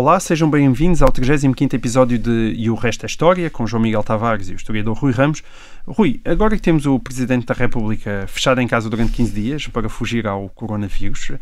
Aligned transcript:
Olá, 0.00 0.18
sejam 0.18 0.48
bem-vindos 0.48 1.02
ao 1.02 1.12
35º 1.12 1.74
episódio 1.74 2.18
de 2.18 2.54
E 2.56 2.70
o 2.70 2.74
Resto 2.74 3.04
é 3.04 3.06
História, 3.06 3.50
com 3.50 3.66
João 3.66 3.82
Miguel 3.82 4.02
Tavares 4.02 4.48
e 4.48 4.54
o 4.54 4.56
historiador 4.56 4.96
Rui 4.96 5.12
Ramos. 5.12 5.42
Rui, 5.86 6.22
agora 6.24 6.56
que 6.56 6.62
temos 6.62 6.86
o 6.86 6.98
Presidente 6.98 7.44
da 7.44 7.52
República 7.52 8.24
fechado 8.26 8.62
em 8.62 8.66
casa 8.66 8.88
durante 8.88 9.12
15 9.12 9.30
dias 9.30 9.66
para 9.66 9.90
fugir 9.90 10.26
ao 10.26 10.48
coronavírus, 10.48 11.32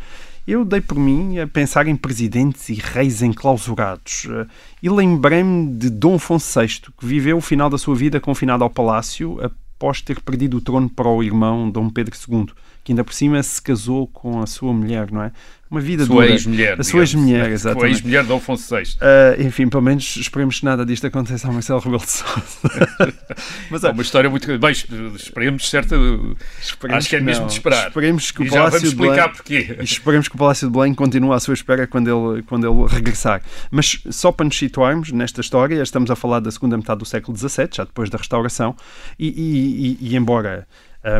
eu 0.45 0.65
dei 0.65 0.81
por 0.81 0.99
mim 0.99 1.39
a 1.39 1.47
pensar 1.47 1.87
em 1.87 1.95
presidentes 1.95 2.69
e 2.69 2.75
reis 2.75 3.23
enclausurados 3.23 4.27
eh, 4.29 4.47
e 4.83 4.91
lembrei-me 4.91 5.77
de 5.77 5.89
Dom 5.89 6.17
Afonso 6.17 6.61
VI, 6.61 6.67
que 6.99 7.07
viveu 7.07 7.37
o 7.37 7.41
final 7.41 7.71
da 7.71 7.79
sua 7.79 7.95
vida 7.95 8.19
confinado 8.19 8.65
ao 8.65 8.71
palácio 8.71 9.39
após 9.41 10.01
ter 10.01 10.21
perdido 10.21 10.57
o 10.57 10.61
trono 10.61 10.91
para 10.91 11.09
o 11.09 11.23
irmão 11.23 11.71
Dom 11.71 11.89
Pedro 11.89 12.13
II, 12.29 12.47
que 12.83 12.91
ainda 12.91 13.05
por 13.05 13.15
cima 13.15 13.41
se 13.41 13.63
casou 13.63 14.09
com 14.09 14.43
a 14.43 14.47
sua 14.49 14.73
mulher, 14.73 15.13
não 15.13 15.23
é? 15.23 15.31
Uma 15.71 15.81
vida 15.81 16.07
sua 16.07 16.15
dura. 16.23 16.31
ex-mulher. 16.31 16.81
A 16.81 16.83
sua 16.83 17.01
ex-mulher, 17.01 17.45
Sua 17.45 17.53
exatamente. 17.53 17.93
ex-mulher 17.97 18.25
de 18.25 18.33
Alfonso 18.33 18.75
VI. 18.75 18.83
Ah, 19.01 19.37
enfim, 19.39 19.69
pelo 19.69 19.83
menos 19.83 20.17
esperemos 20.17 20.59
que 20.61 20.65
nada 20.65 20.87
disto 20.87 21.07
aconteça 21.07 21.47
ao 21.47 21.53
Marcelo 21.53 21.79
Rebelo 21.81 22.03
de 22.03 22.11
Sousa. 22.11 22.43
Mas 23.71 23.85
É 23.85 23.91
uma 23.91 24.03
história 24.03 24.31
muito. 24.31 24.59
Bem, 24.59 24.71
esperemos, 24.73 25.69
certo. 25.69 26.37
esperemos 26.61 26.99
Acho 26.99 27.09
que 27.11 27.17
é 27.17 27.21
mesmo 27.21 27.43
não. 27.43 27.47
de 27.49 27.53
esperar. 27.55 27.89
Esperemos 27.89 28.31
que 28.31 28.41
o 28.43 28.45
E 28.45 28.49
já 28.49 28.55
vamos 28.57 28.71
Palácio 28.71 28.81
de 28.81 28.95
explicar 28.95 29.29
porquê. 29.33 29.77
esperemos 29.81 30.29
que 30.29 30.35
o 30.35 30.39
Palácio 30.39 30.67
de 30.69 30.73
Belém 30.73 30.95
continue 30.95 31.33
à 31.35 31.41
sua 31.41 31.53
espera 31.55 31.87
quando 31.87 32.09
ele, 32.09 32.43
quando 32.45 32.67
ele 32.67 32.87
regressar. 32.95 33.43
Mas 33.71 34.01
só 34.11 34.33
para 34.33 34.47
nos 34.47 34.57
situarmos 34.57 35.13
nesta 35.13 35.41
história, 35.43 35.83
estamos 35.83 36.11
a 36.11 36.17
falar 36.17 36.41
da 36.41 36.51
segunda 36.51 36.77
metade 36.77 36.99
do 37.01 37.05
século 37.05 37.37
XVII, 37.37 37.69
já 37.73 37.85
depois 37.85 38.09
da 38.09 38.17
restauração, 38.17 38.75
e, 39.19 39.29
e- 39.29 39.99
e- 40.09 40.13
e 40.13 40.17
embora 40.17 40.67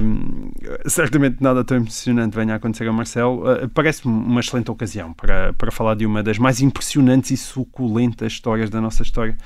hum, 0.03 0.51
certamente 0.87 1.37
nada 1.43 1.65
tão 1.65 1.77
impressionante 1.79 2.35
venha 2.35 2.55
a 2.55 2.57
acontecer 2.57 2.87
a 2.89 2.93
Marcelo, 2.93 3.43
uh, 3.51 3.69
parece-me 3.69 4.13
uma 4.13 4.41
excelente 4.41 4.71
ocasião 4.71 5.13
para, 5.13 5.53
para 5.53 5.71
falar 5.71 5.95
de 5.95 6.05
uma 6.05 6.23
das 6.23 6.39
mais 6.39 6.61
impressionantes 6.61 7.31
e 7.31 7.37
suculentas 7.37 8.33
histórias 8.33 8.71
da 8.71 8.81
nossa 8.81 9.03
história. 9.03 9.37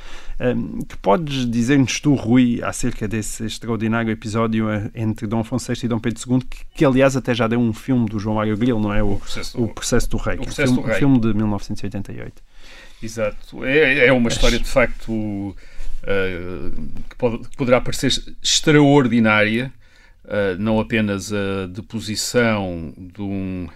Um, 0.41 0.81
que 0.81 0.97
podes 0.97 1.49
dizer-nos 1.49 2.01
tu, 2.01 2.15
Rui, 2.15 2.61
acerca 2.65 3.07
desse 3.07 3.45
extraordinário 3.45 4.11
episódio 4.11 4.67
uh, 4.69 4.91
entre 4.95 5.27
Dom 5.27 5.41
Afonso 5.41 5.73
VI 5.73 5.81
e 5.85 5.89
Dom 5.89 5.99
Pedro 6.01 6.21
II, 6.29 6.41
que, 6.41 6.59
que, 6.75 6.85
aliás 6.85 7.17
até 7.17 7.33
já 7.35 7.47
deu 7.47 7.61
um 7.61 7.73
filme 7.73 8.09
do 8.09 8.19
João 8.19 8.37
Mário 8.37 8.57
Grilo, 8.57 8.81
não 8.81 8.93
é? 8.93 9.03
O, 9.03 9.17
processo 9.17 9.57
do- 9.57 9.65
o 9.65 9.69
Processo 9.69 10.09
do 10.11 10.17
Rei, 10.17 10.35
o 10.37 10.39
que 10.39 10.43
é 10.43 10.43
um 10.43 10.47
Processo 10.47 10.73
filme, 10.75 10.83
do 10.83 10.87
Rei. 10.89 10.97
um 10.97 10.99
filme 10.99 11.21
de 11.21 11.35
1988. 11.35 12.43
Exato. 13.03 13.65
É, 13.65 14.07
é 14.07 14.13
uma 14.13 14.29
história 14.29 14.59
de 14.59 14.65
facto 14.69 15.55
eh, 16.05 16.71
que 17.11 17.17
pode- 17.17 17.49
que 17.49 17.57
poderá 17.57 17.81
parecer 17.81 18.11
extraordinária. 18.43 19.73
Eh, 20.29 20.57
não 20.59 20.79
apenas 20.81 21.33
a 21.33 21.67
deposição 21.69 22.93
de 22.97 23.23
um- 23.23 23.69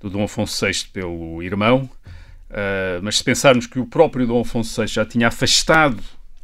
do 0.00 0.08
Dom 0.10 0.24
Afonso 0.24 0.64
VI 0.66 0.86
pelo 0.92 1.42
irmão, 1.42 1.88
eh, 2.50 2.98
mas 3.02 3.18
se 3.18 3.24
pensarmos 3.24 3.66
que 3.66 3.78
o 3.78 3.86
próprio 3.86 4.26
Dom 4.26 4.40
Afonso 4.40 4.80
VI 4.80 4.86
já 4.88 5.04
tinha 5.04 5.28
afastado 5.28 5.98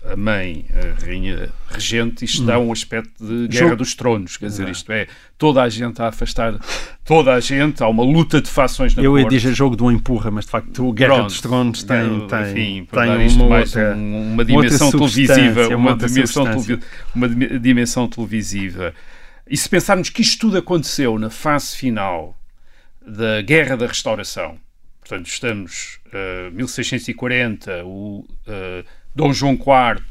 a 0.05 0.15
mãe, 0.15 0.67
a 0.73 1.05
rainha 1.05 1.49
regente, 1.69 2.25
isto 2.25 2.45
dá 2.45 2.61
um 2.61 2.71
aspecto 2.71 3.11
de 3.27 3.49
guerra 3.49 3.65
Jogo- 3.71 3.77
dos 3.77 3.93
tronos, 3.95 4.37
quer 4.37 4.47
dizer, 4.47 4.69
isto 4.69 4.93
é, 4.93 5.09
toda 5.37 5.61
a 5.63 5.69
gente 5.69 6.01
a 6.01 6.07
afastar 6.07 6.55
toda 7.05 7.35
a 7.35 7.41
gente, 7.41 7.83
há 7.83 7.89
uma 7.89 8.05
luta 8.05 8.41
de 8.41 8.49
fações 8.49 8.95
na 8.95 9.03
Eu 9.03 9.17
ia 9.19 9.25
corte. 9.25 9.37
dizer 9.37 9.53
jogo 9.53 9.75
do 9.75 9.91
empurra, 9.91 10.31
mas 10.31 10.45
de 10.45 10.51
facto 10.53 10.87
o 10.87 10.93
Guerra 10.93 11.15
Pronto. 11.15 11.27
dos 11.31 11.41
Tronos 11.41 11.83
tem, 11.83 12.07
Enfim, 12.07 12.27
tem, 12.29 12.85
para 12.85 13.03
tem 13.07 13.17
dar 13.17 13.25
isto 13.25 13.41
uma 13.41 13.49
mais 13.49 13.75
outra, 13.75 13.97
um- 13.97 14.21
uma 14.23 14.33
uma 14.35 14.45
dimensão 14.45 14.91
substância, 14.93 15.35
televisiva, 15.35 15.69
uma 15.77 15.77
uma, 15.77 15.97
dimensão, 15.97 16.45
substância. 16.45 16.77
televi- 16.77 16.85
uma 17.13 17.29
dim- 17.29 17.59
dimensão 17.59 18.07
televisiva. 18.09 18.95
E 19.49 19.57
se 19.57 19.69
pensarmos 19.69 20.11
que 20.11 20.23
isto 20.23 20.41
tudo 20.41 20.59
aconteceu 20.59 21.19
na 21.19 21.31
fase 21.31 21.77
final 21.77 22.37
da 23.07 23.41
Guerra 23.43 23.77
da 23.77 23.87
Restauração, 23.87 24.59
portanto, 25.01 25.27
estamos 25.27 26.01
eh, 26.13 26.51
1640, 26.53 27.85
o 27.85 28.27
eh, 28.47 28.85
Dom 29.15 29.33
João 29.33 29.53
IV 29.55 30.03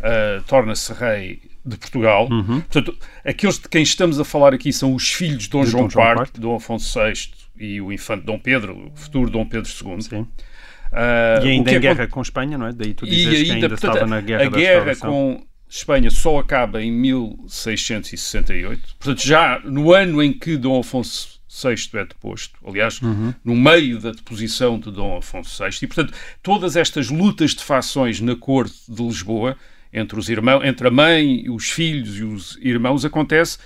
eh, 0.00 0.40
torna-se 0.46 0.92
rei 0.92 1.42
de 1.64 1.76
Portugal. 1.76 2.28
Uhum. 2.30 2.60
Portanto, 2.60 2.96
aqueles 3.24 3.58
de 3.58 3.68
quem 3.68 3.82
estamos 3.82 4.20
a 4.20 4.24
falar 4.24 4.54
aqui 4.54 4.72
são 4.72 4.94
os 4.94 5.12
filhos 5.12 5.42
de 5.44 5.50
Dom, 5.50 5.64
De 5.64 5.70
João, 5.70 5.82
Dom 5.84 5.90
João 5.90 6.22
IV, 6.22 6.30
Dom 6.38 6.54
Afonso 6.56 6.98
VI 7.00 7.12
e 7.58 7.80
o 7.80 7.92
infante 7.92 8.24
Dom 8.24 8.38
Pedro, 8.38 8.90
o 8.92 8.96
futuro 8.96 9.28
Dom 9.30 9.44
Pedro 9.44 9.68
II. 9.68 10.00
Sim. 10.02 10.26
Ah, 10.92 11.40
E 11.42 11.48
ainda 11.48 11.70
em 11.72 11.74
aconte- 11.74 11.78
guerra 11.80 12.06
com 12.06 12.22
Espanha, 12.22 12.56
não 12.56 12.66
é? 12.68 12.72
Daí 12.72 12.94
tu 12.94 13.04
e 13.04 13.10
dizes 13.10 13.28
que 13.28 13.36
ainda, 13.36 13.54
ainda 13.54 13.68
portanto, 13.70 13.90
estava 13.94 14.06
na 14.08 14.20
guerra 14.20 14.46
a 14.46 14.48
da 14.48 14.56
guerra 14.56 14.96
com 14.96 15.44
Espanha 15.68 16.10
só 16.10 16.38
acaba 16.38 16.82
em 16.82 16.90
1668. 16.90 18.96
Portanto, 18.98 19.26
já 19.26 19.60
no 19.64 19.92
ano 19.92 20.22
em 20.22 20.32
que 20.32 20.56
Dom 20.56 20.80
Afonso 20.80 21.38
VI 21.50 21.98
é 21.98 22.04
deposto, 22.04 22.58
aliás, 22.66 23.00
Uhum. 23.00 23.34
no 23.44 23.56
meio 23.56 23.98
da 23.98 24.12
deposição 24.12 24.78
de 24.78 24.90
Dom 24.90 25.16
Afonso 25.16 25.62
VI, 25.62 25.70
e 25.82 25.86
portanto, 25.86 26.12
todas 26.42 26.76
estas 26.76 27.08
lutas 27.10 27.54
de 27.54 27.64
fações 27.64 28.20
na 28.20 28.36
corte 28.36 28.74
de 28.88 29.02
Lisboa, 29.02 29.56
entre 29.92 30.18
os 30.18 30.28
irmãos, 30.28 30.62
entre 30.64 30.88
a 30.88 30.90
mãe, 30.90 31.48
os 31.48 31.70
filhos 31.70 32.18
e 32.18 32.22
os 32.22 32.58
irmãos, 32.60 33.04
acontece, 33.04 33.58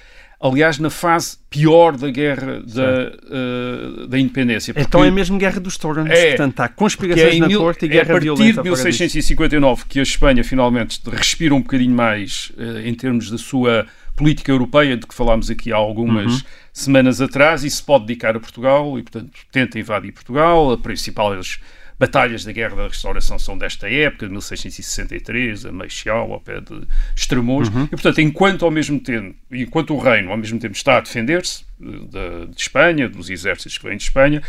aliás, 0.43 0.79
na 0.79 0.91
fase 0.91 1.37
pior 1.49 1.97
da 1.97 2.11
guerra 2.11 2.61
da, 2.63 3.13
eh, 3.31 4.07
da 4.09 4.19
independência. 4.19 4.75
Então 4.77 5.05
é 5.05 5.11
mesmo 5.11 5.39
Guerra 5.39 5.61
dos 5.61 5.77
Tronos, 5.77 6.11
É, 6.11 6.31
portanto 6.31 6.59
há 6.61 6.69
conspirações 6.69 7.37
é, 7.37 7.39
na 7.39 7.47
mil- 7.47 7.61
corte 7.61 7.85
e 7.85 7.89
é 7.89 7.93
guerra 7.93 8.03
a 8.03 8.07
partir 8.15 8.25
violenta 8.25 8.45
de 8.63 8.69
fora 8.69 8.71
disso. 8.71 8.85
1659 8.85 9.85
que 9.89 10.01
a 10.01 10.03
Espanha 10.03 10.43
finalmente 10.43 11.01
respira 11.11 11.55
um 11.55 11.61
bocadinho 11.61 11.95
mais 11.95 12.51
eh, 12.59 12.89
em 12.89 12.95
termos 12.95 13.31
da 13.31 13.39
sua 13.39 13.87
política 14.17 14.51
europeia, 14.53 14.97
de 14.97 15.07
que 15.07 15.15
falámos 15.15 15.49
aqui 15.51 15.73
há 15.73 15.77
algumas 15.77 16.33
Uhum. 16.35 16.41
semanas 16.73 17.21
atrás, 17.21 17.65
e 17.65 17.71
se 17.71 17.83
pode 17.83 18.07
dedicar 18.07 18.37
a 18.37 18.41
Portugal, 18.41 18.99
e 18.99 19.03
portanto 19.03 19.31
tenta 19.51 19.79
invadir 19.79 20.13
Portugal. 20.13 20.73
As 20.73 20.81
principais 20.81 21.59
batalhas 22.03 22.45
da 22.45 22.51
Guerra 22.51 22.75
da 22.75 22.89
Restauração 22.89 23.39
são 23.39 23.57
desta 23.57 23.89
época, 23.89 24.27
de 24.27 24.33
1663, 24.33 25.67
a 25.67 25.71
Meixal, 25.73 26.33
ao 26.33 26.41
pé 26.41 26.61
de 26.61 26.83
Estremoz. 27.15 27.69
Uhum. 27.69 27.85
E 27.85 27.89
portanto, 27.91 28.21
enquanto 28.21 28.65
ao 28.65 28.73
mesmo 28.73 28.99
tempo, 28.99 29.37
enquanto 29.53 29.95
o 29.95 29.99
reino 29.99 30.33
ao 30.33 30.37
mesmo 30.37 30.59
tempo 30.59 30.75
está 30.75 30.97
a 30.97 31.01
defender-se 31.01 31.65
eh, 31.81 31.85
da- 32.11 32.45
de 32.47 32.61
Espanha, 32.61 33.09
dos 33.09 33.31
exércitos 33.31 33.79
que 33.79 33.85
vêm 33.87 33.97
de 33.97 34.03
Espanha, 34.03 34.43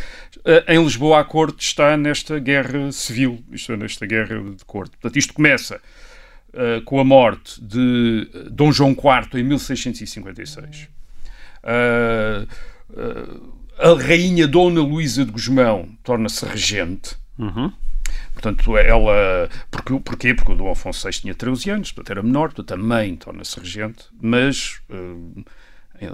eh, 0.43 0.65
em 0.69 0.83
Lisboa 0.83 1.19
a 1.19 1.23
corte 1.23 1.63
está 1.63 1.95
nesta 1.95 2.39
guerra 2.39 2.91
civil, 2.91 3.43
isto 3.51 3.71
é, 3.71 3.77
nesta 3.77 4.05
guerra 4.07 4.41
de 4.41 4.65
corte. 4.65 4.97
Portanto, 4.97 5.15
isto 5.17 5.31
começa 5.31 5.79
eh, 6.55 6.81
com 6.85 6.99
a 6.99 7.03
morte 7.03 7.61
de 7.63 8.27
Dom 8.49 8.71
João 8.71 8.91
IV 8.93 9.39
em 9.39 9.43
1656. 9.43 10.87
Eh, 11.63 12.45
eh, 12.97 13.37
a 13.77 13.93
rainha 14.01 14.47
Dona 14.47 14.81
Luísa 14.81 15.23
de 15.23 15.31
Gusmão 15.31 15.89
torna-se 16.03 16.43
regente. 16.45 17.15
Uhum. 17.37 17.71
Portanto, 18.33 18.77
ela. 18.77 19.49
Porque, 19.71 19.99
porquê? 19.99 20.33
Porque 20.33 20.51
o 20.51 20.55
Dom 20.55 20.71
Afonso 20.71 21.07
VI 21.07 21.13
tinha 21.21 21.33
13 21.35 21.69
anos, 21.71 21.91
portanto 21.91 22.11
era 22.11 22.23
menor, 22.23 22.51
portanto 22.53 22.79
mãe 22.83 23.15
torna-se 23.15 23.59
regente, 23.59 24.05
mas 24.21 24.79
eh, 24.89 26.05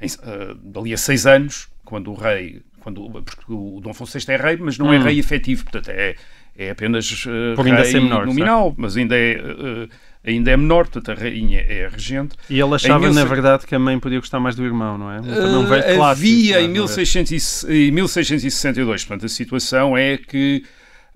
em- 0.00 0.12
eh, 0.22 0.54
dali 0.62 0.92
a 0.94 0.96
seis 0.96 1.26
anos, 1.26 1.68
quando 1.84 2.10
o 2.10 2.14
rei. 2.14 2.62
Quando, 2.80 3.10
porque 3.10 3.52
o 3.52 3.80
Dom 3.82 3.90
Afonso 3.90 4.18
VI 4.18 4.32
é 4.32 4.36
rei, 4.36 4.56
mas 4.58 4.78
não 4.78 4.92
é 4.92 4.98
Hum. 4.98 5.02
rei 5.02 5.18
efetivo, 5.18 5.64
portanto 5.64 5.88
é, 5.90 6.14
é 6.56 6.70
apenas 6.70 7.22
Por 7.56 7.66
ainda 7.66 7.82
rei 7.82 7.90
ser 7.90 8.00
menor, 8.00 8.26
nominal, 8.26 8.74
mas 8.76 8.96
ainda 8.96 9.16
é, 9.16 9.32
eh, 9.32 9.88
ainda 10.28 10.50
é 10.50 10.56
menor, 10.56 10.86
portanto 10.86 11.10
a 11.16 11.20
rainha 11.22 11.60
é 11.60 11.86
a 11.86 11.88
regente. 11.88 12.36
E 12.50 12.60
ele 12.60 12.74
achava, 12.74 12.98
Em 13.06 13.14
na 13.14 13.24
1600 13.24 13.30
verdade, 13.30 13.66
que 13.66 13.74
a 13.74 13.78
mãe 13.78 13.98
podia 13.98 14.18
gostar 14.18 14.38
mais 14.40 14.54
do 14.56 14.64
irmão, 14.64 14.96
não 14.98 15.10
é? 15.10 15.16
Também 15.20 15.56
um 15.56 15.66
velho 15.66 15.82
Uh, 15.82 15.96
clássico, 15.96 16.02
havia 16.04 16.58
é? 16.60 16.62
em, 16.62 16.68
1600 16.68 17.62
e- 17.64 17.88
em 17.88 17.90
1662, 17.90 19.04
portanto, 19.04 19.26
a 19.26 19.28
situação 19.28 19.96
é 19.96 20.16
que 20.16 20.64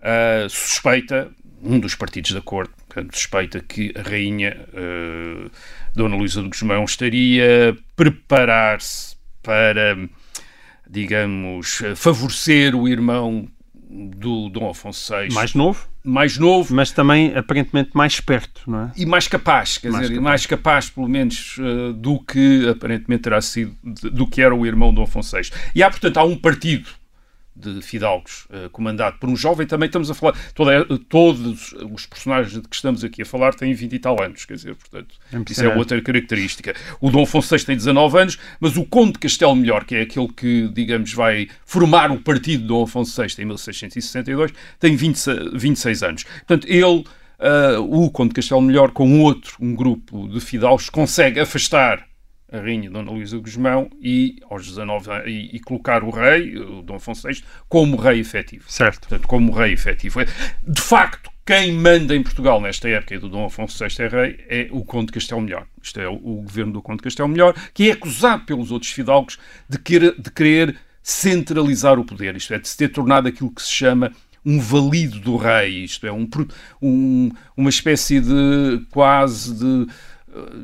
ah, 0.02 0.46
suspeita, 0.48 1.31
um 1.62 1.78
dos 1.78 1.94
partidos 1.94 2.32
da 2.32 2.40
corte, 2.40 2.72
portanto, 2.88 3.14
suspeita 3.16 3.60
que 3.60 3.92
a 3.96 4.02
rainha 4.02 4.66
ah, 4.75 5.50
Dona 5.94 6.16
Luísa 6.16 6.42
de 6.42 6.48
Gusmão 6.48 6.84
estaria 6.84 7.70
a 7.70 7.82
preparar-se 7.94 9.14
para, 9.42 9.96
digamos, 10.88 11.82
favorecer 11.96 12.75
o 12.75 12.88
irmão 12.88 13.48
do 13.90 14.48
Dom 14.48 14.70
Afonso 14.70 15.14
VI, 15.14 15.32
Mais 15.32 15.54
novo, 15.54 15.87
mais 16.04 16.37
novo, 16.37 16.75
mas 16.75 16.90
também 16.90 17.37
aparentemente 17.37 17.90
mais 17.94 18.14
esperto, 18.14 18.62
não 18.66 18.84
é? 18.87 18.93
e 18.96 19.06
mais 19.06 19.28
capaz, 19.28 19.78
quer 19.78 19.90
Mais 19.90 20.02
dizer, 20.02 20.14
capaz. 20.14 20.25
mais 20.31 20.46
capaz, 20.46 20.90
pelo 20.90 21.08
menos, 21.08 21.56
eh, 21.60 21.93
do 21.94 22.19
que 22.19 22.69
aparentemente 22.69 23.22
terá 23.22 23.40
sido, 23.40 23.76
do 23.84 24.26
que 24.26 24.43
era 24.43 24.54
o 24.54 24.66
irmão 24.66 24.93
do 24.93 25.00
Afonso 25.02 25.37
VI. 25.37 25.50
E 25.75 25.82
há, 25.82 25.88
portanto, 25.90 26.16
há 26.19 26.25
um 26.25 26.37
partido 26.37 26.88
de 27.54 27.82
fidalgos, 27.82 28.46
uh, 28.46 28.70
comandado 28.70 29.19
por 29.19 29.28
um 29.28 29.37
jovem, 29.37 29.66
também 29.66 29.87
estamos 29.87 30.10
a 30.10 30.14
falar, 30.14 30.34
toda, 30.54 30.84
todos 31.08 31.72
os 31.72 32.06
personagens 32.06 32.54
de 32.54 32.69
que 32.69 32.75
estamos 32.75 33.04
aqui 33.04 33.22
a 33.22 33.26
falar 33.26 33.54
têm 33.54 33.75
20 33.75 33.93
e 33.93 33.99
tal 33.99 34.22
anos, 34.22 34.44
quer 34.44 34.54
dizer, 34.54 34.75
portanto, 34.75 35.14
isso 35.50 35.64
é 35.64 35.75
outra 35.75 36.00
característica. 36.00 36.75
O 37.00 37.10
Dom 37.10 37.22
Afonso 37.22 37.56
VI 37.56 37.64
tem 37.64 37.76
19 37.76 38.19
anos, 38.19 38.38
mas 38.58 38.76
o 38.76 38.84
Conde 38.84 39.12
de 39.12 39.19
Castelo 39.19 39.54
Melhor, 39.54 39.84
que 39.84 39.94
é 39.94 40.00
aquele 40.02 40.28
que, 40.28 40.69
digamos, 40.69 41.12
vai 41.12 41.49
formar 41.64 42.10
o 42.10 42.19
partido 42.19 42.62
de 42.62 42.69
Dom 42.69 42.84
Afonso 42.84 43.20
VI 43.20 43.43
em 43.43 43.44
1662, 43.44 44.52
tem 44.78 44.96
20, 44.96 45.19
26 45.54 46.02
anos. 46.02 46.25
Portanto, 46.25 46.66
ele, 46.66 47.04
uh, 47.38 47.81
o 47.81 48.10
Conde 48.10 48.31
de 48.31 48.34
Castelo 48.37 48.62
Melhor, 48.62 48.93
com 48.93 49.20
outro, 49.20 49.56
um 49.60 49.75
grupo 49.75 50.28
de 50.28 50.40
fidalgos, 50.40 50.88
consegue 50.88 51.38
afastar 51.40 52.12
a 52.52 52.58
rainha 52.58 52.90
Dona 52.90 53.10
Luísa 53.10 53.38
Guzmão 53.38 53.90
e 54.00 54.37
aos 54.49 54.66
19 54.66 55.10
e, 55.26 55.56
e, 55.56 55.60
colocar 55.60 56.04
o 56.04 56.10
rei, 56.10 56.56
o 56.58 56.82
Dom 56.82 56.96
Afonso 56.96 57.26
VI, 57.26 57.43
como 57.69 57.96
rei 57.96 58.20
efetivo. 58.20 58.64
Certo. 58.69 59.08
Portanto, 59.08 59.26
como 59.26 59.52
rei 59.52 59.72
efetivo. 59.72 60.20
De 60.66 60.81
facto, 60.81 61.31
quem 61.44 61.72
manda 61.72 62.14
em 62.14 62.22
Portugal 62.22 62.60
nesta 62.60 62.88
época 62.88 63.19
do 63.19 63.28
Dom 63.28 63.46
Afonso 63.46 63.82
VI 63.82 64.02
é 64.02 64.08
rei 64.08 64.44
é 64.49 64.69
o 64.70 64.84
Conde 64.84 65.06
de 65.06 65.12
Castelo 65.12 65.40
Melhor. 65.40 65.66
Isto 65.82 66.00
é 66.00 66.08
o, 66.08 66.14
o 66.14 66.43
governo 66.43 66.75
do 66.75 66.82
Conde 66.82 66.99
de 66.99 67.04
Castelo 67.04 67.28
Melhor, 67.28 67.54
que 67.72 67.88
é 67.88 67.93
acusado 67.93 68.44
pelos 68.44 68.70
outros 68.70 68.93
fidalgos 68.93 69.38
de 69.69 69.78
querer, 69.78 70.14
de 70.20 70.31
querer 70.31 70.76
centralizar 71.02 71.99
o 71.99 72.04
poder, 72.04 72.37
isto 72.37 72.54
é, 72.54 72.58
de 72.58 72.69
se 72.69 72.76
ter 72.76 72.88
tornado 72.88 73.26
aquilo 73.26 73.50
que 73.50 73.62
se 73.62 73.72
chama 73.72 74.12
um 74.44 74.60
valido 74.60 75.19
do 75.20 75.37
rei, 75.37 75.84
isto 75.84 76.06
é, 76.06 76.12
um, 76.12 76.28
um, 76.81 77.31
uma 77.56 77.70
espécie 77.70 78.20
de 78.20 78.84
quase 78.90 79.54
de 79.54 79.87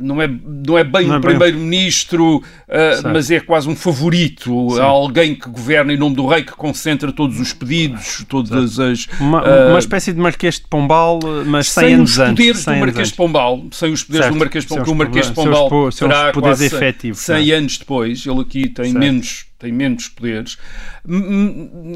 não 0.01 0.21
é, 0.21 0.29
não 0.29 0.79
é 0.79 0.85
bem 0.85 1.07
não 1.07 1.17
é 1.17 1.19
o 1.19 1.21
primeiro-ministro, 1.21 2.37
uh, 2.39 2.43
mas 3.13 3.31
é 3.31 3.39
quase 3.41 3.69
um 3.69 3.77
favorito, 3.77 4.71
Sim. 4.71 4.81
alguém 4.81 5.35
que 5.35 5.49
governa 5.49 5.93
em 5.93 5.97
nome 5.97 6.17
do 6.17 6.27
rei, 6.27 6.43
que 6.43 6.53
concentra 6.53 7.13
todos 7.13 7.39
os 7.39 7.53
pedidos, 7.53 8.25
todas 8.29 8.79
as... 8.81 9.07
Uma, 9.21 9.43
uh, 9.43 9.71
uma 9.71 9.79
espécie 9.79 10.13
de 10.13 10.21
Marquês 10.21 10.57
de 10.57 10.67
Pombal, 10.69 11.21
mas 11.47 11.69
100 11.71 11.95
anos. 11.95 12.15
Sem 12.15 12.25
os 12.25 12.31
poderes 12.31 12.65
do 12.65 12.77
Marquês 12.77 13.09
de 13.09 13.15
Pombal, 13.15 13.67
sem 13.71 13.93
os 13.93 14.05
poderes 14.05 14.25
certo. 14.25 14.35
do 14.35 14.39
Marquês 14.39 14.65
de 14.65 14.69
Pombal, 14.69 14.85
que 14.85 14.91
o 14.91 14.95
Marquês 14.95 15.27
de 15.27 15.33
Pombal 15.33 15.69
seus, 15.69 15.95
seus 15.97 16.11
terá 16.11 16.33
poderes 16.33 16.61
efetivos, 16.61 17.21
100 17.21 17.53
anos 17.53 17.79
depois, 17.79 18.27
ele 18.27 18.41
aqui 18.41 18.69
tem 18.69 18.87
certo. 18.87 18.99
menos 18.99 19.48
tem 19.59 19.73
menos 19.73 20.09
poderes, 20.09 20.57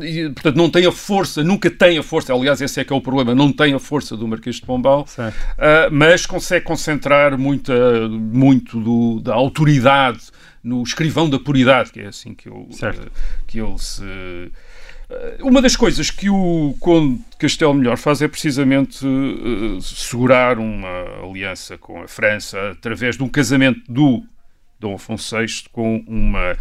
e, 0.02 0.28
portanto 0.30 0.56
não 0.56 0.68
tem 0.68 0.84
a 0.84 0.92
força, 0.92 1.44
nunca 1.44 1.70
tem 1.70 1.96
a 1.96 2.02
força, 2.02 2.34
aliás 2.34 2.60
esse 2.60 2.80
é 2.80 2.84
que 2.84 2.92
é 2.92 2.96
o 2.96 3.00
problema, 3.00 3.34
não 3.34 3.52
tem 3.52 3.72
a 3.72 3.78
força 3.78 4.16
do 4.16 4.26
Marquês 4.26 4.56
de 4.56 4.62
Pombal, 4.62 5.02
uh, 5.02 5.90
mas 5.92 6.26
consegue 6.26 6.64
concentrar 6.64 7.38
muita, 7.38 8.08
muito 8.08 8.80
do, 8.80 9.20
da 9.20 9.34
autoridade 9.34 10.20
no 10.62 10.82
escrivão 10.82 11.30
da 11.30 11.38
puridade, 11.38 11.92
que 11.92 12.00
é 12.00 12.06
assim 12.06 12.34
que 12.34 12.48
ele, 12.48 12.58
uh, 12.58 13.10
que 13.46 13.60
ele 13.60 13.78
se... 13.78 14.02
Uh, 14.02 15.46
uma 15.46 15.62
das 15.62 15.76
coisas 15.76 16.10
que 16.10 16.28
o 16.28 16.74
Conde 16.80 17.18
de 17.30 17.36
Castelo 17.38 17.74
Melhor 17.74 17.96
faz 17.96 18.22
é 18.22 18.28
precisamente 18.28 19.04
segurar 19.82 20.58
uma 20.58 21.22
aliança 21.22 21.76
com 21.76 22.02
a 22.02 22.08
França 22.08 22.70
através 22.70 23.16
de 23.16 23.22
um 23.22 23.28
casamento 23.28 23.80
do 23.92 24.22
Dom 24.80 24.94
Afonso 24.94 25.36
VI 25.38 25.46
com 25.70 26.02
uma 26.08 26.56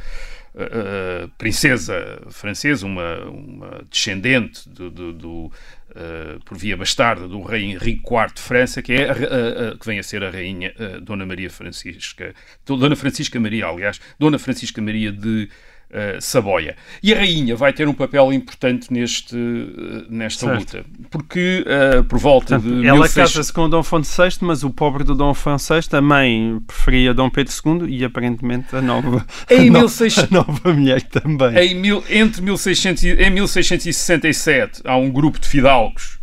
uh, 0.55 1.27
princesa 1.37 2.21
francesa, 2.29 2.85
uma, 2.85 3.25
uma 3.25 3.85
descendente 3.89 4.67
do, 4.67 4.89
do, 4.89 5.13
do 5.13 5.45
uh, 5.45 6.39
por 6.45 6.57
via 6.57 6.75
bastarda 6.75 7.27
do 7.27 7.41
rei 7.41 7.63
Henrique 7.63 8.03
IV 8.05 8.33
de 8.35 8.41
França, 8.41 8.81
que, 8.81 8.93
é 8.93 9.09
a, 9.09 9.77
que 9.77 9.85
vem 9.85 9.99
a 9.99 10.03
ser 10.03 10.23
a 10.23 10.29
rainha 10.29 10.73
Dona 11.01 11.25
Maria 11.25 11.49
Francisca, 11.49 12.33
Dona 12.65 12.95
Francisca 12.95 13.39
Maria, 13.39 13.67
aliás, 13.67 13.99
Dona 14.19 14.39
Francisca 14.39 14.81
Maria 14.81 15.11
de 15.11 15.49
uh, 15.91 16.21
Saboia. 16.21 16.75
E 17.03 17.13
a 17.13 17.17
rainha 17.17 17.55
vai 17.55 17.73
ter 17.73 17.87
um 17.87 17.93
papel 17.93 18.33
importante 18.33 18.91
neste, 18.91 19.35
uh, 19.35 20.05
nesta 20.09 20.45
certo. 20.45 20.59
luta, 20.59 20.85
porque 21.09 21.65
uh, 21.67 22.03
por 22.05 22.19
volta 22.19 22.59
Portanto, 22.59 22.81
de. 22.81 22.87
Ela 22.87 23.03
16... 23.03 23.13
casa-se 23.13 23.53
com 23.53 23.63
o 23.63 23.69
Dom 23.69 23.79
Afonso 23.79 24.21
VI, 24.21 24.37
mas 24.41 24.63
o 24.63 24.69
pobre 24.69 25.03
do 25.03 25.13
Dom 25.13 25.29
Afonso 25.29 25.73
VI 25.73 25.87
também 25.89 26.59
preferia 26.65 27.13
Dom 27.13 27.29
Pedro 27.29 27.53
II 27.65 27.89
e 27.89 28.03
aparentemente 28.03 28.75
a 28.75 28.81
nova, 28.81 29.25
em 29.49 29.69
a, 29.69 29.81
16... 29.81 30.29
nova, 30.31 30.51
a 30.51 30.53
nova 30.53 30.73
mulher 30.73 31.01
também. 31.03 31.57
Em, 31.57 31.75
mil, 31.75 32.03
entre 32.09 32.41
1600, 32.41 33.03
em 33.03 33.29
1667 33.29 34.81
há 34.85 34.95
um 34.97 35.11
grupo 35.11 35.39
de 35.39 35.47
fidalgos 35.47 36.19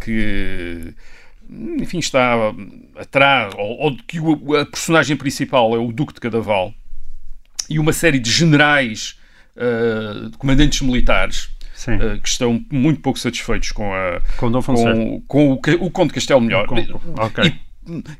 que 0.00 0.94
enfim, 1.78 1.98
está 1.98 2.52
atrás, 2.96 3.54
ou, 3.56 3.78
ou 3.78 3.96
que 4.06 4.20
o, 4.20 4.56
a 4.56 4.66
personagem 4.66 5.16
principal 5.16 5.74
é 5.74 5.78
o 5.78 5.92
Duque 5.92 6.14
de 6.14 6.20
Cadaval, 6.20 6.74
e 7.68 7.78
uma 7.78 7.92
série 7.92 8.18
de 8.18 8.30
generais, 8.30 9.16
uh, 9.56 10.30
de 10.30 10.36
comandantes 10.38 10.80
militares, 10.80 11.44
uh, 11.88 12.20
que 12.20 12.28
estão 12.28 12.64
muito 12.70 13.00
pouco 13.00 13.18
satisfeitos 13.18 13.72
com 13.72 13.92
a 13.92 14.20
com, 14.36 14.50
com, 14.62 15.22
com 15.26 15.52
o, 15.52 15.86
o 15.86 15.90
Conde 15.90 16.08
de 16.08 16.14
Castelo 16.14 16.40
Melhor. 16.40 16.66
Okay. 16.66 17.46
E, 17.46 17.66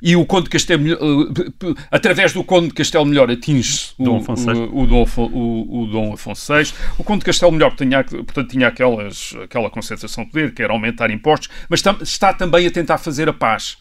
e 0.00 0.16
o 0.16 0.24
Conde 0.24 0.44
de 0.44 0.50
Castelo 0.50 0.82
Melhor, 0.82 0.98
uh, 1.02 1.76
através 1.90 2.32
do 2.32 2.44
Conde 2.44 2.68
de 2.68 2.74
Castelo 2.74 3.04
Melhor 3.04 3.30
atinge 3.30 3.92
o, 3.98 4.04
Dom 4.04 4.18
Afonso 4.18 4.50
o, 4.50 4.82
o, 4.82 4.86
Dom, 4.86 5.06
o, 5.16 5.82
o 5.82 5.86
Dom 5.86 6.12
Afonso 6.14 6.54
VI. 6.54 6.72
O 6.98 7.04
Conde 7.04 7.20
de 7.20 7.26
Castelo 7.26 7.52
Melhor 7.52 7.74
tinha, 7.74 8.04
portanto, 8.04 8.48
tinha 8.48 8.68
aquelas, 8.68 9.34
aquela 9.42 9.70
concentração 9.70 10.24
de 10.24 10.30
poder, 10.30 10.54
que 10.54 10.62
era 10.62 10.72
aumentar 10.72 11.10
impostos, 11.10 11.48
mas 11.68 11.82
tam, 11.82 11.96
está 12.00 12.32
também 12.32 12.66
a 12.66 12.70
tentar 12.70 12.98
fazer 12.98 13.28
a 13.28 13.32
paz. 13.32 13.78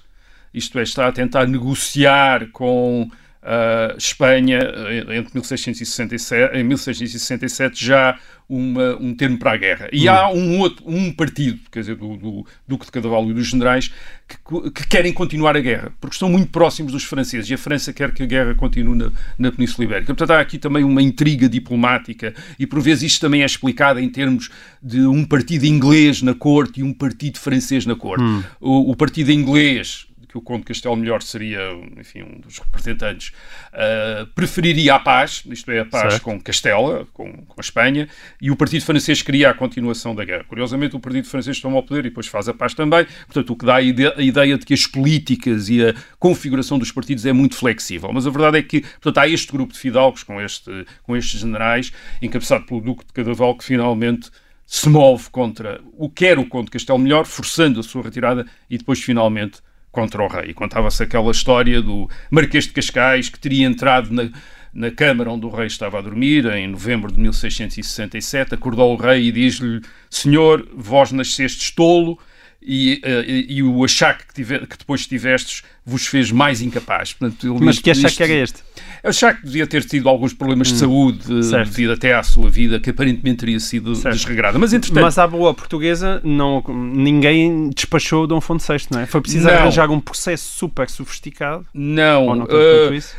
Isto 0.53 0.79
é, 0.79 0.83
está 0.83 1.07
a 1.07 1.11
tentar 1.11 1.45
negociar 1.47 2.47
com 2.51 3.09
Uh, 3.45 3.95
Espanha, 3.95 4.57
eh, 4.57 5.17
entre 5.17 5.35
1667, 5.35 6.57
em 6.57 6.63
1667, 6.63 7.85
já 7.85 8.17
uma, 8.49 8.95
um 8.99 9.13
termo 9.13 9.37
para 9.37 9.51
a 9.51 9.57
guerra. 9.57 9.87
E 9.93 10.09
hum. 10.09 10.11
há 10.11 10.31
um 10.31 10.59
outro, 10.59 10.83
um 10.87 11.11
partido, 11.11 11.59
quer 11.71 11.81
dizer, 11.81 11.95
do, 11.95 12.17
do 12.17 12.45
Duque 12.67 12.85
de 12.85 12.91
Cadaval 12.91 13.29
e 13.29 13.33
dos 13.35 13.47
generais, 13.47 13.91
que, 14.27 14.71
que, 14.71 14.87
querem 14.87 15.13
continuar 15.13 15.55
a 15.55 15.59
guerra, 15.59 15.91
porque 16.01 16.15
estão 16.15 16.27
muito 16.27 16.49
próximos 16.51 16.91
dos 16.91 17.03
franceses 17.03 17.47
e 17.47 17.53
a 17.53 17.57
França 17.57 17.93
quer 17.93 18.11
que 18.11 18.23
a 18.23 18.25
guerra 18.25 18.55
continue 18.55 18.97
na, 18.97 19.11
na 19.37 19.51
Península 19.51 19.85
Ibérica. 19.85 20.07
Portanto, 20.15 20.31
há 20.31 20.39
aqui 20.39 20.57
também 20.57 20.83
uma 20.83 21.03
intriga 21.03 21.47
diplomática 21.47 22.33
e, 22.57 22.65
por 22.65 22.81
vezes, 22.81 23.03
isto 23.13 23.21
também 23.21 23.43
é 23.43 23.45
explicado 23.45 23.99
em 23.99 24.09
termos 24.09 24.49
de 24.81 25.01
um 25.01 25.23
partido 25.23 25.65
inglês 25.65 26.23
na 26.23 26.33
corte 26.33 26.79
e 26.79 26.83
um 26.83 26.93
partido 26.93 27.39
francês 27.39 27.85
na 27.85 27.95
corte. 27.95 28.23
Hum. 28.23 28.43
O, 28.59 28.91
o 28.91 28.95
partido 28.95 29.31
inglês 29.31 30.07
que 30.35 30.39
o 30.39 30.41
Conde 30.41 30.65
Castelo 30.65 30.95
Melhor 30.97 31.21
seria, 31.21 31.59
enfim, 31.97 32.23
um 32.23 32.39
dos 32.41 32.59
representantes, 32.59 33.31
uh, 33.73 34.27
preferiria 34.35 34.95
a 34.95 34.99
paz, 34.99 35.43
isto 35.49 35.71
é, 35.71 35.79
a 35.79 35.85
paz 35.85 36.13
certo. 36.13 36.23
com 36.23 36.41
Castela, 36.41 37.07
com, 37.13 37.31
com, 37.31 37.55
a 37.57 37.61
Espanha, 37.61 38.09
e 38.41 38.51
o 38.51 38.55
Partido 38.55 38.83
Francês 38.83 39.21
queria 39.21 39.49
a 39.49 39.53
continuação 39.53 40.13
da 40.13 40.25
guerra. 40.25 40.43
Curiosamente, 40.43 40.95
o 40.95 40.99
Partido 40.99 41.27
Francês 41.27 41.59
toma 41.59 41.77
ao 41.77 41.83
poder 41.83 42.01
e 42.01 42.09
depois 42.09 42.27
faz 42.27 42.49
a 42.49 42.53
paz 42.53 42.73
também, 42.73 43.05
portanto, 43.25 43.49
o 43.51 43.55
que 43.55 43.65
dá 43.65 43.75
a 43.75 43.81
ideia, 43.81 44.13
a 44.17 44.21
ideia 44.21 44.57
de 44.57 44.65
que 44.65 44.73
as 44.73 44.85
políticas 44.85 45.69
e 45.69 45.85
a 45.85 45.93
configuração 46.19 46.77
dos 46.77 46.91
partidos 46.91 47.25
é 47.25 47.31
muito 47.31 47.55
flexível. 47.55 48.11
Mas 48.11 48.27
a 48.27 48.29
verdade 48.29 48.57
é 48.57 48.61
que, 48.61 48.81
portanto, 48.81 49.17
há 49.19 49.27
este 49.27 49.51
grupo 49.51 49.73
de 49.73 49.79
fidalgos 49.79 50.23
com, 50.23 50.41
este, 50.41 50.85
com 51.03 51.15
estes 51.15 51.39
generais, 51.39 51.93
encabeçado 52.21 52.65
pelo 52.65 52.81
Duque 52.81 53.05
de 53.05 53.13
Cadaval, 53.13 53.55
que 53.55 53.63
finalmente 53.63 54.29
se 54.67 54.89
move 54.89 55.29
contra 55.29 55.79
o 55.93 56.09
quer 56.09 56.39
o 56.39 56.45
Conde 56.45 56.71
Castelo 56.71 56.99
Melhor, 56.99 57.25
forçando 57.25 57.79
a 57.79 57.83
sua 57.83 58.01
retirada 58.01 58.45
e 58.69 58.77
depois 58.77 59.01
finalmente 59.01 59.61
contra 59.95 60.21
o 60.21 60.27
rei. 60.27 60.53
Contava-se 60.53 61.01
aquela 61.01 61.31
história 61.31 61.81
do 61.81 62.09
Marquês 62.29 62.65
de 62.65 62.73
Cascais 62.73 63.29
que 63.29 63.39
teria 63.39 63.65
entrado 63.65 64.11
na, 64.11 64.29
na 64.73 64.91
câmara 64.91 65.31
onde 65.31 65.45
o 65.45 65.49
rei 65.49 65.67
estava 65.67 65.97
a 65.97 66.01
dormir, 66.01 66.45
em 66.47 66.67
novembro 66.67 67.09
de 67.09 67.17
1667, 67.17 68.53
acordou 68.53 68.93
o 68.93 68.97
rei 68.97 69.29
e 69.29 69.31
diz-lhe: 69.31 69.81
Senhor, 70.09 70.67
vós 70.75 71.13
nascestes 71.13 71.71
tolo 71.71 72.19
e, 72.65 73.01
uh, 73.03 73.29
e, 73.29 73.57
e 73.57 73.63
o 73.63 73.83
achaque 73.83 74.27
que, 74.27 74.33
tiver, 74.33 74.65
que 74.65 74.77
depois 74.77 75.05
tivestes 75.05 75.63
vos 75.85 76.07
fez 76.07 76.31
mais 76.31 76.61
incapaz. 76.61 77.13
Portanto, 77.13 77.57
Mas 77.61 77.79
que 77.79 77.91
achaque 77.91 78.23
era 78.23 78.33
este? 78.33 78.63
Achar 79.03 79.35
que 79.35 79.45
devia 79.45 79.67
ter 79.67 79.83
tido 79.85 80.09
alguns 80.09 80.33
problemas 80.33 80.69
hum, 80.69 80.73
de 80.73 80.79
saúde 80.79 81.43
certo. 81.43 81.69
devido 81.69 81.93
até 81.93 82.15
à 82.15 82.23
sua 82.23 82.49
vida, 82.49 82.79
que 82.79 82.89
aparentemente 82.89 83.37
teria 83.37 83.59
sido 83.59 83.95
certo. 83.95 84.15
desregrada. 84.15 84.57
Mas, 84.57 84.73
entretanto... 84.73 85.03
Mas 85.03 85.19
à 85.19 85.27
boa 85.27 85.53
portuguesa, 85.53 86.19
não, 86.23 86.63
ninguém 86.67 87.69
despachou 87.69 88.23
o 88.23 88.27
Dom 88.27 88.41
Fonte 88.41 88.65
VI, 88.67 88.87
não 88.89 89.01
é? 89.01 89.05
Foi 89.05 89.21
preciso 89.21 89.45
não. 89.45 89.53
arranjar 89.53 89.91
um 89.91 89.99
processo 89.99 90.57
super 90.57 90.89
sofisticado? 90.89 91.65
Não. 91.71 92.25
Ou 92.27 92.35
não 92.35 92.45
uh, 92.45 92.93
isso? 92.93 93.13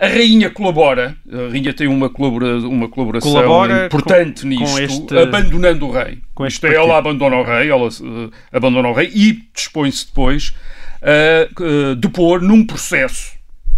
A 0.00 0.06
rainha 0.06 0.48
colabora, 0.48 1.14
a 1.30 1.50
rainha 1.50 1.74
tem 1.74 1.86
uma, 1.86 2.08
colabora, 2.08 2.56
uma 2.60 2.88
colaboração 2.88 3.30
colabora 3.30 3.84
importante 3.84 4.40
com, 4.42 4.48
nisto, 4.48 4.72
com 4.72 4.78
este, 4.78 5.18
abandonando 5.18 5.86
o 5.86 5.90
rei. 5.92 6.18
Com 6.34 6.46
Isto 6.46 6.66
é, 6.66 6.74
ela 6.74 6.96
abandona 6.96 7.36
o 7.36 7.42
rei, 7.42 7.68
ela 7.68 7.86
uh, 7.86 8.32
abandona 8.50 8.88
o 8.88 8.94
rei 8.94 9.10
e 9.14 9.42
dispõe-se 9.54 10.06
depois 10.06 10.54
a 11.02 11.62
uh, 11.62 11.94
depor 11.96 12.40
num 12.40 12.64
processo. 12.64 13.34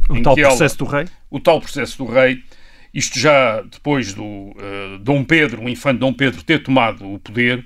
O 0.09 0.23
tal 0.23 0.37
processo 0.37 0.77
ela, 0.79 0.79
do 0.79 0.85
rei? 0.85 1.05
O 1.29 1.41
tal 1.41 1.61
processo 1.61 1.99
do 1.99 2.07
rei. 2.07 2.39
Isto 2.95 3.19
já 3.19 3.61
depois 3.63 4.15
do 4.15 4.23
uh, 4.23 4.99
Dom 5.01 5.25
Pedro, 5.25 5.65
o 5.65 5.69
infante 5.69 5.99
Dom 5.99 6.13
Pedro, 6.13 6.45
ter 6.45 6.63
tomado 6.63 7.15
o 7.15 7.19
poder. 7.19 7.65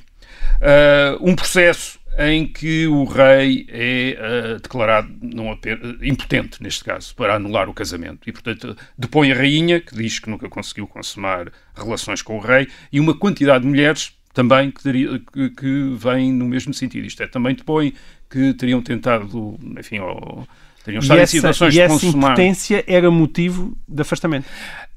Uh, 0.62 1.20
um 1.20 1.36
processo 1.36 1.98
em 2.18 2.46
que 2.46 2.86
o 2.86 3.04
rei 3.04 3.66
é 3.68 4.16
uh, 4.18 4.60
declarado 4.60 5.12
não 5.20 5.52
apenas, 5.52 5.96
impotente, 6.02 6.62
neste 6.62 6.82
caso, 6.82 7.14
para 7.14 7.34
anular 7.34 7.68
o 7.68 7.74
casamento. 7.74 8.28
E, 8.28 8.32
portanto, 8.32 8.76
depõe 8.96 9.32
a 9.32 9.34
rainha, 9.34 9.80
que 9.80 9.94
diz 9.94 10.18
que 10.18 10.30
nunca 10.30 10.48
conseguiu 10.48 10.86
consumar 10.86 11.52
relações 11.74 12.22
com 12.22 12.36
o 12.36 12.40
rei, 12.40 12.68
e 12.90 12.98
uma 12.98 13.16
quantidade 13.16 13.62
de 13.62 13.68
mulheres 13.68 14.16
também 14.32 14.70
que, 14.70 14.82
teria, 14.82 15.18
que, 15.32 15.50
que 15.50 15.94
vem 15.96 16.32
no 16.32 16.46
mesmo 16.46 16.72
sentido. 16.72 17.06
Isto 17.06 17.22
é, 17.22 17.26
também 17.26 17.54
depõe 17.54 17.94
que 18.28 18.52
teriam 18.54 18.82
tentado, 18.82 19.58
enfim, 19.78 19.98
ou, 19.98 20.46
teriam 20.86 21.00
estado 21.00 21.18
e 21.18 21.20
em 21.20 21.22
essa, 21.22 21.32
situações 21.32 21.74
e 21.74 21.76
de 21.76 21.80
essa 21.80 21.92
consumar. 21.94 22.32
impotência 22.32 22.84
era 22.86 23.10
motivo 23.10 23.76
de 23.86 24.00
afastamento. 24.00 24.46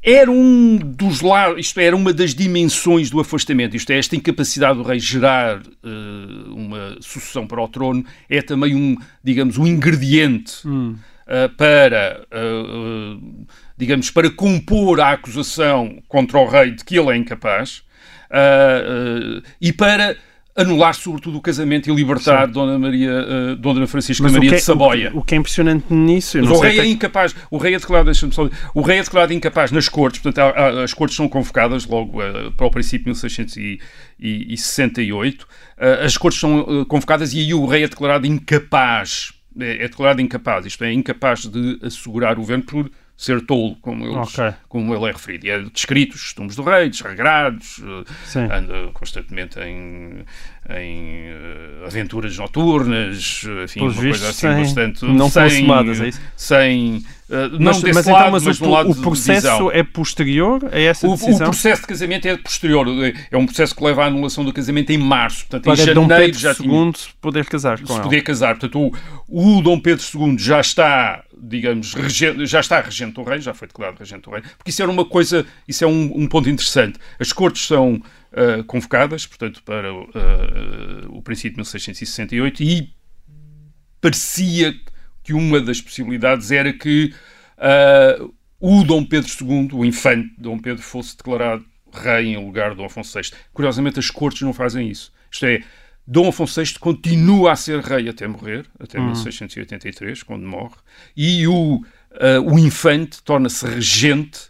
Era 0.02 0.32
um 0.32 0.78
dos 0.78 1.20
lados, 1.20 1.60
isto 1.60 1.80
é, 1.80 1.86
era 1.86 1.96
uma 1.96 2.14
das 2.14 2.34
dimensões 2.34 3.10
do 3.10 3.20
afastamento, 3.20 3.76
isto 3.76 3.92
é, 3.92 3.98
esta 3.98 4.16
incapacidade 4.16 4.78
do 4.78 4.84
rei 4.84 4.98
gerar 4.98 5.60
uh, 5.60 6.54
uma 6.56 6.96
sucessão 7.02 7.46
para 7.46 7.62
o 7.62 7.68
trono 7.68 8.06
é 8.30 8.42
também 8.42 8.76
um, 8.76 8.96
digamos, 9.22 9.58
um 9.58 9.68
ingrediente 9.68 10.66
Hum. 10.66 10.96
uh, 11.26 11.50
para, 11.58 12.26
uh, 12.32 13.46
digamos, 13.78 14.10
para 14.10 14.30
compor 14.30 15.02
a 15.02 15.12
acusação 15.12 16.02
contra 16.08 16.38
o 16.38 16.48
rei 16.48 16.72
de 16.72 16.86
que 16.86 16.98
ele 16.98 17.12
é 17.12 17.18
incapaz 17.18 17.84
e 19.60 19.74
para 19.74 20.16
anular 20.62 20.94
sobretudo 20.94 21.38
o 21.38 21.42
casamento 21.42 21.90
e 21.90 21.96
libertar 21.96 22.46
Sim. 22.48 22.54
Dona 22.54 22.78
Maria, 22.78 23.12
uh, 23.12 23.56
Dona 23.56 23.88
Francisca 23.88 24.24
Mas 24.24 24.34
Maria 24.34 24.50
que, 24.50 24.56
de 24.58 24.62
Saboia. 24.62 25.12
O, 25.14 25.20
o 25.20 25.24
que 25.24 25.34
é 25.36 25.38
impressionante 25.38 25.86
nisso, 25.94 26.38
Mas 26.40 26.50
o 26.50 26.60
rei 26.60 26.78
é 26.78 26.80
até- 26.82 26.90
incapaz, 26.90 27.36
o 27.50 27.58
rei 27.58 27.74
é 27.76 27.80
declarado, 27.80 28.06
deixa-me 28.08 28.34
só, 28.34 28.50
o 28.74 28.82
rei 28.82 29.00
é 29.00 29.04
declarado 29.04 29.34
incapaz 29.34 29.72
nas 29.72 29.88
cortes, 29.88 30.20
portanto, 30.22 30.40
há- 30.46 30.60
há- 30.60 30.84
as 30.84 30.94
cortes 30.94 31.16
são 31.16 31.28
convocadas 31.30 31.86
logo 31.86 32.22
eh, 32.22 32.52
para 32.58 32.66
o 32.68 32.72
princípio 32.72 33.06
de 33.14 33.20
1668, 34.20 35.48
Eh, 35.82 36.06
as 36.06 36.18
cortes 36.18 36.40
são 36.42 36.84
convocadas 36.86 37.34
e 37.34 37.40
aí 37.40 37.54
o 37.54 37.66
rei 37.66 37.84
é 37.84 37.88
declarado 37.88 38.28
incapaz, 38.28 39.32
é, 39.58 39.86
é 39.86 39.88
declarado 39.88 40.20
incapaz, 40.22 40.66
isto 40.66 40.84
é, 40.84 40.92
incapaz 40.92 41.46
de 41.46 41.80
assegurar 41.82 42.34
o 42.34 42.42
governo 42.42 42.66
por 42.66 42.92
ser 43.22 43.42
tolo, 43.42 43.76
como, 43.82 44.06
eles, 44.06 44.40
Ok. 44.40 44.54
como 44.70 44.96
ele 44.96 45.04
é 45.10 45.12
referido. 45.12 45.46
E 45.46 45.50
é 45.50 45.60
descrito 45.60 46.16
os 46.16 46.22
costumes 46.22 46.56
do 46.56 46.64
rei, 46.64 46.90
desregrados, 46.90 47.82
eh, 47.84 48.10
Sim. 48.24 48.48
anda 48.50 48.90
constantemente 48.94 49.60
em, 49.60 50.24
em 50.70 51.24
eh, 51.28 51.86
aventuras 51.86 52.38
noturnas, 52.38 53.42
enfim, 53.66 53.80
Pelos 53.82 53.96
uma 53.98 54.04
coisa 54.04 54.30
assim 54.30 54.40
sem- 54.48 54.58
bastante... 54.64 55.06
não 55.06 55.30
sem, 55.30 55.44
consumadas, 55.44 56.00
é 56.00 56.08
isso? 56.08 56.22
Sem... 56.38 57.04
eh, 57.30 57.50
não 57.50 57.60
Mas, 57.60 57.82
desse 57.82 57.94
mas 57.96 58.06
lado, 58.06 58.20
então, 58.20 58.32
mas, 58.32 58.44
mas 58.46 58.62
o, 58.62 58.64
do 58.64 58.70
lado 58.70 58.92
o 58.92 58.96
processo 58.96 59.70
é 59.72 59.84
posterior 59.84 60.70
a 60.72 60.80
essa 60.80 61.06
O, 61.06 61.12
o 61.12 61.18
decisão? 61.18 61.50
processo 61.50 61.82
de 61.82 61.88
casamento 61.90 62.26
é 62.26 62.38
posterior, 62.38 62.88
é 63.30 63.38
um 63.38 63.46
processo 63.46 63.76
que 63.76 63.84
leva 63.84 64.04
à 64.04 64.08
anulação 64.08 64.46
do 64.46 64.54
casamento 64.54 64.92
em 64.92 64.98
março, 64.98 65.40
portanto 65.48 65.64
para 65.66 65.74
em 65.74 65.94
Dom 65.94 66.04
janeiro 66.08 66.24
Pedro 66.26 66.40
já 66.40 66.56
tinha 66.56 66.74
II 66.86 66.94
poder 67.20 67.46
casar 67.48 67.80
com 67.82 67.86
se 67.88 67.92
ela. 67.94 68.02
poder 68.02 68.22
casar. 68.22 68.58
Portanto, 68.58 68.94
o, 69.28 69.58
o 69.58 69.62
Dom 69.62 69.78
Pedro 69.78 70.06
II 70.16 70.38
já 70.40 70.62
está, 70.62 71.22
digamos, 71.42 71.94
regente, 71.94 72.46
já 72.46 72.60
está 72.60 72.82
regente 72.82 73.14
do 73.14 73.24
rei, 73.24 73.40
já 73.40 73.54
foi 73.54 73.68
declarado 73.68 74.00
regente 74.00 74.24
do 74.24 74.32
rei, 74.32 74.42
porque 74.58 74.70
isso 74.70 74.82
era 74.82 74.92
uma 74.92 75.06
coisa, 75.06 75.46
isso 75.68 75.84
é 75.84 75.88
um, 75.88 76.12
um 76.16 76.28
ponto 76.28 76.50
interessante. 76.50 77.00
As 77.20 77.32
cortes 77.32 77.66
são 77.66 78.02
ah, 78.32 78.64
convocadas, 78.66 79.26
portanto, 79.26 79.64
para 79.64 79.90
ah, 79.90 81.08
o 81.10 81.22
princípio 81.22 81.52
de 81.52 81.58
1668 81.58 82.64
e 82.64 82.94
parecia 84.00 84.76
que 85.24 85.34
uma 85.34 85.60
das 85.60 85.82
possibilidades 85.82 86.52
era 86.52 86.72
que 86.72 87.14
ah, 87.58 88.24
o 88.60 88.84
Dom 88.84 89.04
Pedro 89.04 89.30
II, 89.42 89.70
o 89.74 89.86
infante 89.86 90.34
Dom 90.38 90.60
Pedro, 90.60 90.84
fosse 90.84 91.18
declarado 91.18 91.66
rei 91.92 92.28
em 92.28 92.38
lugar 92.38 92.76
Dom 92.76 92.86
Afonso 92.86 93.20
VI. 93.20 93.32
Curiosamente, 93.52 94.00
as 94.00 94.12
cortes 94.12 94.42
não 94.44 94.54
fazem 94.54 94.88
isso. 94.88 95.12
Isto 95.32 95.46
é, 95.46 95.64
Dom 96.12 96.30
Afonso 96.30 96.60
VI 96.60 96.80
continua 96.80 97.52
a 97.52 97.56
ser 97.56 97.82
rei 97.82 98.10
até 98.10 98.28
morrer, 98.28 98.66
até 98.80 99.00
1683, 99.00 100.24
quando 100.24 100.44
morre, 100.44 100.74
e 101.16 101.48
o, 101.48 101.86
ah, 102.14 102.42
o 102.42 102.58
infante 102.58 103.22
torna-se 103.22 103.64
regente, 103.68 104.50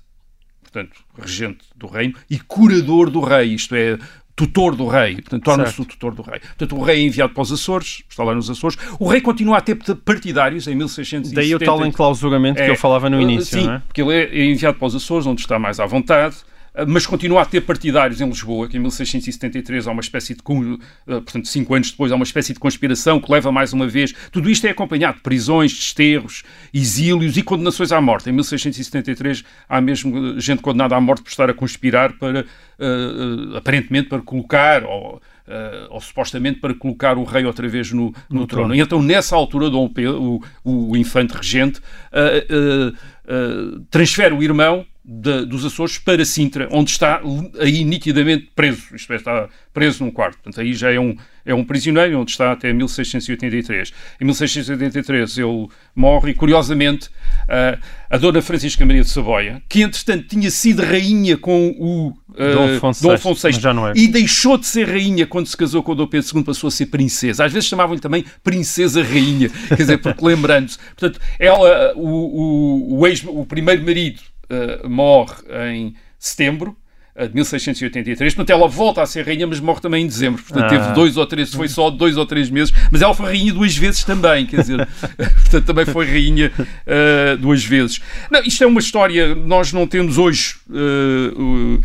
portanto, 0.61 1.03
regente 1.19 1.65
do 1.75 1.87
reino, 1.87 2.15
e 2.29 2.39
curador 2.39 3.09
do 3.09 3.19
rei, 3.19 3.55
isto 3.55 3.75
é, 3.75 3.99
tutor 4.39 4.73
do 4.73 4.87
rei, 4.87 5.15
portanto, 5.15 5.43
torna-se 5.43 5.81
o 5.81 5.83
tutor 5.83 6.15
do 6.15 6.21
rei. 6.21 6.39
Portanto, 6.39 6.77
o 6.77 6.81
rei 6.81 7.01
é 7.01 7.05
enviado 7.05 7.33
para 7.33 7.43
os 7.43 7.51
Açores, 7.51 8.03
está 8.07 8.23
lá 8.23 8.33
nos 8.33 8.49
Açores. 8.49 8.77
O 8.97 9.09
rei 9.09 9.19
continua 9.19 9.57
a 9.57 9.61
ter 9.61 9.75
partidários 9.75 10.65
em 10.65 10.75
1670. 10.75 11.35
Daí 11.35 11.53
o 11.53 11.59
tal 11.59 11.85
enclausuramento 11.85 12.55
que 12.55 12.63
É, 12.63 12.69
eu 12.69 12.77
falava 12.77 13.09
no 13.09 13.17
uh, 13.17 13.21
início, 13.21 13.59
Sim, 13.59 13.69
é? 13.69 13.79
porque 13.79 14.01
ele 14.01 14.13
é 14.13 14.45
enviado 14.45 14.77
para 14.77 14.87
os 14.87 14.95
Açores, 14.95 15.27
onde 15.27 15.41
está 15.41 15.59
mais 15.59 15.77
à 15.77 15.85
vontade, 15.85 16.37
uh, 16.37 16.48
mas 16.87 17.05
continua 17.05 17.41
a 17.41 17.45
ter 17.45 17.61
partidários 17.61 18.21
em 18.21 18.27
Lisboa, 18.27 18.67
que 18.67 18.77
em 18.77 18.79
1673 18.79 19.87
há 19.87 19.91
uma 19.91 20.01
espécie 20.01 20.35
de, 20.35 20.41
uh, 20.41 20.77
portanto, 21.05 21.47
cinco 21.47 21.73
anos 21.73 21.91
depois, 21.91 22.11
há 22.11 22.15
uma 22.15 22.23
espécie 22.23 22.53
de 22.53 22.59
conspiração 22.59 23.19
que 23.19 23.31
leva 23.31 23.51
mais 23.51 23.73
uma 23.73 23.87
vez. 23.87 24.13
Tudo 24.31 24.49
isto 24.49 24.65
é 24.67 24.69
acompanhado 24.69 25.17
de 25.17 25.23
prisões, 25.23 25.73
desterros, 25.73 26.43
exílios 26.73 27.37
e 27.37 27.43
condenações 27.43 27.91
à 27.91 27.99
morte. 27.99 28.29
Em 28.29 28.33
1673 28.33 29.43
há 29.67 29.81
mesmo 29.81 30.17
uh, 30.17 30.39
gente 30.39 30.61
condenada 30.61 30.95
à 30.95 31.01
morte 31.01 31.23
por 31.23 31.29
estar 31.29 31.49
a 31.49 31.53
conspirar 31.53 32.13
para, 32.13 32.41
uh, 32.41 33.57
aparentemente, 33.57 34.09
para 34.09 34.21
colocar, 34.21 34.83
ou, 34.83 35.15
uh, 35.15 35.87
ou 35.89 35.99
supostamente 35.99 36.59
para 36.59 36.73
colocar 36.73 37.17
o 37.17 37.23
rei 37.23 37.45
outra 37.45 37.67
vez 37.67 37.91
no, 37.91 38.13
no, 38.29 38.45
trono. 38.45 38.75
E 38.75 38.79
então, 38.79 39.01
nessa 39.01 39.35
altura, 39.35 39.69
Dom 39.69 39.89
Pedro, 39.89 40.41
o, 40.63 40.91
o 40.91 40.97
infante 40.97 41.31
regente, 41.31 41.79
uh, 41.79 42.93
uh, 42.93 43.75
uh, 43.75 43.79
transfere 43.89 44.33
o 44.33 44.43
irmão 44.43 44.85
da- 45.11 45.43
dos 45.43 45.65
Açores 45.65 45.97
para 45.97 46.23
Sintra, 46.23 46.69
onde 46.71 46.91
está 46.91 47.19
aí 47.59 47.83
nitidamente 47.83 48.51
preso, 48.55 48.95
isto 48.95 49.11
é, 49.11 49.15
está 49.15 49.49
preso 49.73 50.03
num 50.03 50.11
quarto. 50.11 50.35
Portanto, 50.35 50.61
aí 50.61 50.73
já 50.75 50.91
é 50.91 50.99
um, 50.99 51.15
é 51.43 51.51
um 51.51 51.63
prisioneiro, 51.63 52.19
onde 52.19 52.29
está 52.29 52.51
até 52.51 52.71
1683. 52.71 53.91
Em 54.21 54.25
1683 54.25 55.39
ele 55.39 55.67
morre 55.95 56.31
e, 56.31 56.33
curiosamente, 56.35 57.09
ah, 57.47 57.79
a 58.07 58.17
Dona 58.17 58.39
Francisca 58.39 58.85
Maria 58.85 59.01
de 59.01 59.09
Saboia, 59.09 59.63
que 59.67 59.81
entretanto 59.81 60.27
tinha 60.27 60.51
sido 60.51 60.83
rainha 60.83 61.37
com 61.37 61.69
o 61.79 62.13
ah, 62.37 62.53
Dom 62.53 62.75
Afonso 62.75 63.01
Dom 63.01 63.15
VI 63.15 63.97
é. 63.97 63.99
e 63.99 64.07
deixou 64.07 64.59
de 64.59 64.67
ser 64.67 64.87
rainha 64.87 65.25
quando 65.25 65.47
se 65.47 65.57
casou 65.57 65.81
com 65.81 65.93
o 65.93 65.95
Dom 65.95 66.05
Pedro 66.05 66.37
II, 66.37 66.43
passou 66.43 66.67
a 66.67 66.71
ser 66.71 66.85
princesa. 66.85 67.45
Às 67.45 67.51
vezes 67.51 67.67
chamavam-lhe 67.67 68.01
também 68.01 68.23
princesa 68.43 69.01
rainha, 69.01 69.49
quer 69.69 69.75
dizer, 69.75 69.97
porque 69.97 70.21
lembrando-se. 70.23 70.77
Portanto, 70.95 71.19
ela, 71.39 71.93
o, 71.95 72.07
o, 72.07 72.99
o, 72.99 73.07
ex, 73.07 73.23
o 73.25 73.43
primeiro 73.43 73.83
marido 73.83 74.21
eh, 74.49 74.87
morre 74.87 75.35
em 75.73 75.93
setembro 76.17 76.75
eh, 77.15 77.27
de 77.27 77.33
1683, 77.33 78.33
portanto 78.33 78.49
ela 78.57 78.67
volta 78.67 79.01
a 79.01 79.05
ser 79.05 79.25
rainha, 79.25 79.45
mas 79.47 79.59
morre 79.59 79.81
também 79.81 80.03
em 80.03 80.07
dezembro, 80.07 80.41
portanto 80.43 80.65
Ah. 80.65 80.69
teve 80.69 80.93
dois 80.93 81.17
ou 81.17 81.25
três, 81.25 81.53
foi 81.53 81.67
só 81.67 81.89
dois 81.89 82.15
ou 82.17 82.25
três 82.25 82.49
meses, 82.49 82.73
mas 82.91 83.01
ela 83.01 83.13
foi 83.13 83.25
rainha 83.27 83.53
duas 83.53 83.75
vezes 83.75 84.03
também, 84.03 84.45
quer 84.45 84.61
dizer, 84.61 84.87
portanto 85.17 85.65
também 85.65 85.85
foi 85.85 86.05
rainha 86.05 86.51
eh, 86.85 87.35
duas 87.37 87.63
vezes. 87.63 87.99
Não, 88.31 88.41
isto 88.43 88.63
é 88.63 88.67
uma 88.67 88.79
história, 88.79 89.33
nós 89.35 89.73
não 89.73 89.85
temos 89.87 90.17
hoje, 90.17 90.55
eh, 90.71 91.33
o- 91.35 91.79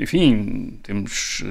enfim, 0.00 0.78
temos 0.82 1.42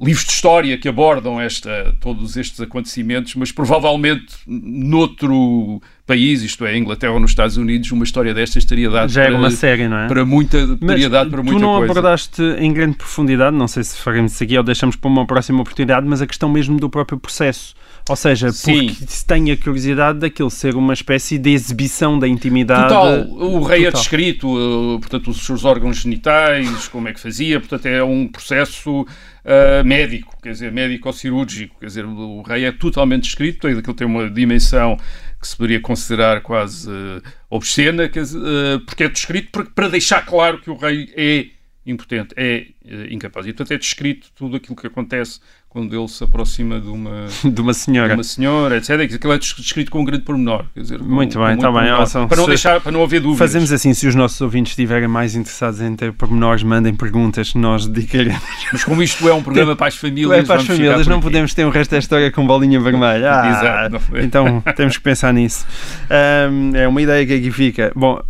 livros 0.00 0.24
de 0.24 0.32
história 0.32 0.76
que 0.78 0.88
abordam 0.88 1.40
esta, 1.40 1.96
todos 2.00 2.36
estes 2.36 2.60
acontecimentos, 2.60 3.34
mas 3.34 3.52
provavelmente 3.52 4.34
noutro 4.46 5.80
país, 6.06 6.42
isto 6.42 6.64
é, 6.64 6.70
a 6.70 6.78
Inglaterra 6.78 7.12
ou 7.12 7.20
nos 7.20 7.30
Estados 7.30 7.56
Unidos, 7.56 7.90
uma 7.92 8.04
história 8.04 8.34
destas 8.34 8.64
teria 8.64 8.90
dado 8.90 9.10
Já 9.10 9.22
era 9.22 9.32
para, 9.32 9.38
uma 9.38 9.50
série, 9.50 9.88
não 9.88 9.98
é? 9.98 10.08
para 10.08 10.24
muita, 10.24 10.66
Mas 10.66 10.78
teria 10.78 11.08
dado 11.08 11.30
para 11.30 11.40
tu 11.40 11.44
muita 11.44 11.60
não 11.60 11.78
coisa. 11.78 11.92
abordaste 11.92 12.42
em 12.58 12.72
grande 12.72 12.96
profundidade, 12.96 13.56
não 13.56 13.68
sei 13.68 13.82
se 13.84 13.96
faremos 13.96 14.32
isso 14.32 14.44
aqui 14.44 14.56
ou 14.58 14.64
deixamos 14.64 14.96
para 14.96 15.08
uma 15.08 15.26
próxima 15.26 15.60
oportunidade, 15.60 16.06
mas 16.06 16.20
a 16.20 16.26
questão 16.26 16.48
mesmo 16.48 16.78
do 16.78 16.90
próprio 16.90 17.18
processo. 17.18 17.74
Ou 18.06 18.16
seja, 18.16 18.52
Sim. 18.52 18.88
porque 18.88 19.06
se 19.06 19.24
tem 19.24 19.50
a 19.50 19.56
curiosidade 19.56 20.18
daquilo 20.18 20.50
ser 20.50 20.76
uma 20.76 20.92
espécie 20.92 21.38
de 21.38 21.50
exibição 21.50 22.18
da 22.18 22.28
intimidade. 22.28 22.88
Total, 22.88 23.26
o 23.30 23.62
rei 23.62 23.82
é 23.82 23.84
Total. 23.86 24.00
descrito, 24.00 24.48
uh, 24.48 25.00
portanto, 25.00 25.30
os 25.30 25.38
seus 25.38 25.64
órgãos 25.64 25.96
genitais, 25.96 26.86
como 26.88 27.08
é 27.08 27.14
que 27.14 27.20
fazia, 27.20 27.58
portanto, 27.58 27.86
é 27.86 28.04
um 28.04 28.28
processo 28.28 29.02
uh, 29.02 29.84
médico, 29.86 30.36
quer 30.42 30.52
dizer, 30.52 30.70
médico-cirúrgico, 30.70 31.76
quer 31.80 31.86
dizer, 31.86 32.04
o 32.04 32.42
rei 32.42 32.66
é 32.66 32.72
totalmente 32.72 33.22
descrito, 33.22 33.66
aquilo 33.66 33.94
tem 33.94 34.06
uma 34.06 34.28
dimensão 34.28 34.98
que 35.40 35.48
se 35.48 35.56
poderia 35.56 35.80
considerar 35.80 36.42
quase 36.42 36.90
uh, 36.90 37.22
obscena, 37.48 38.06
quer 38.06 38.20
dizer, 38.20 38.38
uh, 38.38 38.80
porque 38.84 39.04
é 39.04 39.08
descrito 39.08 39.50
para, 39.50 39.64
para 39.64 39.88
deixar 39.88 40.26
claro 40.26 40.60
que 40.60 40.68
o 40.68 40.76
rei 40.76 41.10
é 41.16 41.46
impotente, 41.86 42.34
é 42.36 42.66
incapaz. 43.10 43.46
E, 43.46 43.52
portanto, 43.52 43.72
é 43.72 43.78
descrito 43.78 44.28
tudo 44.34 44.56
aquilo 44.56 44.74
que 44.74 44.86
acontece 44.86 45.38
quando 45.74 45.92
ele 45.92 46.06
se 46.06 46.22
aproxima 46.22 46.80
de 46.80 46.86
uma, 46.86 47.26
de 47.44 47.60
uma 47.60 47.74
senhora. 47.74 48.10
de 48.10 48.14
uma 48.14 48.22
senhora, 48.22 48.76
etc. 48.76 48.90
Aquilo 48.90 49.32
é 49.32 49.38
descrito 49.38 49.90
com 49.90 50.02
um 50.02 50.04
grande 50.04 50.22
pormenor. 50.22 50.64
Quer 50.72 50.82
dizer, 50.82 51.00
Muito 51.00 51.36
com 51.36 51.44
bem, 51.44 51.58
tá 51.58 51.72
bem. 51.72 52.28
Para 52.28 52.36
não, 52.36 52.46
deixar, 52.46 52.80
para 52.80 52.92
não 52.92 53.02
haver 53.02 53.20
dúvidas. 53.20 53.40
Fazemos 53.40 53.72
assim, 53.72 53.92
se 53.92 54.06
os 54.06 54.14
nossos 54.14 54.40
ouvintes 54.40 54.70
estiverem 54.70 55.08
mais 55.08 55.34
interessados 55.34 55.80
em 55.80 55.96
ter 55.96 56.12
pormenores, 56.12 56.62
mandem 56.62 56.94
perguntas, 56.94 57.54
nós 57.54 57.88
dedicaremos. 57.88 58.40
Mas 58.72 58.84
como 58.84 59.02
isto 59.02 59.28
é 59.28 59.34
um 59.34 59.42
programa 59.42 59.74
para 59.76 59.88
as 59.88 59.96
famílias, 59.96 60.30
é 60.30 60.42
para 60.44 60.60
as 60.60 60.64
famílias, 60.64 61.08
não 61.08 61.20
podemos 61.20 61.52
ter 61.52 61.64
o 61.64 61.70
resto 61.70 61.90
da 61.90 61.98
história 61.98 62.30
com 62.30 62.46
bolinha 62.46 62.78
vermelha. 62.78 63.32
Ah, 63.32 63.88
Exato, 63.88 64.00
então 64.18 64.62
temos 64.76 64.96
que 64.96 65.02
pensar 65.02 65.34
nisso. 65.34 65.66
Ahm, 66.08 66.76
é 66.76 66.86
uma 66.86 67.02
ideia 67.02 67.26
que 67.26 67.34
aqui 67.34 67.50
fica. 67.50 67.90
Bom, 67.96 68.22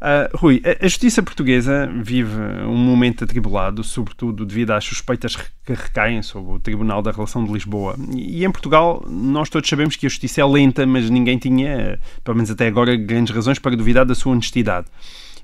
Uh, 0.00 0.36
Rui, 0.36 0.60
a, 0.64 0.86
justiça 0.86 1.22
portuguesa 1.22 1.90
vive 2.02 2.38
um 2.66 2.76
momento 2.76 3.24
atribulado, 3.24 3.82
sobretudo 3.82 4.44
devido 4.44 4.72
às 4.72 4.84
suspeitas 4.84 5.36
que 5.36 5.72
recaem 5.72 6.22
sobre 6.22 6.52
o 6.52 6.58
Tribunal 6.58 7.00
da 7.00 7.10
Relação 7.10 7.44
de 7.44 7.52
Lisboa. 7.52 7.96
E, 8.14 8.40
e 8.40 8.44
em 8.44 8.50
Portugal, 8.50 9.04
nós 9.08 9.48
todos 9.48 9.68
sabemos 9.68 9.96
que 9.96 10.06
a 10.06 10.08
justiça 10.08 10.40
é 10.40 10.44
lenta, 10.44 10.84
mas 10.86 11.08
ninguém 11.08 11.38
tinha, 11.38 11.98
pelo 12.22 12.36
menos 12.36 12.50
até 12.50 12.66
agora, 12.66 12.96
grandes 12.96 13.34
razões 13.34 13.58
para 13.58 13.76
duvidar 13.76 14.04
da 14.04 14.14
sua 14.14 14.32
honestidade. 14.32 14.86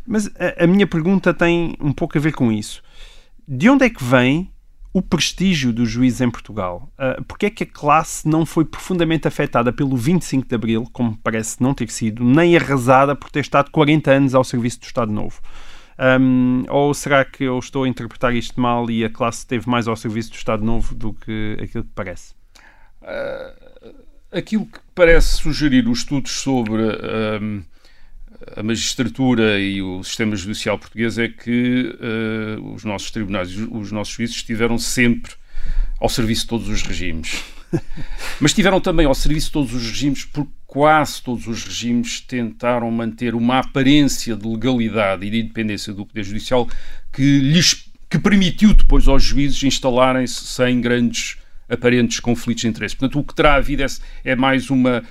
Mas 0.07 0.27
a, 0.39 0.65
a 0.65 0.67
minha 0.67 0.87
pergunta 0.87 1.33
tem 1.33 1.77
um 1.81 1.93
pouco 1.93 2.19
a 2.19 2.21
ver 2.21 2.33
com 2.33 2.51
isso. 2.51 2.83
De 3.47 3.69
onde 3.69 3.85
é 3.85 3.91
que 3.91 4.03
vem 4.03 4.50
o 4.93 5.01
prestígio 5.01 5.73
dos 5.73 5.89
juízes 5.89 6.21
em 6.21 6.31
Portugal. 6.31 6.91
Uh, 6.99 7.23
Porque 7.25 7.47
é 7.47 7.51
que 7.51 7.65
a 7.65 7.67
classe 7.67 8.27
não 8.29 8.45
foi 8.45 8.65
profundamente 8.65 9.29
afetada 9.29 9.73
pelo 9.73 9.97
25 9.97 10.49
de 10.49 10.55
Abril, 10.55 10.89
como 10.93 11.17
parece 11.19 11.63
não 11.63 11.73
ter 11.73 11.89
sido, 11.91 12.25
nem 12.25 12.57
arrasada 12.57 13.15
por 13.15 13.31
ter 13.31 13.41
estado 13.41 13.71
40 13.71 14.11
anos 14.11 14.35
ao 14.35 14.43
serviço 14.43 14.81
do 14.81 14.85
Estado 14.85 15.13
Novo? 15.13 15.41
Um, 16.21 16.65
ou 16.69 16.95
será 16.95 17.25
que 17.25 17.45
eu 17.45 17.59
estou 17.59 17.85
a 17.85 17.89
interpretar 17.89 18.35
isto 18.35 18.59
mal 18.59 18.91
e 18.91 19.05
a 19.05 19.11
classe 19.11 19.41
esteve 19.41 19.69
mais 19.69 19.87
ao 19.87 19.95
serviço 19.95 20.31
do 20.31 20.37
Estado 20.37 20.65
Novo 20.65 20.95
do 20.95 21.13
que 21.13 21.59
aquilo 21.63 21.85
que 21.85 21.91
parece? 21.95 22.33
Uh, 23.03 23.95
aquilo 24.33 24.67
que 24.67 24.81
parece 24.95 25.37
sugerir 25.37 25.87
os 25.87 25.99
estudos 25.99 26.33
sobre 26.33 26.83
a 28.57 28.63
magistratura 28.63 29.59
e 29.61 29.83
o 29.83 30.03
sistema 30.03 30.35
judicial 30.35 30.79
português 30.79 31.19
é 31.19 31.29
que 31.29 31.97
uh, 32.59 32.75
os 32.75 32.85
nossos 32.85 33.11
tribunais, 33.11 33.55
os 33.57 33.93
nossos 33.93 34.15
juízes 34.15 34.37
estiveram 34.37 34.79
sempre 34.79 35.33
ao 36.01 36.09
serviço 36.09 36.43
de 36.43 36.49
todos 36.49 36.69
os 36.69 36.83
regimes. 36.83 37.45
Mas 38.41 38.51
estiveram 38.51 38.81
também 38.81 39.07
ao 39.07 39.15
serviço 39.15 39.47
de 39.47 39.53
todos 39.53 39.75
os 39.75 39.87
regimes 39.87 40.25
porque 40.25 40.53
quase 40.67 41.23
todos 41.23 41.47
os 41.47 41.65
regimes 41.65 42.21
tentaram 42.21 42.91
manter 42.91 43.35
uma 43.35 43.59
aparência 43.59 44.35
de 44.35 44.47
legalidade 44.47 45.27
e 45.27 45.31
de 45.31 45.41
independência 45.41 45.93
do 45.93 46.07
Poder 46.07 46.25
Judicial 46.25 46.69
que 47.13 47.41
lhes 47.41 47.91
que 48.09 48.19
permitiu 48.19 48.75
depois 48.75 49.07
aos 49.07 49.23
juízes 49.23 49.63
instalarem-se 49.63 50.45
sem 50.45 50.81
grandes 50.81 51.37
aparentes 51.69 52.19
conflitos 52.19 52.63
de 52.63 52.69
interesse. 52.69 52.97
Portanto, 52.97 53.21
o 53.21 53.25
que 53.25 53.35
terá 53.35 53.55
havido 53.55 53.85
é, 53.85 53.87
é 54.25 54.35
mais 54.35 54.69
uma 54.69 55.05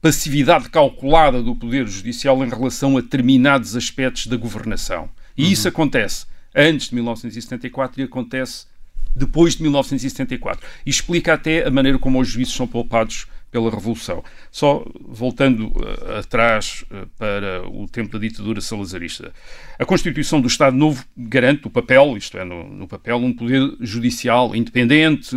passividade 0.00 0.70
calculada 0.70 1.42
do 1.42 1.54
Poder 1.54 1.86
Judicial 1.86 2.42
em 2.44 2.48
relação 2.48 2.96
a 2.96 3.00
determinados 3.00 3.76
aspectos 3.76 4.26
da 4.26 4.36
governação. 4.36 5.10
E 5.36 5.44
uhum. 5.44 5.52
isso 5.52 5.68
acontece 5.68 6.26
antes 6.54 6.88
de 6.88 6.94
1974 6.94 8.00
e 8.00 8.04
acontece 8.04 8.66
depois 9.14 9.56
de 9.56 9.62
1974. 9.62 10.66
E 10.84 10.90
explica 10.90 11.34
até 11.34 11.66
a 11.66 11.70
maneira 11.70 11.98
como 11.98 12.20
os 12.20 12.28
juízes 12.28 12.54
são 12.54 12.66
poupados 12.66 13.26
pela 13.50 13.70
Revolução. 13.70 14.22
Só 14.50 14.84
voltando 15.00 15.68
uh, 15.68 16.18
atrás 16.18 16.84
uh, 16.90 17.06
para 17.18 17.68
o 17.68 17.88
tempo 17.88 18.12
da 18.12 18.18
ditadura 18.18 18.60
salazarista. 18.60 19.32
A 19.78 19.84
Constituição 19.84 20.40
do 20.40 20.46
Estado 20.46 20.76
Novo 20.76 21.04
garante 21.16 21.66
o 21.66 21.70
papel, 21.70 22.16
isto 22.16 22.38
é, 22.38 22.44
no, 22.44 22.68
no 22.68 22.86
papel, 22.86 23.16
um 23.16 23.32
poder 23.32 23.76
judicial 23.80 24.54
independente, 24.54 25.36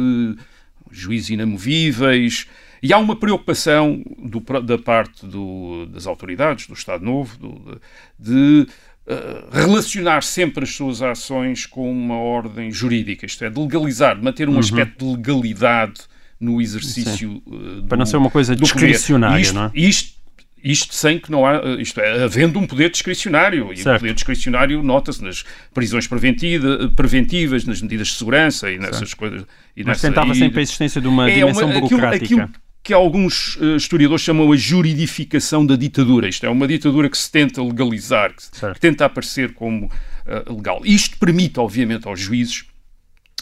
juízes 0.91 1.31
inamovíveis, 1.31 2.47
e 2.83 2.91
há 2.91 2.97
uma 2.97 3.15
preocupação 3.15 4.03
do, 4.19 4.41
da 4.61 4.77
parte 4.77 5.25
do, 5.25 5.85
das 5.85 6.05
autoridades 6.05 6.67
do 6.67 6.73
Estado 6.73 7.05
Novo 7.05 7.37
do, 7.37 7.81
de 8.19 8.67
uh, 9.07 9.49
relacionar 9.55 10.21
sempre 10.21 10.65
as 10.65 10.75
suas 10.75 11.01
ações 11.01 11.65
com 11.65 11.89
uma 11.89 12.17
ordem 12.17 12.69
jurídica, 12.69 13.25
isto 13.25 13.45
é, 13.45 13.49
de 13.49 13.57
legalizar, 13.57 14.17
de 14.17 14.23
manter 14.23 14.49
um 14.49 14.53
uhum. 14.53 14.59
aspecto 14.59 15.05
de 15.05 15.15
legalidade 15.15 16.01
no 16.37 16.61
exercício 16.61 17.41
uh, 17.47 17.83
Para 17.87 17.97
não 17.97 18.05
ser 18.05 18.17
uma 18.17 18.29
coisa 18.29 18.53
discricionária, 18.53 19.41
isto, 19.41 19.53
não 19.53 19.63
é? 19.63 19.71
Isto, 19.73 20.13
isto 20.61 20.93
sem 20.93 21.19
que 21.19 21.31
não 21.31 21.45
há, 21.45 21.55
eh, 21.55 21.81
isto 21.81 22.01
é, 22.01 22.23
havendo 22.23 22.59
um 22.59 22.67
poder 22.67 22.89
discricionário. 22.89 23.71
E 23.71 23.77
certo. 23.77 23.97
o 23.97 23.99
poder 23.99 24.13
discricionário 24.13 24.83
nota-se 24.83 25.23
nas 25.23 25.45
prisões 25.73 26.05
preventivas, 26.07 27.65
nas 27.65 27.81
medidas 27.81 28.07
de 28.09 28.13
segurança 28.15 28.69
e 28.71 28.77
nessas 28.77 29.09
certo. 29.09 29.17
coisas. 29.17 29.41
E 29.75 29.83
Mas 29.83 29.87
nessa, 29.87 30.07
tentava 30.07 30.31
e, 30.31 30.35
sempre 30.35 30.59
a 30.59 30.63
existência 30.63 31.01
de 31.01 31.07
uma 31.07 31.29
é 31.29 31.35
dimensão 31.35 31.69
uma, 31.69 31.79
burocrática. 31.81 32.25
Aquilo, 32.25 32.41
aquilo 32.41 32.63
que 32.83 32.93
alguns 32.93 33.55
uh, 33.55 33.77
historiadores 33.77 34.23
chamam 34.23 34.51
a 34.51 34.57
juridificação 34.57 35.65
da 35.65 35.75
ditadura. 35.75 36.27
Isto 36.27 36.45
é 36.45 36.49
uma 36.49 36.67
ditadura 36.67 37.09
que 37.09 37.17
se 37.17 37.31
tenta 37.31 37.63
legalizar, 37.63 38.33
que, 38.35 38.79
tenta 38.79 39.05
aparecer 39.05 39.53
como 39.53 39.85
uh, 39.85 40.53
legal. 40.53 40.81
Isto 40.83 41.17
permite, 41.17 41.59
obviamente, 41.59 42.07
aos 42.07 42.19
juízes 42.19 42.65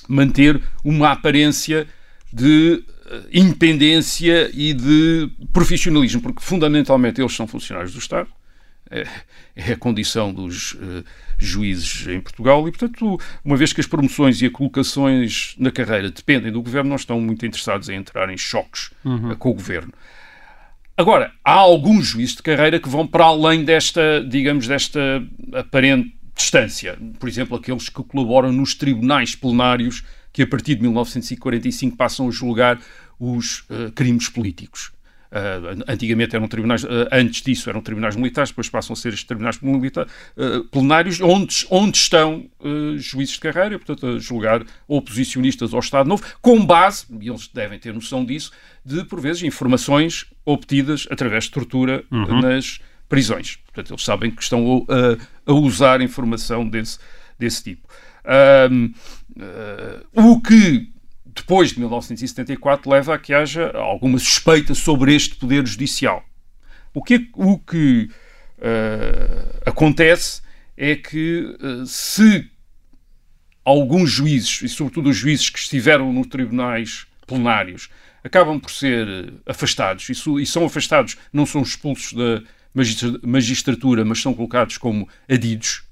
manter 0.07 0.61
uma 0.83 1.11
aparência 1.11 1.87
de 2.31 2.83
uh, 3.07 3.27
independência 3.33 4.51
e 4.53 4.73
de 4.73 5.29
profissionalismo, 5.51 6.21
porque 6.21 6.43
fundamentalmente 6.43 7.19
eles 7.19 7.33
são 7.33 7.47
funcionários 7.47 7.93
do 7.93 7.99
Estado 7.99 8.29
é, 8.91 9.07
é 9.55 9.71
a 9.71 9.77
condição 9.77 10.33
dos 10.33 10.73
uh, 10.73 11.03
juízes 11.45 12.07
em 12.07 12.19
Portugal 12.21 12.67
e, 12.67 12.71
portanto, 12.71 13.19
uma 13.43 13.57
vez 13.57 13.73
que 13.73 13.81
as 13.81 13.87
promoções 13.87 14.41
e 14.41 14.45
as 14.45 14.51
colocações 14.51 15.55
na 15.57 15.71
carreira 15.71 16.11
dependem 16.11 16.51
do 16.51 16.61
governo, 16.61 16.89
não 16.89 16.95
estão 16.95 17.19
muito 17.19 17.45
interessados 17.45 17.89
em 17.89 17.95
entrar 17.95 18.29
em 18.29 18.37
choques 18.37 18.91
uhum. 19.03 19.31
uh, 19.31 19.35
com 19.35 19.49
o 19.49 19.53
governo. 19.53 19.93
Agora, 20.95 21.31
há 21.43 21.53
alguns 21.53 22.07
juízes 22.07 22.35
de 22.35 22.43
carreira 22.43 22.79
que 22.79 22.89
vão 22.89 23.07
para 23.07 23.25
além 23.25 23.63
desta, 23.63 24.23
digamos, 24.27 24.67
desta 24.67 24.99
aparente 25.53 26.15
distância. 26.35 26.97
Por 27.19 27.27
exemplo, 27.27 27.57
aqueles 27.57 27.89
que 27.89 28.03
colaboram 28.03 28.51
nos 28.51 28.75
tribunais 28.75 29.35
plenários 29.35 30.03
que, 30.31 30.43
a 30.43 30.47
partir 30.47 30.75
de 30.75 30.81
1945, 30.81 31.97
passam 31.97 32.27
a 32.27 32.31
julgar 32.31 32.79
os 33.19 33.61
uh, 33.61 33.91
crimes 33.95 34.29
políticos. 34.29 34.91
Uh, 35.31 35.81
antigamente 35.87 36.35
eram 36.35 36.45
tribunais, 36.45 36.83
uh, 36.83 37.07
antes 37.09 37.41
disso 37.41 37.69
eram 37.69 37.79
tribunais 37.79 38.17
militares, 38.17 38.49
depois 38.49 38.67
passam 38.67 38.93
a 38.93 38.97
ser 38.97 39.09
estes 39.09 39.23
tribunais 39.23 39.57
milita, 39.61 40.05
uh, 40.35 40.65
plenários, 40.65 41.21
onde, 41.21 41.65
onde 41.69 41.97
estão 41.97 42.49
juízes 42.97 43.35
de 43.35 43.39
carreira, 43.39 43.79
portanto, 43.79 44.07
a 44.07 44.19
julgar 44.19 44.61
oposicionistas 44.89 45.73
ao 45.73 45.79
Estado 45.79 46.09
Novo, 46.09 46.21
com 46.41 46.65
base, 46.65 47.05
e 47.21 47.29
eles 47.29 47.47
devem 47.47 47.79
ter 47.79 47.93
noção 47.93 48.25
disso, 48.25 48.51
de, 48.85 49.05
por 49.05 49.21
vezes, 49.21 49.41
informações 49.43 50.25
obtidas 50.43 51.07
através 51.09 51.45
de 51.45 51.51
tortura 51.51 52.03
uhum. 52.11 52.41
nas 52.41 52.81
prisões. 53.07 53.57
Portanto, 53.65 53.93
eles 53.93 54.03
sabem 54.03 54.31
que 54.31 54.43
estão 54.43 54.85
a, 54.89 55.49
a 55.49 55.53
usar 55.53 56.01
informação 56.01 56.67
desse, 56.67 56.99
desse 57.39 57.63
tipo. 57.63 57.87
o 60.13 60.41
que 60.41 60.91
depois 61.33 61.71
de 61.71 61.79
1974, 61.79 62.89
leva 62.89 63.15
a 63.15 63.19
que 63.19 63.33
haja 63.33 63.71
alguma 63.75 64.19
suspeita 64.19 64.73
sobre 64.73 65.15
este 65.15 65.35
poder 65.35 65.65
judicial. 65.65 66.23
O 66.93 67.01
que, 67.01 67.29
o 67.33 67.57
que 67.57 68.09
uh, 68.57 69.61
acontece 69.65 70.41
é 70.75 70.95
que 70.95 71.55
uh, 71.61 71.85
se 71.85 72.49
alguns 73.63 74.09
juízes, 74.09 74.61
e 74.61 74.69
sobretudo 74.69 75.09
os 75.09 75.17
juízes 75.17 75.49
que 75.49 75.59
estiveram 75.59 76.11
nos 76.11 76.27
tribunais 76.27 77.05
plenários, 77.25 77.89
acabam 78.23 78.59
por 78.59 78.71
ser 78.71 79.33
afastados, 79.45 80.09
e, 80.09 80.41
e 80.41 80.45
são 80.45 80.65
afastados, 80.65 81.17
não 81.31 81.45
são 81.45 81.61
expulsos 81.61 82.13
da 82.13 82.43
magistratura, 83.23 84.03
mas 84.03 84.21
são 84.21 84.33
colocados 84.33 84.77
como 84.77 85.07
adidos, 85.29 85.83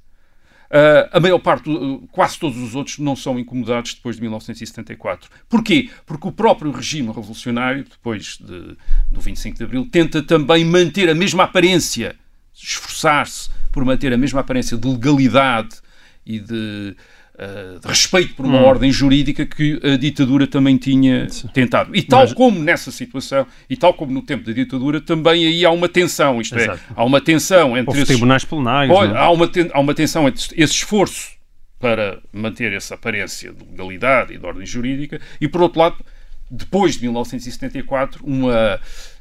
Uh, 0.69 1.09
a 1.11 1.19
maior 1.19 1.39
parte, 1.39 1.67
quase 2.11 2.37
todos 2.37 2.57
os 2.59 2.75
outros, 2.75 2.99
não 2.99 3.15
são 3.15 3.39
incomodados 3.39 3.95
depois 3.95 4.17
de 4.17 4.21
1974. 4.21 5.29
Porquê? 5.49 5.89
Porque 6.05 6.27
o 6.27 6.31
próprio 6.31 6.71
regime 6.71 7.07
revolucionário, 7.07 7.83
depois 7.83 8.37
de, 8.37 8.77
do 9.11 9.19
25 9.19 9.57
de 9.57 9.63
Abril, 9.63 9.87
tenta 9.91 10.21
também 10.21 10.63
manter 10.63 11.09
a 11.09 11.15
mesma 11.15 11.43
aparência, 11.43 12.15
esforçar-se 12.53 13.49
por 13.71 13.83
manter 13.83 14.13
a 14.13 14.17
mesma 14.17 14.41
aparência 14.41 14.77
de 14.77 14.87
legalidade 14.87 15.77
e 16.23 16.39
de 16.39 16.95
de 17.81 17.87
respeito 17.87 18.33
por 18.35 18.45
uma 18.45 18.59
hum. 18.59 18.65
ordem 18.65 18.91
jurídica 18.91 19.45
que 19.45 19.79
a 19.83 19.95
ditadura 19.95 20.45
também 20.45 20.77
tinha 20.77 21.29
Sim. 21.29 21.47
tentado. 21.47 21.95
E 21.95 22.01
tal 22.01 22.21
Mas... 22.21 22.33
como 22.33 22.59
nessa 22.59 22.91
situação, 22.91 23.47
e 23.69 23.77
tal 23.77 23.93
como 23.93 24.11
no 24.11 24.21
tempo 24.21 24.45
da 24.45 24.51
ditadura, 24.51 24.99
também 24.99 25.45
aí 25.45 25.65
há 25.65 25.71
uma 25.71 25.87
tensão, 25.87 26.41
isto 26.41 26.57
é, 26.57 26.63
Exato. 26.63 26.79
é, 26.89 26.93
há 26.95 27.03
uma 27.03 27.21
tensão 27.21 27.77
entre 27.77 27.89
Houve 27.89 27.99
esses... 27.99 28.07
tribunais 28.07 28.43
plenários. 28.43 28.95
Olha, 28.95 29.17
há, 29.17 29.29
uma 29.31 29.47
ten... 29.47 29.69
há 29.73 29.79
uma 29.79 29.93
tensão 29.93 30.27
entre 30.27 30.43
esse 30.55 30.73
esforço 30.73 31.39
para 31.79 32.19
manter 32.33 32.73
essa 32.73 32.95
aparência 32.95 33.53
de 33.53 33.63
legalidade 33.63 34.33
e 34.33 34.37
de 34.37 34.45
ordem 34.45 34.65
jurídica, 34.65 35.21
e 35.39 35.47
por 35.47 35.61
outro 35.61 35.79
lado, 35.79 35.95
depois 36.51 36.95
de 36.95 37.03
1974, 37.03 38.21
uma 38.25 38.79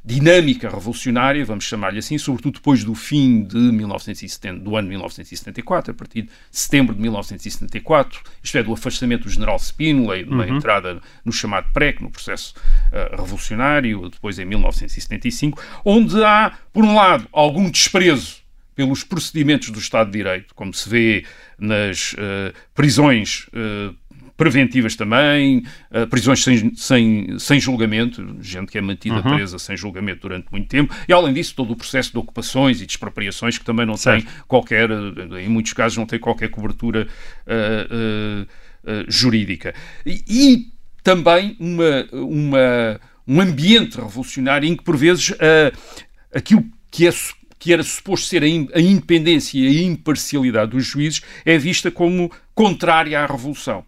dinâmica 0.08 0.70
revolucionária, 0.70 1.44
vamos 1.44 1.64
chamar-lhe 1.64 1.98
assim, 1.98 2.16
sobretudo 2.16 2.54
depois 2.54 2.82
do 2.82 2.94
fim 2.94 3.42
de 3.42 3.58
1970, 3.58 4.60
do 4.60 4.74
ano 4.74 4.88
1974, 4.88 5.90
a 5.90 5.94
partir 5.94 6.22
de 6.22 6.30
setembro 6.50 6.94
de 6.94 7.02
1974, 7.02 8.22
isto 8.42 8.56
é, 8.56 8.62
do 8.62 8.72
afastamento 8.72 9.24
do 9.24 9.30
general 9.30 9.58
Spínola 9.58 10.16
e 10.16 10.24
uma 10.24 10.46
uhum. 10.46 10.56
entrada 10.56 10.98
no 11.22 11.30
chamado 11.30 11.70
PREC, 11.74 12.02
no 12.02 12.10
processo 12.10 12.54
uh, 12.56 13.16
revolucionário, 13.20 14.08
depois 14.08 14.38
em 14.38 14.46
1975, 14.46 15.62
onde 15.84 16.24
há, 16.24 16.56
por 16.72 16.84
um 16.84 16.94
lado, 16.94 17.28
algum 17.30 17.70
desprezo 17.70 18.38
pelos 18.74 19.04
procedimentos 19.04 19.68
do 19.68 19.78
Estado 19.78 20.10
de 20.10 20.16
Direito, 20.16 20.54
como 20.54 20.72
se 20.72 20.88
vê 20.88 21.26
nas 21.58 22.14
uh, 22.14 22.54
prisões 22.74 23.46
uh, 23.48 23.94
preventivas 24.38 24.94
também, 24.94 25.64
uh, 25.90 26.06
prisões 26.06 26.42
sem, 26.42 26.72
sem, 26.76 27.38
sem 27.40 27.60
julgamento, 27.60 28.36
gente 28.40 28.70
que 28.70 28.78
é 28.78 28.80
mantida 28.80 29.16
uhum. 29.16 29.34
presa 29.34 29.58
sem 29.58 29.76
julgamento 29.76 30.22
durante 30.22 30.46
muito 30.50 30.68
tempo, 30.68 30.94
e 31.06 31.12
além 31.12 31.34
disso, 31.34 31.54
todo 31.56 31.72
o 31.72 31.76
processo 31.76 32.12
de 32.12 32.18
ocupações 32.18 32.80
e 32.80 32.86
de 32.86 32.92
expropriações 32.92 33.58
que 33.58 33.64
também 33.64 33.84
não 33.84 33.96
certo. 33.96 34.24
tem 34.24 34.34
qualquer, 34.46 34.88
em 34.90 35.48
muitos 35.48 35.72
casos, 35.72 35.98
não 35.98 36.06
tem 36.06 36.20
qualquer 36.20 36.48
cobertura 36.48 37.08
jurídica. 39.08 39.74
E, 40.06 40.22
e, 40.28 40.78
também 41.02 41.56
uma, 41.58 42.06
uma, 42.12 43.00
um 43.26 43.40
ambiente 43.40 43.96
revolucionário 43.96 44.68
em 44.68 44.76
que, 44.76 44.84
por 44.84 44.96
vezes, 44.96 45.32
aquilo 46.32 46.64
que 46.90 47.06
é 47.06 47.12
que 47.58 47.72
era 47.72 47.82
suposto 47.82 48.26
ser 48.26 48.42
a, 48.42 48.46
independência 48.46 49.58
e 49.58 49.66
a 49.66 49.82
imparcialidade 49.82 50.70
dos 50.70 50.84
juízes, 50.84 51.22
é 51.44 51.58
vista 51.58 51.90
como 51.90 52.30
contrária 52.54 53.18
à 53.20 53.26
Revolução. 53.26 53.84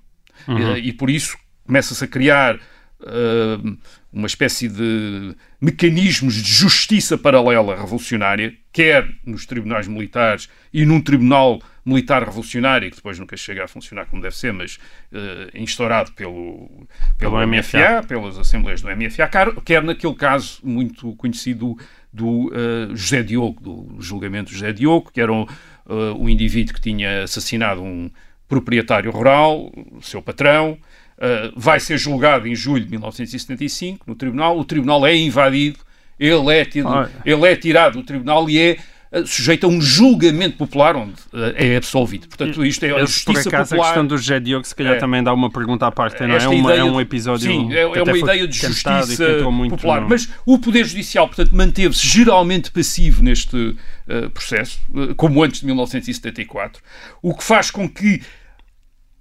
Uhum. 0.48 0.76
E, 0.76 0.88
e, 0.88 0.92
por 0.92 1.10
isso 1.10 1.36
começa-se 1.66 2.04
a 2.04 2.08
criar 2.08 2.56
uh, 2.56 3.78
uma 4.12 4.26
espécie 4.26 4.68
de 4.68 5.34
mecanismos 5.60 6.34
de 6.34 6.52
justiça 6.52 7.16
paralela 7.16 7.76
revolucionária, 7.76 8.54
quer 8.72 9.08
nos 9.24 9.46
tribunais 9.46 9.86
militares 9.86 10.48
e 10.72 10.84
num 10.84 11.00
tribunal 11.00 11.60
militar 11.84 12.24
revolucionário, 12.24 12.90
que 12.90 12.96
depois 12.96 13.18
nunca 13.18 13.36
chega 13.36 13.64
a 13.64 13.68
funcionar 13.68 14.06
como 14.06 14.20
deve 14.20 14.36
ser, 14.36 14.52
mas 14.52 14.78
uh, 15.12 15.50
instaurado 15.54 16.12
pelo, 16.12 16.86
pelo, 17.18 17.36
pelo 17.36 17.46
MFA, 17.46 18.00
MFA, 18.00 18.06
pelas 18.06 18.38
assembleias 18.38 18.82
do 18.82 18.88
MFA, 18.88 19.28
quer 19.64 19.82
naquele 19.82 20.14
caso 20.14 20.60
muito 20.62 21.14
conhecido 21.16 21.76
do 22.12 22.48
uh, 22.48 22.96
José 22.96 23.22
Diogo, 23.22 23.60
do 23.60 24.02
julgamento 24.02 24.52
José 24.52 24.72
Diogo, 24.72 25.10
que 25.12 25.20
era 25.20 25.32
um, 25.32 25.42
uh, 25.42 26.14
um 26.18 26.28
indivíduo 26.28 26.74
que 26.74 26.80
tinha 26.80 27.24
assassinado 27.24 27.82
um 27.82 28.10
proprietário 28.50 29.12
rural, 29.12 29.72
seu 30.02 30.20
patrão, 30.20 30.72
uh, 30.72 31.52
vai 31.56 31.78
ser 31.78 31.96
julgado 31.96 32.48
em 32.48 32.54
julho 32.54 32.84
de 32.84 32.90
1975 32.90 34.04
no 34.06 34.16
tribunal, 34.16 34.58
o 34.58 34.64
tribunal 34.64 35.06
é 35.06 35.16
invadido, 35.16 35.78
ele 36.18 36.54
é, 36.54 36.64
tido, 36.64 36.88
ele 37.24 37.46
é 37.46 37.56
tirado 37.56 37.94
do 37.98 38.02
tribunal 38.02 38.50
e 38.50 38.58
é 38.58 38.76
eh, 39.12 39.24
sujeito 39.26 39.66
a 39.66 39.68
um 39.68 39.80
julgamento 39.80 40.56
popular 40.56 40.94
onde 40.94 41.14
eh, 41.34 41.72
é 41.72 41.76
absolvido. 41.76 42.28
Portanto, 42.28 42.64
isto 42.64 42.84
é 42.84 42.94
a 42.94 43.00
justiça 43.00 43.42
por 43.42 43.48
acaso, 43.48 43.70
popular. 43.70 43.86
A 43.86 43.88
questão 43.88 44.06
do 44.06 44.16
José 44.16 44.38
Diogo, 44.38 44.64
se 44.64 44.74
calhar, 44.74 44.94
é, 44.94 44.98
também 44.98 45.22
dá 45.22 45.34
uma 45.34 45.50
pergunta 45.50 45.86
à 45.86 45.90
parte, 45.90 46.24
não 46.24 46.36
é? 46.36 46.44
É, 46.44 46.48
uma, 46.48 46.72
é 46.74 46.84
um 46.84 47.00
episódio. 47.00 47.50
Sim, 47.50 47.72
é, 47.72 47.80
é 47.80 48.02
uma 48.02 48.18
ideia 48.18 48.46
de 48.46 48.56
justiça 48.56 49.24
popular. 49.68 50.02
No... 50.02 50.08
Mas 50.08 50.28
o 50.46 50.58
Poder 50.58 50.84
Judicial, 50.84 51.26
portanto, 51.26 51.50
manteve-se 51.52 52.06
geralmente 52.06 52.70
passivo 52.70 53.22
neste 53.24 53.56
uh, 53.56 54.30
processo, 54.32 54.80
uh, 54.94 55.12
como 55.16 55.42
antes 55.42 55.60
de 55.60 55.66
1974, 55.66 56.80
o 57.20 57.34
que 57.34 57.42
faz 57.42 57.70
com 57.70 57.88
que 57.88 58.22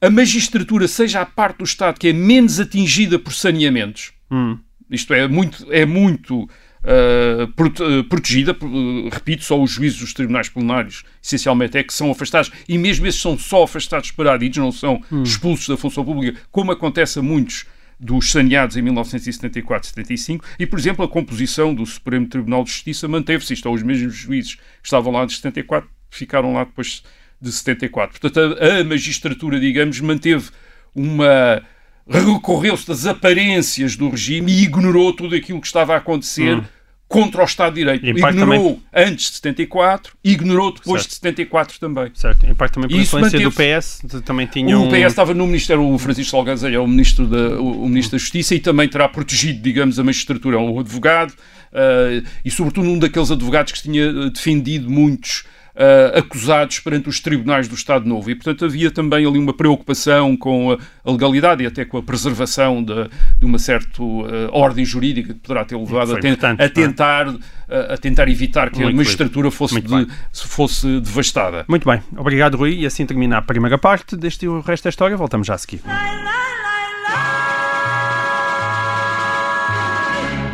a 0.02 0.10
magistratura 0.10 0.88
seja 0.88 1.22
a 1.22 1.26
parte 1.26 1.58
do 1.60 1.64
Estado 1.64 2.00
que 2.00 2.08
é 2.08 2.14
menos 2.14 2.60
atingida 2.60 3.20
por 3.20 3.34
saneamentos. 3.34 4.14
Hum. 4.32 4.58
Isto 4.90 5.14
é 5.14 5.28
muito, 5.28 5.72
é 5.72 5.86
muito 5.86 6.44
uh, 6.44 8.04
protegida, 8.08 8.54
uh, 8.54 9.10
repito, 9.10 9.44
só 9.44 9.62
os 9.62 9.72
juízes 9.72 10.00
dos 10.00 10.14
tribunais 10.14 10.50
plenários, 10.50 11.04
essencialmente, 11.22 11.78
é 11.78 11.84
que 11.84 11.94
são 11.94 12.10
afastados, 12.10 12.52
e 12.68 12.78
mesmo 12.78 13.06
esses 13.06 13.22
são 13.22 13.38
só 13.38 13.64
afastados 13.64 14.12
para 14.12 14.34
adidos, 14.34 14.58
não 14.58 14.72
são 14.72 15.02
hum. 15.12 15.24
expulsos 15.24 15.68
da 15.68 15.78
função 15.78 16.04
pública, 16.04 16.40
como 16.52 16.72
acontece 16.72 17.20
a 17.20 17.22
muitos 17.22 17.66
dos 18.00 18.32
saneados 18.32 18.78
em 18.78 18.84
1974-75 18.84 20.42
e, 20.58 20.66
por 20.66 20.80
exemplo, 20.80 21.04
a 21.04 21.08
composição 21.08 21.74
do 21.74 21.86
Supremo 21.86 22.28
Tribunal 22.28 22.64
de 22.64 22.72
Justiça 22.72 23.10
manteve-se. 23.10 23.54
Isto, 23.54 23.70
os 23.70 23.84
mesmos 23.84 24.16
juízes 24.16 24.56
que 24.56 24.62
estavam 24.86 25.12
lá 25.12 25.26
de 25.26 25.34
74 25.34 25.90
ficaram 26.10 26.54
lá 26.54 26.64
depois 26.64 27.04
de 27.42 27.52
74. 27.52 28.20
Portanto, 28.20 28.58
a, 28.60 28.80
a 28.80 28.84
magistratura, 28.84 29.60
digamos, 29.60 30.00
manteve 30.02 30.50
uma 30.96 31.62
recorreu-se 32.10 32.88
das 32.88 33.06
aparências 33.06 33.96
do 33.96 34.10
regime 34.10 34.52
e 34.52 34.64
ignorou 34.64 35.14
tudo 35.14 35.36
aquilo 35.36 35.62
que 35.62 35.68
estava 35.68 35.94
a 35.94 35.98
acontecer 35.98 36.58
hum. 36.58 36.64
contra 37.08 37.42
o 37.42 37.46
Estado 37.46 37.76
de 37.76 37.82
Direito. 37.82 38.06
Ignorou 38.06 38.34
também... 38.34 38.84
antes 38.94 39.30
de 39.30 39.36
74, 39.36 40.14
ignorou 40.24 40.74
depois 40.74 41.04
certo. 41.04 41.10
de 41.10 41.16
74 41.16 41.80
também. 41.80 42.12
Certo, 42.16 42.46
em 42.48 42.56
parte 42.56 42.74
também 42.74 42.90
por 42.90 43.00
influência 43.00 43.40
do 43.40 43.52
PS, 43.52 44.02
também 44.26 44.48
tinha 44.48 44.78
O 44.78 44.86
um... 44.86 44.90
PS 44.90 44.98
estava 45.06 45.34
no 45.36 45.46
Ministério, 45.46 45.84
o 45.84 46.00
Francisco 46.00 46.32
Salgado 46.32 46.68
é 46.68 46.80
o 46.80 46.88
Ministro, 46.88 47.28
da, 47.28 47.62
o, 47.62 47.84
o 47.84 47.88
Ministro 47.88 48.18
da 48.18 48.22
Justiça 48.22 48.56
e 48.56 48.60
também 48.60 48.90
terá 48.90 49.08
protegido, 49.08 49.62
digamos, 49.62 50.00
a 50.00 50.04
magistratura, 50.04 50.58
é 50.58 50.60
um 50.60 50.80
advogado 50.80 51.32
uh, 51.32 52.28
e 52.44 52.50
sobretudo 52.50 52.90
um 52.90 52.98
daqueles 52.98 53.30
advogados 53.30 53.72
que 53.72 53.84
tinha 53.84 54.32
defendido 54.32 54.90
muitos 54.90 55.44
uh, 55.80 56.20
acusados 56.20 56.80
perante 56.80 57.08
os 57.08 57.20
tribunais 57.20 57.68
do 57.68 57.76
Estado 57.76 58.08
Novo. 58.08 58.30
E, 58.30 58.36
portanto, 58.36 58.66
havia 58.66 58.92
também 58.92 59.26
ali 59.26 59.40
uma 59.40 59.54
preocupação 59.54 60.36
com 60.36 60.74
a, 60.74 61.12
legalidade 61.12 61.64
e 61.64 61.66
até 61.66 61.86
com 61.86 61.98
a 61.98 62.04
preservação 62.04 62.84
de, 62.84 63.10
de 63.40 63.46
uma 63.46 63.58
certa 63.58 64.04
uh, 64.04 64.28
ordem 64.52 64.84
jurídica 64.84 65.34
que 65.34 65.40
poderá 65.40 65.64
ter 65.64 65.78
levado 65.78 66.16
a, 66.16 66.20
ten 66.20 66.38
a, 66.42 66.64
é? 66.64 66.70
tentar, 66.70 67.28
a, 67.28 67.94
a, 67.94 67.98
tentar 67.98 68.28
evitar 68.28 68.70
que 68.70 68.82
Muito 68.82 68.94
a 68.94 68.98
magistratura 68.98 69.50
fosse, 69.50 69.80
de, 69.82 70.08
fosse 70.34 71.00
devastada. 71.00 71.66
Muito 71.68 71.90
bem. 71.90 72.02
Obrigado, 72.18 72.58
Rui. 72.58 72.80
E 72.80 72.86
assim 72.86 73.06
termina 73.06 73.38
a 73.38 73.42
primeira 73.42 73.78
parte 73.78 74.16
deste 74.16 74.48
o 74.48 74.60
resto 74.60 74.84
da 74.84 74.90
história. 74.90 75.16
Voltamos 75.16 75.48
já 75.48 75.56
a 75.56 75.58
seguir. 75.58 75.82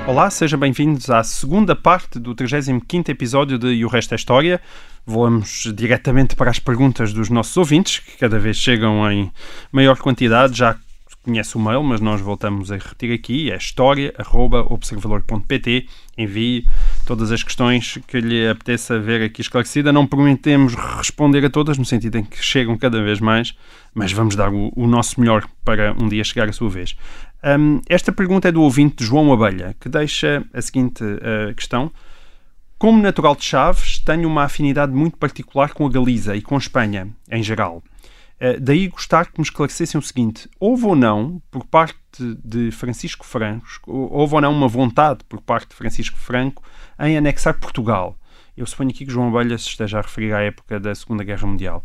Olá, 0.07 0.29
sejam 0.29 0.59
bem-vindos 0.59 1.09
à 1.09 1.23
segunda 1.23 1.75
parte 1.75 2.19
do 2.19 2.35
35º 2.35 3.09
episódio 3.09 3.57
de 3.57 3.69
E 3.69 3.83
o 3.83 3.87
Resto 3.87 4.11
é 4.11 4.15
História. 4.15 4.61
Vamos 5.03 5.73
diretamente 5.75 6.35
para 6.35 6.51
as 6.51 6.59
perguntas 6.59 7.11
dos 7.11 7.31
nossos 7.31 7.57
ouvintes, 7.57 7.97
que 7.97 8.19
cada 8.19 8.37
vez 8.37 8.55
chegam 8.55 9.11
em 9.11 9.31
maior 9.71 9.97
quantidade. 9.97 10.59
Já 10.59 10.77
conhece 11.23 11.57
o 11.57 11.59
mail, 11.59 11.81
mas 11.81 11.99
nós 11.99 12.21
voltamos 12.21 12.71
a 12.71 12.77
repetir 12.77 13.11
aqui. 13.11 13.51
É 13.51 13.57
história.observador.pt. 13.57 15.87
Envie 16.15 16.67
todas 17.03 17.31
as 17.31 17.41
questões 17.41 17.97
que 18.07 18.21
lhe 18.21 18.47
apeteça 18.47 18.99
ver 18.99 19.23
aqui 19.23 19.41
esclarecida. 19.41 19.91
Não 19.91 20.05
prometemos 20.05 20.75
responder 20.75 21.43
a 21.43 21.49
todas, 21.49 21.79
no 21.79 21.85
sentido 21.85 22.19
em 22.19 22.23
que 22.23 22.43
chegam 22.43 22.77
cada 22.77 23.01
vez 23.01 23.19
mais, 23.19 23.55
mas 23.93 24.11
vamos 24.11 24.35
dar 24.35 24.53
o, 24.53 24.71
o 24.75 24.85
nosso 24.85 25.19
melhor 25.19 25.47
para 25.63 25.95
um 25.99 26.07
dia 26.07 26.23
chegar 26.23 26.47
a 26.47 26.53
sua 26.53 26.69
vez. 26.69 26.95
Um, 27.45 27.79
esta 27.87 28.11
pergunta 28.11 28.47
é 28.47 28.51
do 28.51 28.63
ouvinte 28.63 29.03
João 29.03 29.31
Abelha, 29.31 29.75
que 29.79 29.87
deixa 29.87 30.43
a 30.51 30.59
seguinte 30.63 31.03
uh, 31.03 31.53
questão. 31.53 31.91
Como 32.75 32.99
natural 32.99 33.35
de 33.35 33.43
Chaves, 33.43 33.99
tenho 33.99 34.27
uma 34.27 34.45
afinidade 34.45 34.91
muito 34.91 35.15
particular 35.15 35.71
com 35.71 35.85
a 35.85 35.89
Galiza 35.89 36.35
e 36.35 36.41
com 36.41 36.55
a 36.55 36.57
Espanha, 36.57 37.07
em 37.29 37.43
geral. 37.43 37.83
Uh, 38.41 38.59
daí 38.59 38.87
gostar 38.87 39.27
que 39.27 39.39
me 39.39 39.43
esclarecessem 39.43 39.99
o 39.99 40.01
seguinte: 40.01 40.49
houve 40.59 40.85
ou 40.85 40.95
não, 40.95 41.39
por 41.51 41.63
parte 41.65 41.99
de 42.43 42.71
Francisco 42.71 43.23
Franco, 43.23 43.67
houve 43.85 44.33
ou 44.33 44.41
não 44.41 44.51
uma 44.51 44.67
vontade 44.67 45.19
por 45.29 45.39
parte 45.39 45.69
de 45.69 45.75
Francisco 45.75 46.17
Franco 46.17 46.63
em 46.99 47.15
anexar 47.15 47.59
Portugal? 47.59 48.17
Eu 48.57 48.65
suponho 48.65 48.89
aqui 48.89 49.05
que 49.05 49.11
João 49.11 49.27
Abelha 49.27 49.57
se 49.59 49.67
esteja 49.67 49.99
a 49.99 50.01
referir 50.01 50.33
à 50.33 50.41
época 50.41 50.79
da 50.79 50.95
Segunda 50.95 51.23
Guerra 51.23 51.45
Mundial. 51.45 51.83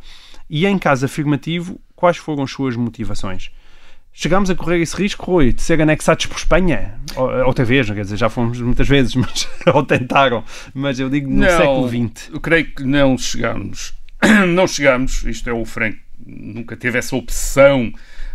E 0.49 0.65
em 0.65 0.79
caso 0.79 1.05
afirmativo, 1.05 1.79
quais 1.95 2.17
foram 2.17 2.45
as 2.45 2.51
suas 2.51 2.77
motivações? 2.77 3.51
Chegámos 4.13 4.51
a 4.51 4.55
correr 4.55 4.81
esse 4.81 4.97
risco, 4.97 5.25
Rui, 5.25 5.53
de 5.53 5.63
ser 5.63 5.81
anexados 5.81 6.27
por 6.27 6.37
Espanha? 6.37 6.99
Outra 7.47 7.65
vez, 7.65 7.87
quer 7.89 8.03
dizer, 8.03 8.17
já 8.17 8.29
fomos 8.29 8.61
muitas 8.61 8.89
vezes, 8.89 9.15
mas, 9.17 9.49
ou 9.73 9.85
tentaram, 9.85 10.45
mas 10.75 10.99
eu 10.99 11.09
digo 11.09 11.31
no 11.31 11.37
não, 11.37 11.49
século 11.49 11.89
XX. 11.89 12.31
Eu 12.33 12.41
creio 12.41 12.67
que 12.67 12.85
não 12.85 13.17
chegámos. 13.17 13.95
Não 14.49 14.69
chegámos, 14.69 15.25
isto 15.25 15.49
é 15.49 15.53
o 15.55 15.65
Franco, 15.65 15.97
nunca 16.27 16.77
teve 16.77 16.99
essa 16.99 17.17
opção 17.17 17.91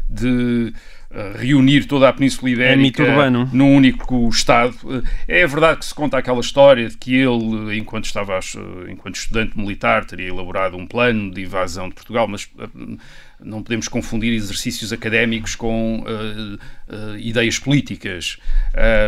de 0.10 0.74
uh, 1.12 1.38
reunir 1.38 1.86
toda 1.86 2.10
a 2.10 2.14
Península 2.14 2.50
Ibérica 2.50 3.04
é 3.04 3.30
num 3.30 3.76
único 3.76 4.28
Estado. 4.30 4.76
Uh, 4.84 5.04
é 5.28 5.46
verdade 5.46 5.80
que 5.80 5.86
se 5.86 5.94
conta 5.94 6.18
aquela 6.18 6.40
história 6.40 6.90
de 6.90 6.98
que 6.98 7.16
ele, 7.16 7.78
enquanto 7.78 8.06
estava 8.06 8.40
enquanto 8.90 9.16
estudante 9.16 9.58
militar, 9.58 10.06
teria 10.06 10.28
elaborado 10.28 10.78
um 10.78 10.86
plano 10.86 11.32
de 11.32 11.42
invasão 11.44 11.90
de 11.90 11.96
Portugal, 11.96 12.28
mas 12.28 12.50
não 13.40 13.62
podemos 13.62 13.88
confundir 13.88 14.34
exercícios 14.34 14.94
académicos 14.94 15.56
com 15.56 16.00
uh, 16.00 16.56
uh, 16.56 17.18
ideias 17.18 17.60
políticas. 17.60 18.38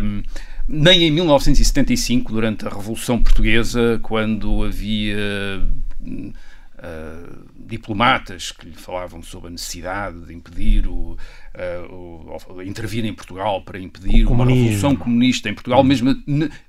Um, 0.04 0.24
nem 0.68 1.04
em 1.04 1.12
1975, 1.12 2.34
durante 2.34 2.66
a 2.66 2.70
Revolução 2.70 3.22
Portuguesa, 3.24 4.00
quando 4.04 4.66
havia 4.66 5.62
uh, 6.02 7.46
diplomatas 7.58 8.52
que 8.52 8.66
lhe 8.68 8.76
falavam 8.76 9.24
sobre 9.24 9.48
a 9.48 9.52
necessidade 9.52 10.20
de 10.26 10.34
impedir 10.34 10.88
o, 10.88 11.18
uh, 11.58 12.62
intervir 12.62 13.06
em 13.06 13.14
Portugal 13.14 13.62
para 13.62 13.80
impedir 13.80 14.28
uma 14.28 14.46
revolução 14.46 14.96
comunista 14.96 15.50
em 15.50 15.54
Portugal, 15.54 15.84
mesmo 15.84 16.16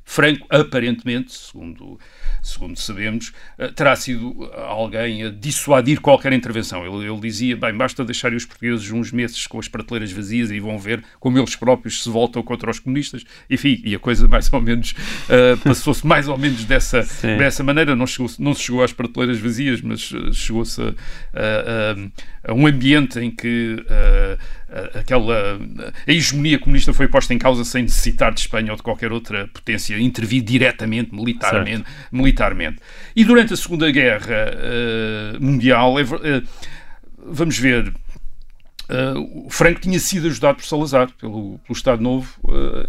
Franco, 0.05 0.47
aparentemente, 0.49 1.33
segundo, 1.33 1.99
segundo 2.43 2.79
sabemos, 2.79 3.33
uh, 3.59 3.71
terá 3.73 3.95
sido 3.95 4.51
alguém 4.55 5.25
a 5.25 5.31
dissuadir 5.31 6.01
qualquer 6.01 6.33
intervenção. 6.33 6.85
Ele, 6.87 7.11
ele 7.11 7.21
dizia, 7.21 7.57
bem, 7.57 7.75
basta 7.75 8.05
deixar 8.05 8.33
os 8.33 8.47
portugueses 8.47 8.91
uns 8.91 9.13
meses 9.13 9.47
com 9.47 9.59
as 9.59 9.69
prateleiras 9.69 10.11
vazias 10.11 10.51
e 10.51 10.59
vão 10.59 10.79
ver 10.79 11.05
como 11.21 11.39
eles 11.39 11.55
próprios 11.55 12.03
se 12.03 12.09
voltam 12.09 12.43
contra 12.43 12.71
os 12.71 12.79
comunistas. 12.79 13.25
Enfim, 13.51 13.81
e 13.85 13.95
a 13.95 13.99
coisa 13.99 14.27
mais 14.27 14.51
ou 14.53 14.61
menos 14.61 14.93
uh, 14.93 15.59
passou-se 15.63 16.07
mais 16.07 16.29
ou 16.29 16.39
menos 16.39 16.65
dessa, 16.65 17.03
dessa 17.23 17.63
maneira. 17.63 17.95
Não, 17.95 18.07
chegou, 18.07 18.31
não 18.39 18.55
se 18.55 18.63
chegou 18.63 18.83
às 18.83 18.93
prateleiras 18.93 19.39
vazias, 19.39 19.83
mas 19.83 20.13
chegou-se 20.33 20.81
a, 20.81 20.87
a, 21.35 22.51
a, 22.51 22.55
um 22.55 22.67
ambiente 22.67 23.19
em 23.19 23.31
que 23.31 23.77
aquela 24.95 25.59
a 26.07 26.13
hegemonia 26.13 26.59
comunista 26.59 26.93
foi 26.93 27.09
posta 27.09 27.33
em 27.33 27.39
causa 27.39 27.65
sem 27.65 27.83
necessitar 27.83 28.33
de 28.33 28.41
Espanha 28.41 28.71
ou 28.73 28.77
de 28.77 28.83
qualquer 28.83 29.13
outra 29.13 29.49
potência 29.49 29.99
intervir 29.99 30.43
diretamente 30.43 31.15
militarmente, 31.15 31.85
militarmente. 32.13 32.79
E 33.17 33.25
durante 33.25 33.55
a 33.55 33.57
Segunda 33.57 33.91
Guerra 33.91 34.53
uh, 34.53 35.43
Mundial, 35.43 35.95
uh, 35.95 36.49
vamos 37.27 37.59
ver, 37.59 37.89
uh, 37.89 39.47
o 39.47 39.51
Franco 39.51 39.81
tinha 39.81 39.99
sido 39.99 40.29
ajudado 40.29 40.59
por 40.59 40.65
Salazar, 40.65 41.11
pelo, 41.19 41.59
pelo 41.59 41.77
Estado 41.77 42.03
Novo, 42.03 42.29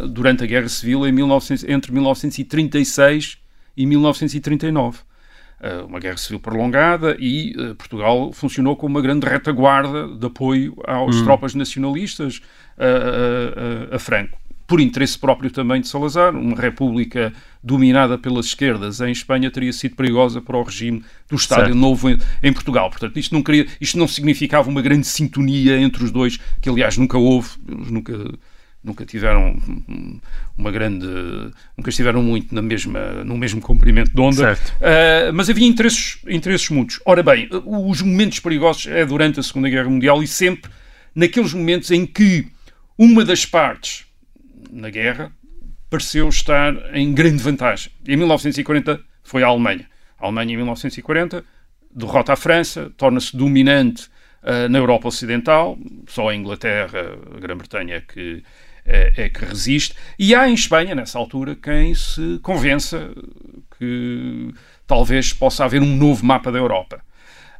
durante 0.10 0.44
a 0.44 0.48
Guerra 0.48 0.68
Civil 0.68 1.08
em 1.08 1.12
1900, 1.12 1.64
entre 1.66 1.92
1936 1.94 3.38
e 3.78 3.86
1939 3.86 5.09
uma 5.88 6.00
guerra 6.00 6.18
civil 6.18 6.40
prolongada 6.40 7.18
e 7.20 7.54
uh, 7.58 7.76
Portugal 7.76 8.32
funcionou 8.32 8.76
como 8.76 8.96
uma 8.96 9.02
grande 9.02 9.28
retaguarda 9.28 10.08
de 10.08 10.26
apoio 10.26 10.76
às 10.88 11.18
hum. 11.18 11.24
tropas 11.24 11.54
nacionalistas 11.54 12.42
uh, 12.78 13.92
uh, 13.92 13.96
a 13.96 14.00
Franco. 14.00 14.38
Por 14.66 14.80
interesse 14.80 15.18
próprio 15.18 15.50
também 15.50 15.82
de 15.82 15.88
Salazar, 15.88 16.36
uma 16.36 16.56
república 16.56 17.34
dominada 17.64 18.20
pelas 18.20 18.46
esquerdas 18.46 19.02
em 19.02 19.12
Espanha 19.12 19.50
teria 19.50 19.74
sido 19.74 19.96
perigosa 19.96 20.42
para 20.42 20.56
o 20.56 20.62
regime 20.62 21.04
do 21.28 21.36
Estado 21.36 21.62
certo. 21.62 21.76
Novo 21.76 22.08
em, 22.08 22.20
em, 22.44 22.54
Portugal. 22.54 22.88
Portanto, 22.90 23.18
isto 23.18 23.34
não, 23.34 23.42
queria, 23.42 23.66
isto 23.82 23.98
não 23.98 24.08
significava 24.08 24.70
uma 24.70 24.82
grande 24.82 25.08
sintonia 25.08 25.80
entre 25.80 26.04
os 26.04 26.12
dois, 26.12 26.38
que 26.62 26.70
aliás 26.70 26.98
nunca 26.98 27.18
houve, 27.18 27.50
nunca 27.68 28.14
nunca 28.84 29.06
tiveram 29.06 29.58
uma 30.58 30.72
grande 30.72 31.06
nunca 31.78 31.90
estiveram 31.90 32.24
muito 32.24 32.54
na 32.54 32.62
mesma 32.62 33.24
no 33.24 33.38
mesmo 33.38 33.62
comprimento 33.62 34.12
de 34.12 34.22
onda. 34.22 34.54
Uh, 34.54 35.34
mas 35.34 35.50
havia 35.50 35.68
interesses 35.68 36.20
interesses 36.28 36.70
muitos. 36.70 37.00
Ora 37.06 37.22
bem 37.22 37.50
os 37.66 38.02
momentos 38.02 38.40
perigosos 38.40 38.88
é 38.88 39.06
durante 39.06 39.40
a 39.40 39.44
Segunda 39.44 39.70
Guerra 39.70 39.90
Mundial 39.90 40.24
e 40.24 40.28
sempre 40.28 40.72
naqueles 41.14 41.54
momentos 41.54 41.92
em 41.92 42.06
que 42.06 42.48
uma 42.98 43.26
das 43.26 43.46
partes 43.46 44.06
na 44.72 44.90
guerra 44.90 45.32
pareceu 45.90 46.30
estar 46.30 46.74
em 46.96 47.14
grande 47.14 47.42
vantagem. 47.42 47.92
Em 48.08 48.16
1940 48.16 49.02
foi 49.24 49.44
a 49.44 49.48
Alemanha. 49.48 49.88
A 50.20 50.26
Alemanha 50.26 50.54
em 50.54 50.58
1940 50.58 51.44
derrota 51.92 52.34
a 52.34 52.36
França 52.36 52.92
torna-se 52.96 53.36
dominante 53.36 54.08
uh, 54.44 54.70
na 54.70 54.78
Europa 54.78 55.08
Ocidental. 55.08 55.78
Só 56.08 56.30
a 56.30 56.36
Inglaterra 56.36 57.18
a 57.36 57.40
Grã-Bretanha 57.40 57.96
é 57.96 58.02
que 58.02 58.44
é, 58.86 59.14
é, 59.16 59.30
que 59.30 59.46
resiste. 59.46 59.96
E 60.18 60.34
há 60.34 60.50
em 60.50 60.54
Espanha, 60.54 60.96
nessa 60.96 61.18
altura, 61.18 61.56
quem 61.56 61.94
se 61.94 62.40
convença 62.42 63.12
que 63.78 64.54
talvez 64.86 65.32
possa 65.32 65.66
haver 65.66 65.82
um 65.82 65.96
novo 65.96 66.26
mapa 66.26 66.52
da 66.52 66.58
Europa. 66.58 67.02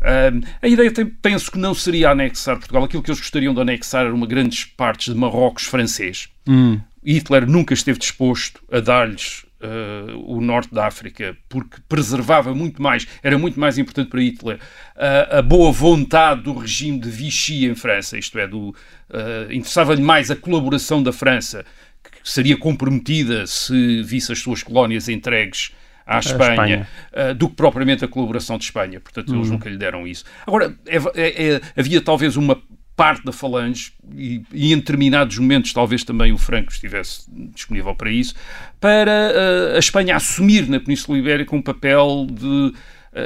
Uh, 0.02 0.46
a 0.62 0.68
ideia, 0.68 0.92
tem, 0.92 1.06
penso 1.06 1.52
que 1.52 1.58
não 1.58 1.74
seria 1.74 2.12
anexar 2.12 2.58
Portugal. 2.58 2.84
Aquilo 2.86 3.04
que 3.04 3.12
eles 3.12 3.20
gostariam 3.20 3.54
de 3.54 3.62
anexar 3.62 4.06
era 4.06 4.14
uma 4.14 4.26
grandes 4.26 4.66
partes 4.66 5.14
de 5.14 5.20
Marrocos 5.20 5.66
francês. 5.66 6.30
Hum. 6.48 6.80
Hitler 7.06 7.48
nunca 7.48 7.74
esteve 7.74 8.00
disposto 8.00 8.62
a 8.72 8.80
dar-lhes 8.80 9.46
uh, 9.62 10.18
o 10.26 10.42
norte 10.42 10.74
da 10.74 10.88
África, 10.88 11.38
porque 11.48 11.78
preservava 11.88 12.54
muito 12.54 12.82
mais, 12.82 13.08
era 13.22 13.38
muito 13.38 13.60
mais 13.60 13.78
importante 13.78 14.10
para 14.10 14.22
Hitler 14.22 14.58
uh, 14.58 15.38
a 15.38 15.42
boa 15.42 15.72
vontade 15.72 16.44
do 16.44 16.54
regime 16.54 17.00
de 17.00 17.10
Vichy 17.10 17.66
em 17.66 17.76
França, 17.76 18.18
isto 18.18 18.38
é, 18.40 18.48
do, 18.48 18.70
uh, 18.70 19.52
interessava-lhe 19.52 20.02
mais 20.02 20.32
a 20.32 20.36
colaboração 20.36 21.02
da 21.04 21.12
França, 21.12 21.66
que 22.04 22.30
seria 22.30 22.58
comprometida 22.58 23.46
se 23.48 24.02
visse 24.04 24.32
as 24.32 24.40
suas 24.40 24.64
colónias 24.64 25.10
entregues 25.10 25.72
à 26.06 26.20
Espanha, 26.20 26.52
Espanha. 26.52 26.88
Uh, 27.14 27.36
do 27.36 27.50
que 27.50 27.56
propriamente 27.56 28.04
a 28.04 28.08
colaboração 28.08 28.58
de 28.58 28.64
Espanha. 28.66 29.00
Portanto, 29.00 29.34
eles 29.34 29.48
uhum. 29.48 29.54
nunca 29.54 29.70
lhe 29.70 29.78
deram 29.78 30.08
isso. 30.08 30.26
Agora, 30.46 30.76
é, 30.88 30.98
é, 31.16 31.54
é, 31.54 31.62
havia 31.78 32.02
talvez 32.02 32.36
uma 32.36 32.60
parte 33.00 33.24
da 33.24 33.32
Falange, 33.32 33.94
e, 34.14 34.42
e, 34.52 34.74
em 34.74 34.78
determinados 34.78 35.38
momentos 35.38 35.72
talvez 35.72 36.04
também 36.04 36.34
o 36.34 36.38
Franco 36.38 36.70
estivesse 36.70 37.24
disponível 37.56 37.96
para 37.96 38.12
isso, 38.12 38.36
para 38.78 39.10
uh, 39.10 39.76
a 39.78 39.80
Espanha 39.80 40.18
assumir 40.18 40.68
na 40.68 40.82
Península 40.82 41.18
Ibérica 41.18 41.56
um 41.56 41.62
papel 41.62 42.28
de 42.30 42.46
uh, 42.46 42.74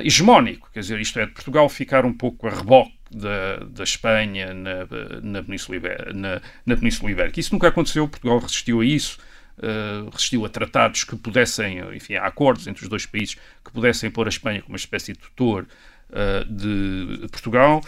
hegemónico, 0.03 0.69
quer 0.71 0.81
dizer, 0.81 1.01
isto 1.01 1.17
é, 1.17 1.25
de 1.25 1.31
Portugal 1.31 1.67
ficar 1.69 2.05
um 2.05 2.13
pouco 2.13 2.47
a 2.47 2.51
reboque 2.51 2.93
da, 3.09 3.65
da 3.67 3.83
Espanha 3.83 4.53
na, 4.53 4.85
na, 5.23 5.41
Península 5.41 5.77
Ibérica, 5.77 6.13
na, 6.13 6.39
na 6.63 6.77
Península 6.77 7.09
Ibérica. 7.09 7.39
Isso 7.39 7.51
nunca 7.51 7.67
aconteceu, 7.67 8.07
Portugal 8.07 8.37
resistiu 8.37 8.79
a 8.79 8.85
isso, 8.85 9.17
uh, 9.57 10.07
resistiu 10.11 10.45
a 10.45 10.49
tratados 10.49 11.03
que 11.03 11.15
pudessem, 11.15 11.79
enfim, 11.95 12.13
a 12.13 12.27
acordos 12.27 12.67
entre 12.67 12.83
os 12.83 12.89
dois 12.89 13.07
países 13.07 13.37
que 13.65 13.71
pudessem 13.73 14.11
pôr 14.11 14.27
a 14.27 14.29
Espanha 14.29 14.61
como 14.61 14.73
uma 14.73 14.77
espécie 14.77 15.13
de 15.13 15.17
tutor 15.17 15.65
de 16.47 17.27
Portugal. 17.31 17.81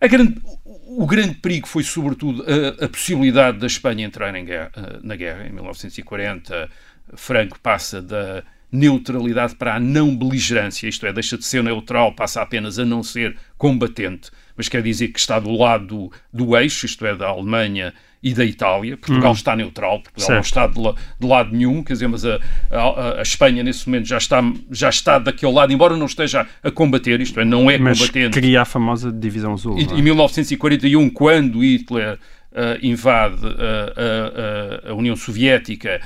Grande, 0.00 0.40
o 0.64 1.06
grande 1.06 1.34
perigo 1.36 1.66
foi, 1.66 1.82
sobretudo, 1.82 2.44
a, 2.44 2.84
a 2.84 2.88
possibilidade 2.88 3.58
da 3.58 3.66
Espanha 3.66 4.06
entrar 4.06 4.32
guerra, 4.32 4.70
eh, 4.76 4.98
na 5.02 5.16
guerra. 5.16 5.46
Em 5.46 5.52
1940, 5.52 6.70
Franco 7.14 7.58
passa 7.60 8.02
da 8.02 8.42
neutralidade 8.70 9.54
para 9.54 9.76
a 9.76 9.80
não 9.80 10.16
beligerância, 10.16 10.88
isto 10.88 11.06
é, 11.06 11.12
deixa 11.12 11.38
de 11.38 11.44
ser 11.44 11.62
neutral, 11.62 12.14
passa 12.14 12.42
apenas 12.42 12.78
a 12.78 12.84
não 12.84 13.02
ser 13.02 13.36
combatente, 13.56 14.30
mas 14.56 14.68
quer 14.68 14.82
dizer 14.82 15.08
que 15.08 15.18
está 15.18 15.38
do 15.38 15.52
lado 15.52 15.86
do, 15.86 16.12
do 16.32 16.56
eixo, 16.56 16.84
isto 16.84 17.06
é, 17.06 17.14
da 17.14 17.28
Alemanha 17.28 17.94
e 18.22 18.34
da 18.34 18.44
Itália. 18.44 18.96
Portugal 18.96 19.30
hum. 19.30 19.34
está 19.34 19.56
neutral, 19.56 20.00
Portugal 20.00 20.26
certo. 20.26 20.34
não 20.34 20.40
está 20.40 20.66
de, 20.66 21.00
de, 21.20 21.26
lado 21.26 21.54
nenhum, 21.54 21.82
quer 21.82 21.94
dizer, 21.94 22.08
mas 22.08 22.24
a, 22.24 22.40
a, 22.70 23.18
a, 23.18 23.22
Espanha 23.22 23.62
nesse 23.62 23.88
momento 23.88 24.06
já 24.06 24.18
está, 24.18 24.42
já 24.70 24.88
está 24.88 25.18
daquele 25.18 25.52
lado, 25.52 25.72
embora 25.72 25.96
não 25.96 26.06
esteja 26.06 26.46
a 26.62 26.70
combater, 26.70 27.20
isto 27.20 27.38
é, 27.40 27.44
não 27.44 27.70
é 27.70 27.78
mas 27.78 27.98
combatente. 27.98 28.38
cria 28.38 28.62
a 28.62 28.64
famosa 28.64 29.12
divisão 29.12 29.52
azul. 29.52 29.78
E, 29.78 29.82
é? 29.82 29.98
Em 29.98 30.02
1941, 30.02 31.10
quando 31.10 31.62
Hitler 31.62 32.18
Uh, 32.56 32.78
invade 32.80 33.44
uh, 33.44 33.50
uh, 33.50 34.90
a 34.90 34.94
União 34.94 35.14
Soviética, 35.14 36.00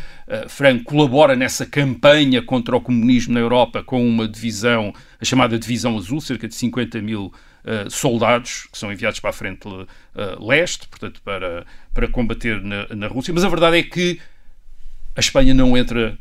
Franco 0.48 0.82
colabora 0.82 1.36
nessa 1.36 1.64
campanha 1.64 2.42
contra 2.42 2.76
o 2.76 2.80
comunismo 2.80 3.34
na 3.34 3.38
Europa 3.38 3.84
com 3.84 4.04
uma 4.04 4.26
divisão, 4.26 4.92
a 5.20 5.24
chamada 5.24 5.56
Divisão 5.56 5.96
Azul, 5.96 6.20
cerca 6.20 6.48
de 6.48 6.54
50 6.56 7.00
mil 7.02 7.32
Uh, 7.62 7.90
soldados 7.90 8.66
que 8.72 8.78
são 8.78 8.90
enviados 8.90 9.20
para 9.20 9.28
a 9.28 9.32
frente 9.34 9.68
uh, 9.68 9.86
leste, 10.40 10.88
portanto, 10.88 11.20
para, 11.22 11.66
para 11.92 12.08
combater 12.08 12.58
na, 12.62 12.86
na, 12.88 13.06
Rússia. 13.06 13.34
Mas 13.34 13.44
a 13.44 13.50
verdade 13.50 13.76
é 13.76 13.82
que 13.82 14.18
a 15.14 15.20
Espanha 15.20 15.52
não 15.52 15.76
entra 15.76 16.18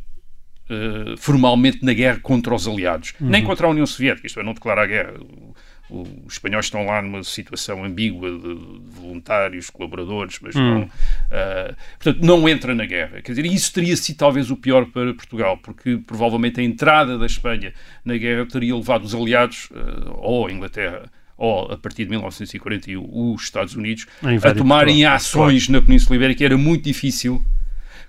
uh, 0.70 1.18
formalmente 1.18 1.84
na 1.84 1.94
guerra 1.94 2.20
contra 2.22 2.54
os 2.54 2.68
aliados, 2.68 3.14
uhum. 3.22 3.30
nem 3.30 3.44
contra 3.44 3.68
a 3.68 3.70
União 3.70 3.86
Soviética, 3.86 4.28
isto 4.28 4.40
é, 4.40 4.44
não 4.44 4.54
declara 4.54 4.84
a 4.84 4.86
guerra. 4.86 5.14
O, 5.18 5.54
os 5.90 6.34
espanhóis 6.34 6.66
estão 6.66 6.86
lá 6.86 7.02
numa 7.02 7.24
situação 7.24 7.84
ambígua 7.84 8.30
de, 8.30 8.56
de 8.56 8.92
voluntários, 8.92 9.72
colaboradores, 9.72 10.38
mas 10.40 10.54
não, 10.54 10.84
uh, 10.84 11.76
portanto, 11.98 12.24
não 12.24 12.48
entra 12.48 12.76
na 12.76 12.86
guerra. 12.86 13.22
Quer 13.22 13.32
dizer, 13.32 13.46
isso 13.46 13.74
teria 13.74 13.98
sido 13.98 14.18
talvez 14.18 14.52
o 14.52 14.56
pior 14.56 14.86
para 14.88 15.14
Portugal, 15.16 15.58
porque 15.58 15.98
provavelmente 16.06 16.60
a 16.60 16.64
entrada 16.64 17.18
da 17.18 17.26
Espanha 17.26 17.74
na 18.06 18.18
guerra 18.18 18.46
teria 18.46 18.76
levado 18.76 19.04
os 19.04 19.16
aliados, 19.16 19.70
ou 20.18 20.46
a 20.46 20.52
Inglaterra, 20.52 21.10
ou 21.40 21.72
a 21.72 21.78
partir 21.78 22.04
de 22.04 22.10
1941 22.10 23.34
os 23.34 23.44
Estados 23.44 23.74
Unidos, 23.76 24.06
a, 24.22 24.54
tomarem 24.54 24.96
Portugal. 24.96 25.16
ações 25.16 25.70
na 25.70 25.82
Península 25.82 26.18
Ibérica, 26.18 26.44
era 26.44 26.58
muito 26.58 26.84
difícil 26.84 27.42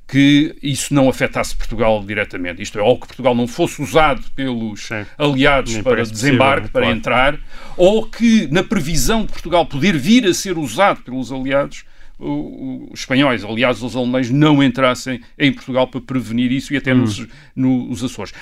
que 0.09 0.57
isso 0.61 0.93
não 0.93 1.09
afetasse 1.09 1.55
Portugal 1.55 2.03
diretamente. 2.05 2.61
Isto 2.61 2.81
é, 2.81 2.83
ou 2.83 2.99
que 2.99 3.07
Portugal 3.07 3.33
não 3.33 3.47
fosse 3.47 3.81
usado 3.81 4.21
pelos 4.35 4.89
Sim. 4.89 5.07
aliados 5.17 5.73
Nem 5.73 5.83
para 5.85 6.03
desembarque, 6.03 6.63
possível, 6.63 6.73
para 6.73 6.83
claro. 6.83 6.97
entrar, 6.97 7.39
ou 7.77 8.05
que, 8.05 8.49
na 8.51 8.65
previsão 8.65 9.25
de 9.25 9.33
Portugal 9.33 9.65
poder 9.67 9.97
vir 9.97 10.27
a 10.27 10.35
ser 10.35 10.59
usado 10.59 11.01
pelos 11.03 11.31
aliados, 11.31 11.85
os 12.21 13.01
espanhóis, 13.01 13.45
aliados 13.45 13.83
os 13.83 13.97
alemães, 13.97 14.31
não 14.31 14.63
entrassem 14.63 15.21
em 15.39 15.53
Portugal 15.53 15.89
para 15.89 16.01
prevenir 16.01 16.53
isso 16.53 16.75
e 16.75 16.77
até 16.77 16.95
hum. 16.95 16.99
nos, 16.99 17.27
nos 17.57 18.05
Açores. 18.05 18.33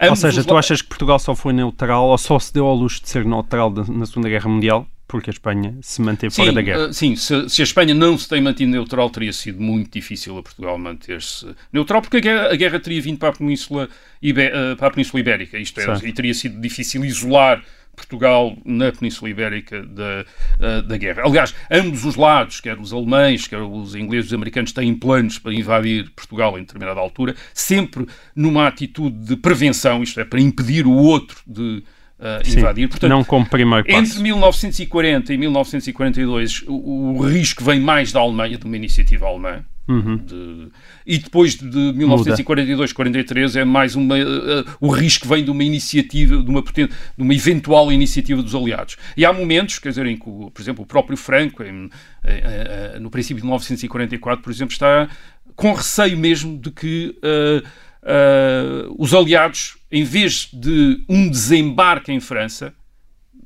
Ambos 0.00 0.24
ou 0.24 0.30
seja, 0.30 0.44
tu 0.44 0.56
achas 0.56 0.82
que 0.82 0.88
Portugal 0.88 1.18
só 1.18 1.34
foi 1.34 1.52
neutral 1.52 2.06
ou 2.06 2.18
só 2.18 2.38
se 2.38 2.52
deu 2.52 2.66
ao 2.66 2.74
luxo 2.74 3.02
de 3.02 3.08
ser 3.08 3.24
neutral 3.24 3.72
na 3.88 4.06
Segunda 4.06 4.28
Guerra 4.28 4.48
Mundial? 4.48 4.86
Porque 5.08 5.30
a 5.30 5.32
Espanha 5.32 5.74
se 5.80 6.02
manteve 6.02 6.34
fora 6.34 6.52
da 6.52 6.60
guerra. 6.60 6.88
Uh, 6.88 6.92
sim, 6.92 7.16
se, 7.16 7.48
se, 7.48 7.62
a 7.62 7.64
Espanha 7.64 7.94
não 7.94 8.16
se 8.18 8.28
tem 8.28 8.42
mantido 8.42 8.70
neutral, 8.70 9.08
teria 9.08 9.32
sido 9.32 9.60
muito 9.60 9.90
difícil 9.90 10.36
a 10.36 10.42
Portugal 10.42 10.76
manter-se 10.76 11.46
neutral, 11.72 12.02
porque 12.02 12.18
a 12.18 12.20
guerra, 12.20 12.52
a 12.52 12.54
guerra, 12.54 12.78
teria 12.78 13.00
vindo 13.00 13.18
para 13.18 13.30
a 13.30 13.32
Península, 13.32 13.88
Ibé, 14.20 14.52
uh, 14.52 14.76
para 14.76 14.88
a 14.88 14.90
Península 14.90 15.20
Ibérica, 15.20 15.58
isto 15.58 15.80
é, 15.80 15.98
e 16.04 16.12
teria 16.12 16.34
sido 16.34 16.60
difícil 16.60 17.04
isolar 17.06 17.64
Portugal 17.98 18.56
na 18.64 18.90
Península 18.92 19.30
Ibérica 19.30 19.82
da, 19.82 20.24
uh, 20.58 20.82
da 20.82 20.96
guerra. 20.96 21.22
Aliás, 21.24 21.54
ambos 21.70 22.04
os 22.04 22.16
lados, 22.16 22.60
quer 22.60 22.78
os 22.78 22.92
alemães, 22.92 23.46
quer 23.46 23.60
os 23.60 23.94
ingleses, 23.94 24.26
os 24.30 24.34
americanos, 24.34 24.72
têm 24.72 24.94
planos 24.94 25.38
para 25.38 25.52
invadir 25.52 26.10
Portugal 26.10 26.56
em 26.58 26.62
determinada 26.62 27.00
altura, 27.00 27.34
sempre 27.52 28.06
numa 28.34 28.66
atitude 28.66 29.16
de 29.18 29.36
prevenção, 29.36 30.02
isto 30.02 30.20
é, 30.20 30.24
para 30.24 30.40
impedir 30.40 30.86
o 30.86 30.92
outro 30.92 31.38
de 31.46 31.82
Uh, 32.18 32.44
Sim, 32.44 32.58
invadir. 32.58 32.88
Portanto, 32.88 33.10
não 33.10 33.22
como 33.22 33.46
primeiro 33.46 33.86
passo. 33.86 33.96
Entre 33.96 34.22
1940 34.24 35.32
e 35.32 35.38
1942, 35.38 36.64
o, 36.66 37.14
o, 37.14 37.22
risco 37.22 37.62
vem 37.62 37.78
mais 37.78 38.10
da 38.10 38.18
Alemanha, 38.18 38.58
de 38.58 38.64
uma 38.64 38.76
iniciativa 38.76 39.24
alemã, 39.24 39.64
Uhum. 39.88 40.18
De, 40.18 40.68
e 41.06 41.16
depois 41.16 41.54
de 41.54 41.92
1942, 41.94 42.92
43 42.92 43.56
é 43.56 43.64
mais 43.64 43.96
uma 43.96 44.16
uh, 44.16 44.64
o 44.80 44.90
risco 44.90 45.26
vem 45.26 45.42
de 45.42 45.50
uma 45.50 45.64
iniciativa, 45.64 46.42
de 46.42 46.50
uma, 46.50 46.62
de 46.62 46.90
uma 47.16 47.34
eventual 47.34 47.90
iniciativa 47.90 48.42
dos 48.42 48.54
aliados. 48.54 48.98
E 49.16 49.24
há 49.24 49.32
momentos, 49.32 49.78
quer 49.78 49.88
dizer, 49.88 50.04
em 50.04 50.16
que, 50.16 50.24
por 50.24 50.60
exemplo, 50.60 50.84
o 50.84 50.86
próprio 50.86 51.16
Franco, 51.16 51.62
em, 51.62 51.86
uh, 51.86 51.90
no 53.00 53.10
princípio 53.10 53.40
de 53.40 53.46
1944, 53.46 54.44
por 54.44 54.52
exemplo, 54.52 54.72
está 54.72 55.08
com 55.56 55.72
receio 55.72 56.18
mesmo 56.18 56.58
de 56.58 56.70
que 56.70 57.18
os 58.96 59.12
aliados, 59.12 59.76
em 59.90 60.04
vez 60.04 60.48
de 60.52 61.04
um 61.08 61.28
desembarque 61.28 62.12
em 62.12 62.20
França, 62.20 62.72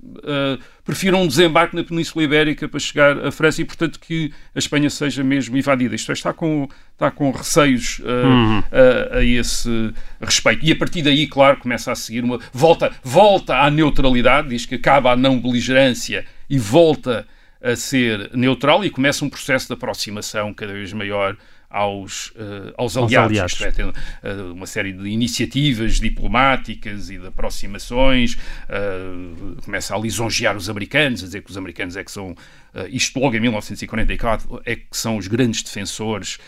uh, 0.03 0.59
prefiram 0.85 1.23
um 1.23 1.27
desembarque 1.27 1.77
na 1.77 1.85
Península 1.85 2.25
Ibérica 2.25 2.69
para 2.69 2.81
chegar 2.81 3.25
à 3.25 3.31
França 3.31 3.62
e, 3.62 3.65
portanto, 3.65 4.01
que 4.01 4.33
a 4.55 4.59
Espanha 4.59 4.91
seja 4.91 5.23
mesmo 5.23 5.57
invadida. 5.57 5.95
Isto 5.95 6.11
é, 6.11 6.15
está 6.15 6.33
com, 6.33 6.69
está 6.93 7.11
com 7.11 7.31
receios 7.31 8.01
uh, 8.01 8.05
uhum. 8.05 8.59
uh, 8.59 9.19
a 9.19 9.25
esse 9.25 9.95
respeito. 10.21 10.65
E 10.65 10.73
a 10.73 10.77
partir 10.77 11.03
daí, 11.03 11.27
claro, 11.27 11.59
começa 11.59 11.93
a 11.93 11.95
seguir 11.95 12.25
uma. 12.25 12.38
Volta, 12.53 12.91
volta 13.03 13.59
à 13.59 13.71
neutralidade, 13.71 14.49
diz 14.49 14.67
que 14.67 14.75
acaba 14.75 15.12
a 15.12 15.17
não 15.17 15.41
beligerância 15.41 16.25
e 16.49 16.59
volta 16.59 17.27
a 17.62 17.77
ser 17.77 18.31
neutral 18.35 18.85
e 18.85 18.91
começa 18.91 19.25
um 19.25 19.31
processo 19.31 19.69
de 19.69 19.75
aproximação 19.75 20.53
cada 20.53 20.73
vez 20.73 20.93
maior 20.93 21.37
aos, 21.73 22.29
uh, 22.29 22.75
aos 22.77 22.97
aliados. 22.97 23.31
aliados. 23.31 23.53
Isto 23.53 23.65
é, 23.65 23.73
tem 23.73 23.87
uh, 23.87 24.53
uma 24.53 24.67
série 24.67 24.93
de 24.93 25.09
iniciativas 25.09 25.99
diplomáticas 25.99 27.09
e 27.09 27.19
de 27.19 27.27
aproximações. 27.27 28.35
Uh, 28.35 29.57
começa 29.65 29.95
a 29.97 29.99
lisonjear 29.99 30.55
os 30.55 30.69
americanos, 30.69 31.23
a 31.23 31.27
dizer 31.27 31.43
que 31.43 31.51
os 31.51 31.57
americanos 31.57 31.97
é 31.97 32.05
que 32.05 32.13
são 32.13 32.37
isto 32.91 33.21
logo 33.21 33.37
em 33.37 33.41
1944 33.41 34.63
é 34.65 34.77
que 34.77 34.87
são 34.93 35.19
os 35.19 35.29
grandes 35.29 35.63
defensores 35.63 36.39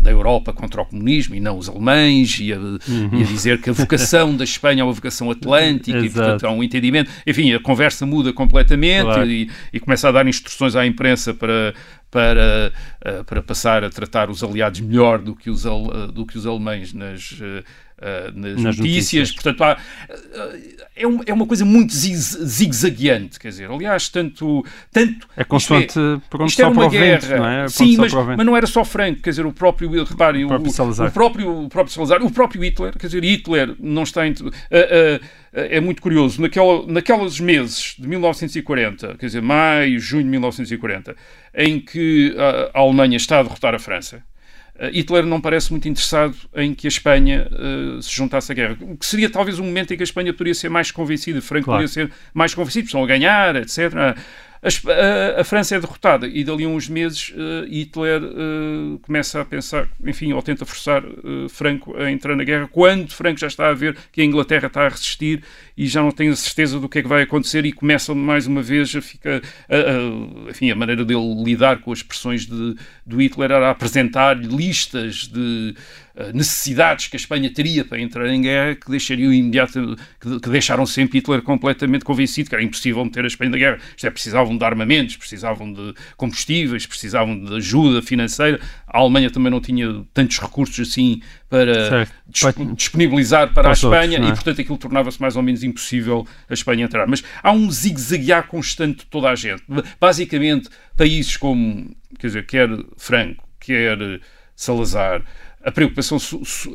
da 0.00 0.10
Europa 0.10 0.54
contra 0.54 0.80
o 0.80 0.86
comunismo 0.86 1.34
e 1.34 1.40
não 1.40 1.58
os 1.58 1.68
alemães, 1.68 2.38
e 2.40 2.50
a, 2.50 2.56
uhum. 2.56 2.80
e 3.12 3.22
a 3.22 3.26
dizer 3.26 3.60
que 3.60 3.68
a 3.68 3.72
vocação 3.74 4.34
da 4.34 4.42
Espanha 4.44 4.80
é 4.80 4.84
uma 4.84 4.92
vocação 4.92 5.30
atlântica 5.30 5.98
e, 5.98 6.08
portanto, 6.08 6.46
há 6.46 6.50
um 6.50 6.62
entendimento. 6.62 7.10
Enfim, 7.26 7.52
a 7.52 7.60
conversa 7.60 8.06
muda 8.06 8.32
completamente 8.32 9.02
claro. 9.02 9.30
e, 9.30 9.50
e, 9.70 9.78
começa 9.78 10.08
a 10.08 10.12
dar 10.12 10.26
instruções 10.26 10.74
à 10.74 10.86
imprensa 10.86 11.34
para, 11.34 11.74
para, 12.10 12.72
uh, 13.04 13.24
para 13.24 13.42
passar 13.42 13.84
a 13.84 13.90
tratar 13.90 14.30
os 14.30 14.42
aliados 14.42 14.80
melhor 14.80 15.18
do 15.18 15.34
que 15.34 15.50
os, 15.50 15.64
do 16.12 16.26
que 16.26 16.38
os 16.38 16.46
alemães 16.46 16.92
nas 16.92 17.32
uh, 17.32 17.64
nas, 18.34 18.62
nas 18.62 18.76
notícias. 18.76 18.78
notícias. 18.78 19.32
Portanto, 19.32 19.62
há, 19.62 19.74
uh, 19.74 20.78
é, 20.98 21.06
um, 21.06 21.20
é, 21.26 21.32
uma 21.32 21.46
coisa 21.46 21.64
muito 21.64 21.92
zigue-zagueante, 21.94 23.38
quer 23.38 23.48
dizer, 23.48 23.70
aliás, 23.70 24.08
tanto... 24.08 24.64
tanto 24.92 25.28
é 25.36 25.44
constante 25.44 25.98
é, 25.98 26.20
para 26.28 26.42
onde 26.42 26.52
só 26.52 26.70
uma 26.70 26.88
guerra. 26.88 27.20
Vento, 27.20 27.36
não 27.36 27.48
é? 27.48 27.68
Sim, 27.68 27.96
mas, 27.96 28.12
mas, 28.12 28.46
não 28.46 28.56
era 28.56 28.66
só 28.66 28.84
Franco, 28.84 29.22
quer 29.22 29.30
dizer, 29.30 29.46
o 29.46 29.52
próprio, 29.52 29.90
reparem, 30.04 30.44
o 30.44 30.48
próprio, 30.48 30.72
o, 30.72 31.06
o, 31.06 31.10
próprio, 31.12 31.64
o 31.64 31.68
próprio 31.68 31.94
Salazar, 31.94 32.22
o 32.22 32.30
próprio 32.30 32.64
Hitler, 32.64 32.98
quer 32.98 33.06
dizer, 33.06 33.24
Hitler 33.24 33.76
não 33.78 34.02
está... 34.02 34.26
Em, 34.26 34.32
uh, 34.32 35.38
é 35.52 35.80
muito 35.80 36.02
curioso, 36.02 36.42
naquela, 36.42 36.86
naquelas 36.86 37.40
meses 37.40 37.96
de 37.98 38.06
1940, 38.06 39.16
quer 39.16 39.26
dizer, 39.26 39.40
maio, 39.40 39.98
junho 39.98 40.24
de 40.24 40.28
1940, 40.30 41.16
em 41.54 41.80
que 41.80 42.36
a, 42.36 42.78
a 42.78 42.82
Alemanha 42.82 43.16
está 43.16 43.40
a 43.40 43.42
derrotar 43.42 43.74
a 43.74 43.78
França, 43.78 44.22
Uh, 44.37 44.37
Hitler 44.92 45.26
não 45.26 45.40
parece 45.40 45.70
muito 45.70 45.88
interessado 45.88 46.36
em 46.54 46.74
que 46.74 46.86
a 46.86 46.88
Espanha 46.88 47.48
uh, 47.50 48.02
se 48.02 48.14
juntasse 48.14 48.52
à 48.52 48.54
guerra. 48.54 48.76
O 48.80 48.96
que 48.96 49.06
seria 49.06 49.28
talvez 49.28 49.58
um 49.58 49.64
momento 49.64 49.92
em 49.92 49.96
que 49.96 50.02
a 50.02 50.04
Espanha 50.04 50.32
poderia 50.32 50.54
ser 50.54 50.68
mais 50.68 50.90
convencida, 50.90 51.40
Franco 51.40 51.64
claro. 51.64 51.82
poderia 51.82 52.08
ser 52.08 52.12
mais 52.32 52.54
convencido, 52.54 52.86
estão 52.86 53.02
a 53.02 53.06
ganhar, 53.06 53.56
etc 53.56 54.16
a, 54.62 55.40
a, 55.40 55.44
França 55.44 55.76
é 55.76 55.80
derrotada 55.80 56.26
e 56.26 56.42
dali 56.42 56.64
a 56.64 56.68
uns 56.68 56.88
meses 56.88 57.30
uh, 57.30 57.66
Hitler 57.68 58.22
uh, 58.22 58.98
começa 59.00 59.40
a 59.40 59.44
pensar, 59.44 59.88
enfim, 60.04 60.32
ou 60.32 60.42
tenta 60.42 60.64
forçar 60.64 61.04
uh, 61.04 61.48
Franco 61.48 61.96
a 61.96 62.10
entrar 62.10 62.34
na 62.34 62.44
guerra, 62.44 62.68
quando 62.68 63.12
Franco 63.12 63.38
já 63.38 63.46
está 63.46 63.68
a 63.68 63.74
ver 63.74 63.96
que 64.10 64.20
a 64.20 64.24
Inglaterra 64.24 64.66
está 64.66 64.86
a 64.86 64.88
resistir 64.88 65.42
e 65.76 65.86
já 65.86 66.02
não 66.02 66.10
tem 66.10 66.28
a 66.28 66.36
certeza 66.36 66.80
do 66.80 66.88
que 66.88 66.98
é 66.98 67.02
que 67.02 67.08
vai 67.08 67.22
acontecer 67.22 67.64
e 67.64 67.72
começa 67.72 68.14
mais 68.14 68.46
uma 68.46 68.62
vez 68.62 68.94
a 68.96 69.00
ficar, 69.00 69.40
enfim, 70.48 70.70
a 70.70 70.74
maneira 70.74 71.04
dele 71.04 71.42
lidar 71.44 71.80
com 71.80 71.92
as 71.92 72.02
pressões 72.02 72.46
de, 72.46 72.74
do 73.06 73.22
Hitler 73.22 73.52
era 73.52 73.70
apresentar 73.70 74.36
listas 74.36 75.28
de 75.28 75.74
necessidades 76.34 77.06
que 77.06 77.16
a 77.16 77.20
Espanha 77.20 77.52
teria 77.52 77.84
para 77.84 78.00
entrar 78.00 78.26
em 78.28 78.42
guerra 78.42 78.74
que 78.74 78.90
deixariam 78.90 79.32
imediato, 79.32 79.96
que, 80.20 80.40
que, 80.40 80.50
deixaram 80.50 80.84
sempre 80.84 81.18
Hitler 81.18 81.42
completamente 81.42 82.04
convencido 82.04 82.48
que 82.48 82.54
era 82.54 82.64
impossível 82.64 83.04
meter 83.04 83.24
a 83.24 83.26
Espanha 83.26 83.50
na 83.50 83.56
guerra. 83.56 83.78
Isto 83.96 84.06
é, 84.06 84.10
precisavam 84.10 84.56
de 84.56 84.64
armamentos, 84.64 85.16
precisavam 85.16 85.72
de 85.72 85.94
combustíveis, 86.16 86.86
precisavam 86.86 87.38
de 87.38 87.54
ajuda 87.56 88.02
financeira. 88.02 88.58
A 88.86 88.98
Alemanha 88.98 89.30
também 89.30 89.50
não 89.50 89.60
tinha 89.60 90.04
tantos 90.12 90.38
recursos 90.38 90.88
assim 90.88 91.22
para 91.48 92.06
disponibilizar 92.74 93.52
para, 93.54 93.62
para 93.62 93.68
a 93.70 93.72
Espanha 93.72 94.18
outros, 94.18 94.28
é? 94.28 94.32
e, 94.32 94.34
portanto, 94.34 94.60
aquilo 94.60 94.78
tornava-se 94.78 95.20
mais 95.20 95.36
ou 95.36 95.42
menos 95.42 95.62
impossível 95.62 96.26
a 96.48 96.54
Espanha 96.54 96.84
entrar. 96.84 97.06
Mas 97.06 97.22
há 97.42 97.52
um 97.52 97.70
zigue-zaguear 97.70 98.46
constante 98.48 98.98
de 98.98 99.06
toda 99.06 99.30
a 99.30 99.34
gente. 99.36 99.62
Basicamente, 100.00 100.68
países 100.96 101.36
como, 101.36 101.94
quer 102.18 102.26
dizer, 102.26 102.46
quer 102.46 102.68
Franco, 102.96 103.48
quer 103.60 104.20
Salazar, 104.58 105.22
a 105.64 105.70
preocupação, 105.70 106.18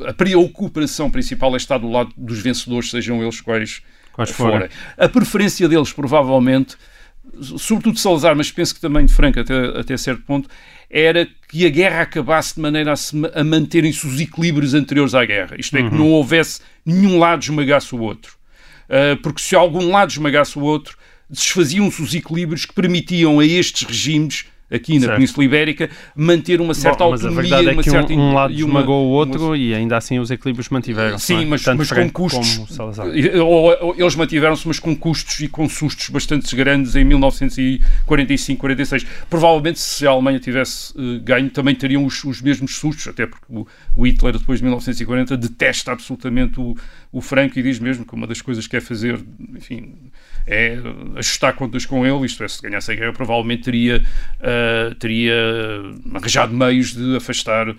a 0.06 0.12
preocupação 0.12 1.10
principal 1.10 1.54
é 1.54 1.56
estar 1.56 1.78
do 1.78 1.90
lado 1.90 2.12
dos 2.16 2.40
vencedores, 2.40 2.90
sejam 2.90 3.22
eles 3.22 3.40
quais, 3.40 3.82
quais 4.12 4.30
forem. 4.30 4.68
A 4.96 5.08
preferência 5.08 5.68
deles, 5.68 5.92
provavelmente, 5.92 6.76
sobretudo 7.58 7.94
de 7.94 8.00
Salazar, 8.00 8.36
mas 8.36 8.50
penso 8.50 8.74
que 8.74 8.80
também 8.80 9.06
de 9.06 9.12
Franco 9.12 9.40
até, 9.40 9.80
até 9.80 9.96
certo 9.96 10.22
ponto, 10.22 10.48
era 10.90 11.26
que 11.48 11.66
a 11.66 11.70
guerra 11.70 12.02
acabasse 12.02 12.54
de 12.54 12.60
maneira 12.60 12.92
a, 12.92 12.96
se, 12.96 13.16
a 13.34 13.42
manterem-se 13.42 14.06
os 14.06 14.20
equilíbrios 14.20 14.74
anteriores 14.74 15.14
à 15.14 15.24
guerra. 15.24 15.56
Isto 15.58 15.76
é, 15.76 15.80
uhum. 15.80 15.90
que 15.90 15.96
não 15.96 16.10
houvesse 16.10 16.60
nenhum 16.84 17.18
lado 17.18 17.42
esmagasse 17.42 17.94
o 17.94 18.00
outro. 18.00 18.36
Uh, 18.84 19.16
porque 19.22 19.40
se 19.40 19.56
algum 19.56 19.90
lado 19.90 20.10
esmagasse 20.10 20.58
o 20.58 20.62
outro, 20.62 20.96
desfaziam-se 21.28 22.02
os 22.02 22.14
equilíbrios 22.14 22.66
que 22.66 22.74
permitiam 22.74 23.40
a 23.40 23.46
estes 23.46 23.82
regimes 23.82 24.44
aqui 24.74 24.94
na 24.94 25.00
certo. 25.00 25.14
Península 25.14 25.44
Ibérica, 25.44 25.90
manter 26.14 26.60
uma 26.60 26.74
certa 26.74 27.04
Bom, 27.04 27.12
autonomia. 27.12 27.36
Mas 27.36 27.52
a 27.52 27.56
verdade 27.56 27.78
é 27.78 27.82
que 27.82 27.90
certa, 27.90 28.12
um, 28.12 28.18
um 28.18 28.34
lado 28.34 28.52
esmagou 28.52 29.06
o 29.06 29.10
outro 29.10 29.46
uma... 29.48 29.56
e 29.56 29.74
ainda 29.74 29.96
assim 29.96 30.18
os 30.18 30.30
equilíbrios 30.30 30.68
mantiveram 30.68 31.18
Sim, 31.18 31.42
é? 31.42 31.44
mas, 31.46 31.64
mas 31.64 31.90
com 31.90 32.10
custos. 32.10 32.78
Eles 33.96 34.16
mantiveram-se, 34.16 34.66
mas 34.66 34.78
com 34.78 34.94
custos 34.94 35.40
e 35.40 35.48
com 35.48 35.68
sustos 35.68 36.08
bastante 36.08 36.54
grandes 36.56 36.96
em 36.96 37.04
1945, 37.04 38.60
46. 38.60 39.06
Provavelmente, 39.30 39.78
se 39.78 40.06
a 40.06 40.10
Alemanha 40.10 40.40
tivesse 40.40 40.92
uh, 40.98 41.20
ganho, 41.20 41.50
também 41.50 41.74
teriam 41.74 42.04
os, 42.04 42.24
os 42.24 42.40
mesmos 42.40 42.76
sustos, 42.76 43.08
até 43.08 43.26
porque 43.26 43.44
o, 43.48 43.66
o, 43.96 44.06
Hitler, 44.06 44.36
depois 44.38 44.58
de 44.58 44.64
1940, 44.64 45.36
detesta 45.36 45.92
absolutamente 45.92 46.60
o, 46.60 46.76
o 47.12 47.20
Franco 47.20 47.58
e 47.58 47.62
diz 47.62 47.78
mesmo 47.78 48.04
que 48.04 48.14
uma 48.14 48.26
das 48.26 48.40
coisas 48.40 48.66
que 48.66 48.72
quer 48.72 48.82
fazer, 48.82 49.18
enfim 49.56 49.94
é 50.46 50.78
ajustar 51.16 51.54
contas 51.54 51.86
com 51.86 52.06
ele, 52.06 52.26
isto 52.26 52.42
é, 52.44 52.48
se 52.48 52.60
ganhasse 52.60 52.92
a 52.92 52.94
guerra, 52.94 53.12
provavelmente 53.12 53.62
teria, 53.62 54.02
uh, 54.40 54.94
teria 54.96 55.34
arranjado 56.14 56.54
meios 56.54 56.94
de 56.94 57.16
afastar 57.16 57.70
uh, 57.70 57.76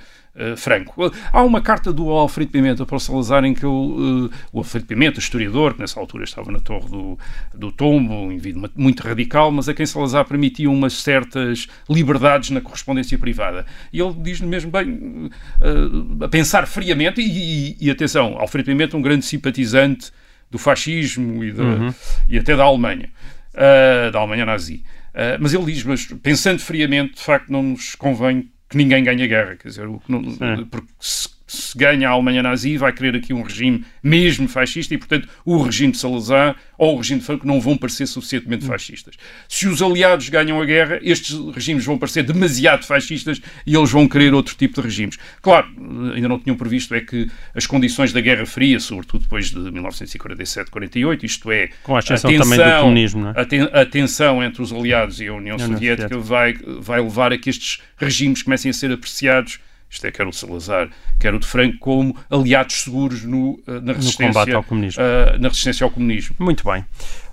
Franco. 0.57 1.11
Há 1.31 1.43
uma 1.43 1.61
carta 1.61 1.93
do 1.93 2.09
Alfredo 2.09 2.51
Pimenta 2.51 2.85
para 2.85 2.95
o 2.95 2.99
Salazar 2.99 3.45
em 3.45 3.53
que 3.53 3.65
uh, 3.65 4.31
o 4.51 4.57
Alfredo 4.57 4.87
Pimenta, 4.87 5.19
historiador, 5.19 5.75
que 5.75 5.81
nessa 5.81 5.99
altura 5.99 6.23
estava 6.23 6.51
na 6.51 6.59
Torre 6.59 6.89
do, 6.89 7.19
do 7.53 7.71
Tombo, 7.71 8.13
um 8.13 8.31
indivíduo 8.31 8.67
muito 8.75 9.03
radical, 9.03 9.51
mas 9.51 9.69
a 9.69 9.73
quem 9.73 9.85
Salazar 9.85 10.25
permitia 10.25 10.69
umas 10.69 10.93
certas 10.93 11.67
liberdades 11.87 12.49
na 12.49 12.61
correspondência 12.61 13.17
privada. 13.17 13.65
E 13.93 13.99
ele 13.99 14.15
diz-lhe 14.23 14.47
mesmo 14.47 14.71
bem, 14.71 15.29
a 16.21 16.27
pensar 16.27 16.65
friamente, 16.65 17.21
e, 17.21 17.75
e, 17.79 17.87
e 17.87 17.91
atenção, 17.91 18.37
Alfredo 18.39 18.65
Pimenta, 18.65 18.97
um 18.97 19.01
grande 19.01 19.23
simpatizante 19.25 20.11
do 20.55 20.59
fascismo 20.59 21.43
e, 21.43 21.51
uhum. 21.51 21.93
e 22.29 22.37
até 22.37 22.55
da 22.55 22.63
Alemanha, 22.63 23.09
uh, 23.53 24.11
da 24.11 24.19
Alemanha 24.19 24.45
nazi. 24.45 24.83
Uh, 25.13 25.37
mas 25.39 25.53
ele 25.53 25.65
diz, 25.65 25.83
mas 25.83 26.05
pensando 26.23 26.59
friamente, 26.59 27.15
de 27.15 27.21
facto 27.21 27.51
não 27.51 27.61
nos 27.61 27.93
convém 27.95 28.49
que 28.69 28.77
ninguém 28.77 29.03
ganhe 29.03 29.23
a 29.23 29.27
guerra, 29.27 29.55
quer 29.55 29.67
dizer, 29.67 29.87
não, 30.07 30.21
porque 30.69 30.87
se 30.99 31.29
se 31.47 31.77
ganha 31.77 32.09
a 32.09 32.11
Alemanha 32.11 32.41
nazi, 32.41 32.77
vai 32.77 32.91
querer 32.91 33.15
aqui 33.15 33.33
um 33.33 33.43
regime 33.43 33.85
mesmo 34.01 34.47
fascista 34.47 34.93
e, 34.93 34.97
portanto, 34.97 35.27
o 35.45 35.61
regime 35.61 35.91
de 35.91 35.99
Salazar 35.99 36.55
ou 36.77 36.95
o 36.95 36.97
regime 36.97 37.19
de 37.19 37.25
Franco 37.25 37.45
não 37.45 37.61
vão 37.61 37.77
parecer 37.77 38.07
suficientemente 38.07 38.65
fascistas. 38.65 39.15
Se 39.47 39.67
os 39.67 39.81
aliados 39.81 40.27
ganham 40.29 40.61
a 40.61 40.65
guerra, 40.65 40.99
estes 41.01 41.37
regimes 41.53 41.85
vão 41.85 41.97
parecer 41.97 42.23
demasiado 42.23 42.83
fascistas 42.85 43.41
e 43.65 43.75
eles 43.75 43.91
vão 43.91 44.07
querer 44.07 44.33
outro 44.33 44.55
tipo 44.55 44.75
de 44.75 44.81
regimes. 44.81 45.17
Claro, 45.41 45.67
ainda 46.13 46.27
não 46.27 46.39
tinham 46.39 46.57
previsto 46.57 46.93
é 46.95 47.01
que 47.01 47.29
as 47.53 47.65
condições 47.67 48.11
da 48.11 48.21
Guerra 48.21 48.45
Fria, 48.45 48.79
sobretudo 48.79 49.21
depois 49.21 49.51
de 49.51 49.59
1947-48, 49.59 51.23
isto 51.23 51.51
é, 51.51 51.69
Com 51.83 51.95
a, 51.95 51.99
a 51.99 52.03
tensão, 52.03 52.37
também 52.37 52.59
do 52.59 52.81
comunismo, 52.81 53.21
não 53.21 53.29
é? 53.29 53.33
a, 53.73 53.81
a 53.81 53.85
tensão 53.85 54.43
entre 54.43 54.61
os 54.61 54.73
aliados 54.73 55.21
e 55.21 55.27
a 55.27 55.33
União, 55.33 55.55
União 55.55 55.73
Soviética, 55.73 56.09
Soviética 56.09 56.19
vai, 56.19 56.53
vai 56.79 57.01
levar 57.01 57.31
a 57.31 57.37
que 57.37 57.49
estes 57.49 57.81
regimes 57.97 58.41
comecem 58.41 58.69
a 58.71 58.73
ser 58.73 58.91
apreciados 58.91 59.59
isto 59.95 60.05
é, 60.05 60.11
quer 60.11 60.27
o 60.27 60.33
Salazar, 60.33 60.89
quer 61.19 61.33
o 61.33 61.39
de 61.39 61.47
Franco, 61.47 61.77
como 61.79 62.15
aliados 62.29 62.83
seguros 62.83 63.23
no, 63.23 63.59
eh, 63.67 63.79
na, 63.81 63.93
resistência, 63.93 64.27
no 64.27 64.33
combate 64.33 64.53
ao 64.53 64.63
comunismo. 64.63 65.03
Uh, 65.03 65.39
na 65.39 65.47
resistência 65.47 65.83
ao 65.83 65.89
comunismo. 65.89 66.35
Muito 66.39 66.63
bem. 66.65 66.85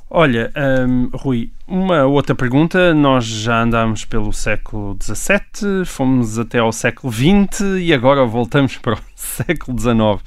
Olha, 0.08 0.52
hum, 0.86 1.08
Rui, 1.14 1.50
uma 1.66 2.04
outra 2.04 2.34
pergunta. 2.34 2.94
Nós 2.94 3.24
já 3.24 3.62
andámos 3.62 4.04
pelo 4.04 4.32
século 4.32 4.96
XVII, 5.02 5.84
fomos 5.86 6.38
até 6.38 6.58
ao 6.58 6.70
século 6.70 7.12
XX 7.12 7.80
e 7.80 7.92
agora 7.92 8.24
voltamos 8.24 8.76
para 8.78 8.94
o 8.94 8.98
século 9.16 9.78
XIX. 9.78 10.22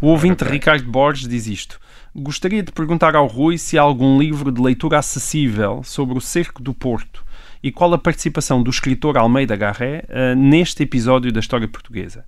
O 0.00 0.08
ouvinte 0.08 0.44
Ricardo 0.44 0.84
Borges 0.84 1.26
diz 1.26 1.46
isto. 1.46 1.80
Gostaria 2.14 2.62
de 2.62 2.70
perguntar 2.70 3.16
ao 3.16 3.26
Rui 3.26 3.56
se 3.56 3.78
há 3.78 3.82
algum 3.82 4.18
livro 4.18 4.52
de 4.52 4.60
leitura 4.60 4.98
acessível 4.98 5.82
sobre 5.84 6.18
o 6.18 6.20
cerco 6.20 6.62
do 6.62 6.74
Porto 6.74 7.24
e 7.62 7.70
qual 7.70 7.92
a 7.92 7.98
participação 7.98 8.62
do 8.62 8.70
escritor 8.70 9.16
Almeida 9.16 9.56
Garré 9.56 10.04
uh, 10.08 10.34
neste 10.34 10.82
episódio 10.82 11.32
da 11.32 11.40
história 11.40 11.68
portuguesa. 11.68 12.24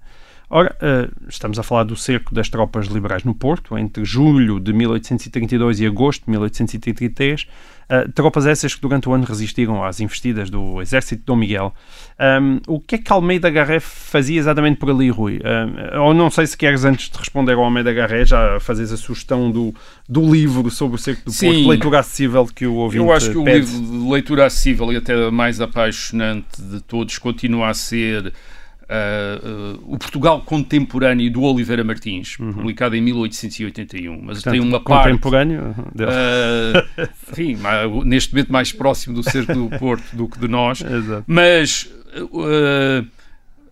Ora, 0.54 0.76
uh, 0.82 1.10
estamos 1.30 1.58
a 1.58 1.62
falar 1.62 1.84
do 1.84 1.96
cerco 1.96 2.34
das 2.34 2.50
tropas 2.50 2.86
liberais 2.86 3.24
no 3.24 3.34
Porto, 3.34 3.78
entre 3.78 4.04
julho 4.04 4.60
de 4.60 4.70
1832 4.74 5.80
e 5.80 5.86
agosto 5.86 6.26
de 6.26 6.30
1833. 6.30 7.44
Uh, 7.44 8.12
tropas 8.12 8.44
essas 8.44 8.74
que 8.74 8.80
durante 8.82 9.08
o 9.08 9.14
ano 9.14 9.24
resistiram 9.24 9.82
às 9.82 9.98
investidas 9.98 10.50
do 10.50 10.82
exército 10.82 11.20
de 11.20 11.24
Dom 11.24 11.36
Miguel. 11.36 11.74
Um, 12.20 12.60
o 12.66 12.78
que 12.78 12.96
é 12.96 12.98
que 12.98 13.10
Almeida 13.10 13.48
Garré 13.48 13.80
fazia 13.80 14.38
exatamente 14.38 14.76
por 14.76 14.90
ali, 14.90 15.08
Rui? 15.08 15.40
Um, 15.40 16.02
ou 16.02 16.12
não 16.12 16.30
sei 16.30 16.46
se 16.46 16.54
queres, 16.54 16.84
antes 16.84 17.08
de 17.08 17.16
responder 17.16 17.54
ao 17.54 17.64
Almeida 17.64 17.90
Garré, 17.90 18.26
já 18.26 18.60
fazes 18.60 18.92
a 18.92 18.98
sugestão 18.98 19.50
do, 19.50 19.74
do 20.06 20.30
livro 20.30 20.70
sobre 20.70 20.96
o 20.96 20.98
cerco 20.98 21.24
do 21.24 21.32
Sim. 21.32 21.46
Porto, 21.46 21.68
leitura 21.70 21.98
acessível 22.00 22.44
que 22.44 22.66
o 22.66 22.74
ouvinte 22.74 23.02
Eu 23.02 23.10
acho 23.10 23.30
que 23.30 23.38
o 23.38 23.44
pede. 23.44 23.60
livro 23.60 23.80
de 23.80 24.10
leitura 24.10 24.44
acessível 24.44 24.92
e 24.92 24.96
até 24.96 25.30
mais 25.30 25.62
apaixonante 25.62 26.60
de 26.60 26.82
todos 26.82 27.16
continua 27.16 27.70
a 27.70 27.74
ser 27.74 28.34
uh, 28.82 29.76
uh, 29.78 29.94
o 29.94 29.98
Portugal 29.98 30.40
Contemporâneo 30.42 31.30
do 31.32 31.42
Oliveira 31.42 31.82
Martins, 31.84 32.36
publicado 32.36 32.94
em 32.96 33.00
1881. 33.00 34.12
Mas 34.12 34.18
Uhum. 34.20 34.26
Portanto, 34.26 34.50
tem 34.52 34.60
uma 34.60 34.80
parte. 34.80 35.08
contemporâneo 35.10 35.62
uh, 35.70 37.08
enfim, 37.32 37.56
ma- 37.62 37.86
neste 38.04 38.32
momento 38.32 38.52
mais 38.52 38.72
próximo 38.72 39.14
do 39.16 39.22
cerco 39.22 39.52
do 39.54 39.68
Porto 39.78 40.14
do 40.16 40.28
que 40.28 40.38
de 40.38 40.48
nós. 40.48 40.80
Exato. 40.84 41.24
Mas 41.26 41.88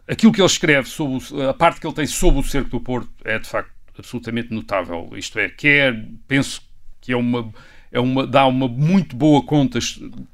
aquilo 0.09 0.33
que 0.33 0.41
ele 0.41 0.47
escreve 0.47 0.89
sobre 0.89 1.19
o- 1.35 1.49
a 1.49 1.55
parte 1.55 1.81
que 1.81 1.87
ele 1.87 1.95
tem 1.95 2.07
sobre 2.07 2.41
o 2.41 2.43
cerco 2.43 2.71
do 2.71 2.81
Porto 2.81 3.11
é 3.25 3.39
de 3.39 3.49
facto 3.49 3.71
absolutamente 3.99 4.53
notável. 4.53 5.11
Isto 5.15 5.39
é, 5.39 5.49
quer 5.49 6.05
penso 6.27 6.63
que 7.01 7.13
é 7.13 7.17
uma 7.17 7.53
é 7.93 7.99
uma 8.01 8.27
dá 8.27 8.47
uma 8.47 8.69
muito 8.69 9.17
boa 9.17 9.43
conta 9.43 9.79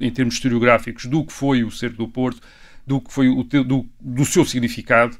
em 0.00 0.10
termos 0.10 0.34
historiográficos 0.34 1.06
do 1.06 1.24
que 1.24 1.32
foi 1.32 1.64
o 1.64 1.70
cerco 1.70 1.96
do 1.96 2.08
Porto, 2.08 2.40
do 2.86 3.00
que 3.00 3.12
foi 3.12 3.28
o 3.28 3.42
teu- 3.44 3.64
do, 3.64 3.86
do 4.00 4.24
seu 4.24 4.44
significado. 4.44 5.16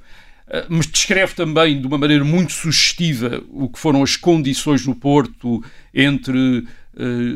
Uh, 0.47 0.64
Mas 0.69 0.87
descreve 0.87 1.35
também 1.35 1.81
de 1.81 1.87
uma 1.87 1.99
maneira 1.99 2.25
muito 2.25 2.53
sugestiva 2.53 3.43
o 3.51 3.69
que 3.69 3.79
foram 3.79 4.03
as 4.03 4.17
condições 4.17 4.87
no 4.87 4.95
Porto 4.95 5.62
entre 5.93 6.39
uh, 6.61 6.67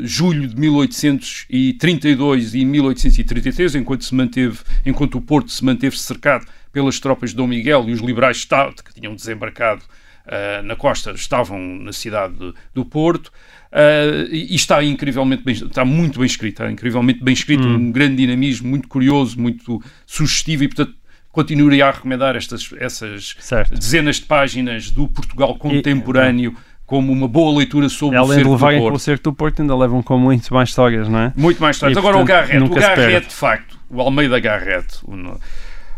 julho 0.05 0.47
de 0.47 0.55
1832 0.57 2.55
e 2.55 2.65
1833, 2.65 3.75
enquanto, 3.75 4.05
se 4.05 4.15
manteve, 4.15 4.59
enquanto 4.85 5.15
o 5.17 5.21
Porto 5.21 5.51
se 5.51 5.63
manteve 5.63 5.97
cercado 5.97 6.45
pelas 6.71 6.99
tropas 6.99 7.31
de 7.31 7.35
Dom 7.35 7.47
Miguel 7.47 7.85
e 7.89 7.91
os 7.91 7.99
liberais 7.99 8.37
esta- 8.37 8.71
que 8.83 8.93
tinham 8.93 9.13
desembarcado 9.15 9.81
uh, 10.27 10.63
na 10.63 10.75
costa 10.75 11.11
estavam 11.11 11.59
na 11.59 11.91
cidade 11.93 12.33
de- 12.35 12.53
do 12.73 12.85
Porto. 12.85 13.27
Uh, 13.71 14.27
e 14.29 14.51
e 14.51 14.55
está 14.55 14.83
incrivelmente 14.83 15.43
bem, 15.43 15.53
está 15.53 15.85
muito 15.85 16.19
bem 16.19 16.25
escrito, 16.25 16.61
está 16.61 16.71
incrivelmente 16.71 17.23
bem 17.23 17.33
escrito, 17.33 17.65
um 17.65 17.91
grande 17.91 18.17
dinamismo, 18.17 18.67
muito 18.69 18.87
curioso, 18.87 19.39
muito 19.39 19.81
sugestivo 20.05 20.63
e, 20.65 20.67
portanto, 20.67 20.93
continuaria 21.31 21.87
a 21.87 21.91
recomendar 21.91 22.35
estas, 22.35 22.69
essas 22.77 23.35
Certo. 23.39 23.73
dezenas 23.73 24.17
de 24.17 24.23
páginas 24.23 24.91
do 24.91 25.07
Portugal 25.07 25.55
contemporâneo 25.55 26.53
como 26.85 27.13
uma 27.13 27.29
boa 27.29 27.57
leitura 27.57 27.87
sobre 27.87 28.17
o 28.17 28.19
Além 28.19 28.29
de 28.31 28.35
cerco 28.35 28.49
do 28.49 28.53
levarem 28.55 28.79
Porto. 28.79 28.89
pelo 28.91 28.99
cerco 28.99 29.23
do 29.23 29.33
Porto, 29.33 29.61
ainda 29.61 29.77
levam 29.77 30.03
com 30.03 30.17
muito 30.17 30.53
mais 30.53 30.67
histórias, 30.67 31.07
não 31.07 31.19
é? 31.19 31.33
Muito 31.37 31.61
mais 31.61 31.79
tarde. 31.79 31.95
E, 31.95 31.97
Agora 31.97 32.17
o 32.17 32.19
portanto, 32.19 32.35
Garrett. 32.37 32.57
O 32.57 32.59
nunca 32.59 32.81
se 32.81 32.87
Garrett, 32.87 33.27
de 33.29 33.33
facto, 33.33 33.79
o 33.89 34.01
Almeida 34.01 34.37
Garrett, 34.41 34.97
o 35.03 35.39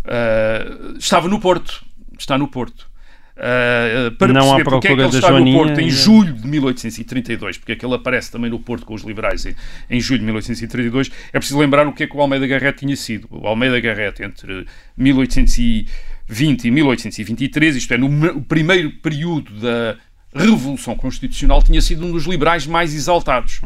ah, 0.05 0.95
estava 0.97 1.27
no 1.27 1.39
Porto. 1.39 1.83
Está 2.19 2.37
no 2.37 2.47
Porto. 2.47 2.87
Ah, 3.35 4.11
para 4.17 4.31
Não 4.31 4.41
perceber 4.41 4.63
porque 4.63 4.87
é 4.87 4.95
que 4.95 5.01
ele 5.01 5.09
está 5.09 5.31
no 5.31 5.37
Joaninha 5.37 5.57
Porto 5.57 5.79
em 5.79 5.87
e- 5.87 5.91
julho 5.91 6.33
de 6.33 6.47
1832, 6.47 7.57
porque 7.57 7.71
é 7.71 7.75
que 7.75 7.85
ele 7.85 7.95
aparece 7.95 8.31
também 8.31 8.49
no 8.49 8.59
Porto 8.59 8.85
com 8.85 8.93
os 8.93 9.01
liberais 9.03 9.45
em, 9.45 9.55
em 9.89 9.99
julho 9.99 10.19
de 10.19 10.25
1832, 10.25 11.09
é 11.31 11.39
preciso 11.39 11.59
lembrar 11.59 11.87
o 11.87 11.93
que 11.93 12.03
é 12.03 12.07
que 12.07 12.15
o 12.15 12.21
Almeida 12.21 12.45
Garrett 12.45 12.77
tinha 12.79 12.95
sido. 12.95 13.27
O 13.31 13.47
Almeida 13.47 13.79
Garrett, 13.79 14.21
entre 14.21 14.67
1820 14.95 16.65
e 16.65 16.71
1823, 16.71 17.75
isto 17.75 17.93
é, 17.93 17.97
no 17.97 18.41
primeiro 18.43 18.91
período 18.91 19.51
da 19.59 19.97
Revolução 20.35 20.95
Constitucional, 20.95 21.61
tinha 21.63 21.81
sido 21.81 22.05
um 22.05 22.11
dos 22.11 22.25
liberais 22.25 22.67
mais 22.67 22.93
exaltados. 22.93 23.61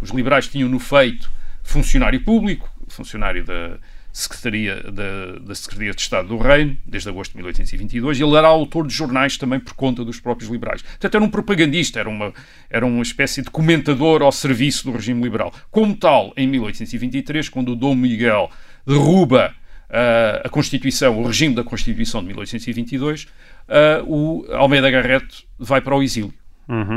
Os 0.00 0.10
liberais 0.10 0.48
tinham 0.48 0.68
no 0.68 0.78
feito 0.78 1.30
funcionário 1.62 2.20
público, 2.22 2.70
funcionário 2.88 3.44
da 3.44 3.78
Secretaria, 4.12 4.82
da, 4.90 5.38
da 5.40 5.54
Secretaria 5.54 5.92
de 5.92 6.00
Estado 6.00 6.28
do 6.28 6.36
Reino, 6.36 6.76
desde 6.84 7.08
agosto 7.08 7.32
de 7.32 7.38
1822, 7.38 8.18
e 8.18 8.22
ele 8.22 8.34
era 8.36 8.48
autor 8.48 8.86
de 8.86 8.94
jornais 8.94 9.36
também 9.36 9.60
por 9.60 9.74
conta 9.74 10.04
dos 10.04 10.18
próprios 10.18 10.50
liberais. 10.50 10.82
Portanto, 10.82 11.14
era 11.14 11.24
um 11.24 11.30
propagandista, 11.30 12.00
era 12.00 12.08
uma, 12.08 12.32
era 12.68 12.84
uma 12.84 13.02
espécie 13.02 13.42
de 13.42 13.50
comentador 13.50 14.22
ao 14.22 14.32
serviço 14.32 14.84
do 14.84 14.92
regime 14.92 15.22
liberal. 15.22 15.52
Como 15.70 15.96
tal, 15.96 16.32
em 16.36 16.46
1823, 16.46 17.48
quando 17.48 17.72
o 17.72 17.76
Dom 17.76 17.94
Miguel 17.94 18.50
derruba 18.86 19.54
ah, 19.88 20.42
a 20.44 20.48
Constituição, 20.48 21.20
o 21.20 21.26
regime 21.26 21.54
da 21.54 21.62
Constituição 21.62 22.20
de 22.20 22.28
1822, 22.28 23.28
ah, 23.68 24.02
o 24.06 24.44
Almeida 24.50 24.90
Garrett 24.90 25.46
vai 25.58 25.80
para 25.80 25.96
o 25.96 26.02
exílio 26.02 26.34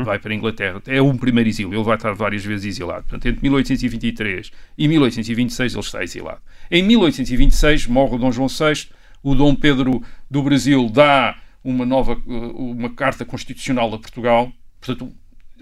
vai 0.04 0.18
para 0.18 0.32
a 0.32 0.34
Inglaterra. 0.34 0.82
É 0.86 1.00
o 1.00 1.14
primeiro 1.14 1.48
exílio. 1.48 1.74
Ele 1.74 1.82
vai 1.82 1.96
estar 1.96 2.12
várias 2.12 2.44
vezes 2.44 2.66
exilado. 2.66 3.02
Portanto, 3.02 3.26
entre 3.26 3.42
1823 3.42 4.50
e 4.78 4.88
1826 4.88 5.72
ele 5.72 5.80
está 5.80 6.02
exilado. 6.02 6.40
Em 6.70 6.82
1826 6.82 7.86
morre 7.86 8.14
o 8.14 8.18
Dom 8.18 8.32
João 8.32 8.48
VI. 8.48 8.88
O 9.22 9.34
Dom 9.34 9.54
Pedro 9.54 10.02
do 10.30 10.42
Brasil 10.42 10.88
dá 10.88 11.36
uma 11.62 11.86
nova 11.86 12.12
uh, 12.12 12.70
uma 12.70 12.90
carta 12.90 13.24
constitucional 13.24 13.92
a 13.94 13.98
Portugal. 13.98 14.52
Portanto, 14.80 15.12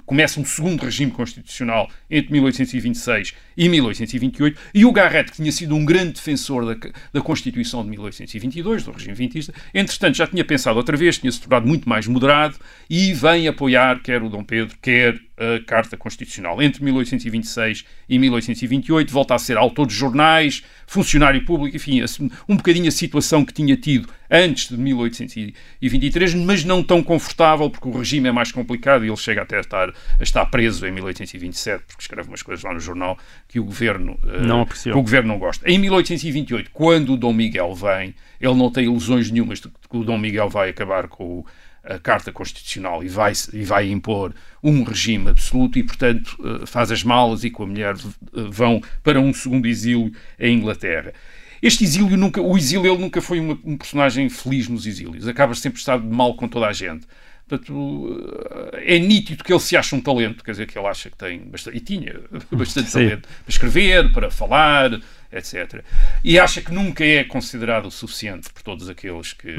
começa 0.05 0.41
um 0.41 0.45
segundo 0.45 0.83
regime 0.83 1.11
constitucional 1.11 1.89
entre 2.11 2.33
1826 2.33 3.35
e 3.57 3.69
1828, 3.69 4.61
e 4.75 4.85
o 4.85 4.93
Garrett, 4.93 5.31
que 5.31 5.37
tinha 5.37 5.53
sido 5.53 5.75
um 5.75 5.85
grande 5.85 6.13
defensor 6.13 6.65
da, 6.65 6.91
da 7.13 7.21
Constituição 7.21 7.83
de 7.83 7.91
1822, 7.91 8.85
do 8.85 8.93
regime 8.93 9.15
vintista, 9.15 9.53
entretanto 9.75 10.17
já 10.17 10.27
tinha 10.27 10.45
pensado 10.45 10.77
outra 10.77 10.97
vez, 10.97 11.19
tinha 11.19 11.31
se 11.31 11.41
tornado 11.41 11.67
muito 11.67 11.89
mais 11.89 12.07
moderado 12.07 12.57
e 12.89 13.13
vem 13.13 13.49
apoiar 13.49 14.01
quer 14.03 14.23
o 14.23 14.29
Dom 14.29 14.45
Pedro, 14.45 14.77
quer 14.81 15.19
a 15.43 15.65
Carta 15.65 15.97
Constitucional. 15.97 16.63
Entre 16.63 16.83
1826 16.85 17.85
e 18.09 18.19
1828 18.19 19.13
volta 19.13 19.35
a 19.35 19.39
ser 19.39 19.57
autor 19.57 19.87
de 19.87 19.95
jornais, 19.95 20.63
funcionário 20.87 21.45
público, 21.45 21.77
enfim, 21.77 22.01
um 22.49 22.57
bocadinho 22.57 22.89
a 22.89 22.93
situação 22.93 23.45
que 23.45 23.53
tinha 23.53 23.77
tido 23.77 24.09
antes 24.31 24.69
de 24.69 24.77
1823, 24.79 26.35
mas 26.35 26.65
não 26.65 26.83
tão 26.83 27.03
confortável, 27.03 27.69
porque 27.69 27.89
o 27.89 27.93
regime 27.93 28.29
é 28.29 28.33
mais 28.33 28.51
complicado 28.53 29.05
e 29.05 29.09
ele 29.09 29.17
chega 29.17 29.43
até 29.43 29.59
a 29.59 29.61
estar, 29.61 29.89
a 29.91 30.23
estar 30.23 30.47
preso 30.47 30.87
em 30.87 30.93
1827, 30.93 31.85
porque 31.87 32.03
escreve 32.03 32.29
umas 32.29 32.43
coisas 32.43 32.65
lá 32.65 32.73
no 32.73 32.81
jornal 32.81 33.19
que 33.49 33.61
o 33.61 33.65
governo, 33.65 34.19
eh, 34.25 34.41
Não 34.41 34.65
que 34.65 34.91
o 34.91 35.03
governo 35.03 35.29
não 35.29 35.39
gosta. 35.39 35.69
Em 35.69 35.79
1828, 35.79 36.71
quando 36.73 37.13
o 37.13 37.17
Dom 37.17 37.33
Miguel 37.33 37.75
vem, 37.75 38.15
ele 38.41 38.55
não 38.55 38.71
tem 38.71 38.85
ilusões 38.85 39.31
nenhumas 39.31 39.61
de 39.61 39.69
que 39.69 39.97
o 39.97 40.05
Dom 40.05 40.19
Miguel 40.19 40.49
vai 40.49 40.71
acabar 40.71 41.09
com 41.09 41.25
o 41.25 41.47
a 41.85 41.99
Carta 41.99 42.31
Constitucional 42.33 43.03
e 43.03 43.09
vai, 43.09 43.33
e 43.53 43.65
vai 43.65 43.91
impor 43.91 44.33
um 44.63 44.83
regime 44.85 45.31
absoluto 45.31 45.79
e, 45.79 45.83
portanto, 45.83 46.37
eh, 46.63 46.67
faz 46.67 46.91
as 46.93 47.03
malas 47.03 47.43
e 47.45 47.51
com 47.51 47.65
a 47.65 47.67
mulher 47.67 47.95
eh, 47.97 48.43
vão 48.49 48.81
para 49.03 49.21
um 49.21 49.33
segundo 49.35 49.67
exílio 49.67 50.13
em 50.39 50.57
Inglaterra. 50.59 51.13
Este 51.61 51.85
exílio 51.85 52.17
nunca, 52.17 52.41
o 52.41 52.57
exílio 52.57 52.91
ele 52.93 53.01
nunca 53.01 53.21
foi 53.21 53.41
uma- 53.41 53.59
um 53.65 53.77
personagem 53.77 54.29
feliz 54.29 54.69
nos 54.69 54.87
exílios, 54.87 55.27
acaba 55.29 55.55
sempre 55.55 55.79
estar 55.79 55.99
de 55.99 56.07
mal 56.07 56.35
com 56.35 56.49
toda 56.49 56.67
a 56.67 56.73
gente. 56.73 57.07
Portanto, 57.49 58.29
eh, 58.75 58.97
é 58.97 58.99
nítido 58.99 59.43
que 59.45 59.53
ele 59.53 59.61
se 59.61 59.77
acha 59.77 59.95
um 59.97 60.01
talento, 60.01 60.43
quer 60.45 60.53
dizer, 60.53 60.67
que 60.67 60.79
ele 60.79 60.87
acha 60.87 61.11
que 61.11 61.17
tem 61.17 61.41
bastante, 61.41 61.77
e 61.77 61.81
tinha 61.81 62.21
bastante 62.53 62.91
Sim. 62.91 62.99
talento 63.09 63.23
para 63.29 63.49
escrever, 63.51 64.13
para 64.13 64.31
falar, 64.31 65.01
etc. 65.33 65.83
E 66.23 66.39
acha 66.39 66.61
que 66.61 66.73
nunca 66.73 67.05
é 67.05 67.25
considerado 67.25 67.87
o 67.87 67.91
suficiente 67.91 68.51
por 68.53 68.63
todos 68.63 68.89
aqueles 68.89 69.33
que 69.33 69.57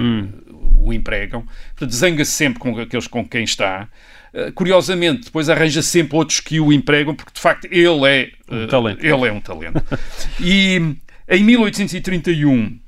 o 0.76 0.94
empregam. 0.94 1.46
Zanga-se 1.90 2.32
sempre 2.32 2.60
com 2.60 2.78
aqueles 2.78 3.08
com 3.08 3.28
quem 3.28 3.44
está. 3.44 3.88
Uh, 4.34 4.52
curiosamente, 4.54 5.26
depois 5.26 5.50
arranja 5.50 5.82
sempre 5.82 6.16
outros 6.16 6.40
que 6.40 6.60
o 6.60 6.74
empregam, 6.74 7.16
porque 7.16 7.34
de 7.34 7.40
facto 7.40 7.66
ele 7.66 8.08
é 8.08 8.32
uh, 8.50 8.68
talento. 8.68 9.06
Ele 9.06 9.28
é 9.28 9.32
um 9.32 9.42
talento. 9.42 9.84
e 10.42 10.96
em 11.30 11.44
1831, 11.44 12.80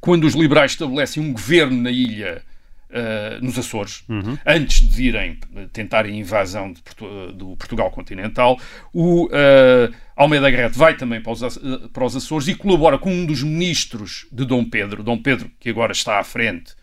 quando 0.00 0.24
os 0.24 0.34
liberais 0.34 0.72
estabelecem 0.72 1.22
um 1.22 1.32
governo 1.32 1.82
na 1.82 1.90
ilha, 1.90 2.42
uh, 2.90 3.44
nos 3.44 3.58
Açores, 3.58 4.04
antes 4.46 4.80
de 4.80 4.94
virem 4.94 5.38
uh, 5.54 5.68
tentarem 5.68 6.14
a 6.14 6.16
invasão 6.16 6.72
de 6.72 6.82
Portu- 6.82 7.32
do 7.32 7.56
Portugal 7.56 7.90
continental, 7.90 8.58
o 8.92 9.26
uh, 9.26 9.94
Almeida 10.16 10.50
Garrett 10.50 10.76
vai 10.76 10.96
também 10.96 11.20
para 11.20 11.32
os, 11.32 11.42
uh, 11.42 11.88
para 11.92 12.04
os 12.04 12.16
Açores 12.16 12.48
e 12.48 12.54
colabora 12.54 12.98
com 12.98 13.10
um 13.10 13.24
dos 13.24 13.42
ministros 13.42 14.26
de 14.30 14.44
Dom 14.44 14.64
Pedro, 14.64 15.02
Dom 15.02 15.18
Pedro 15.18 15.50
que 15.58 15.70
agora 15.70 15.92
está 15.92 16.18
à 16.18 16.24
frente 16.24 16.74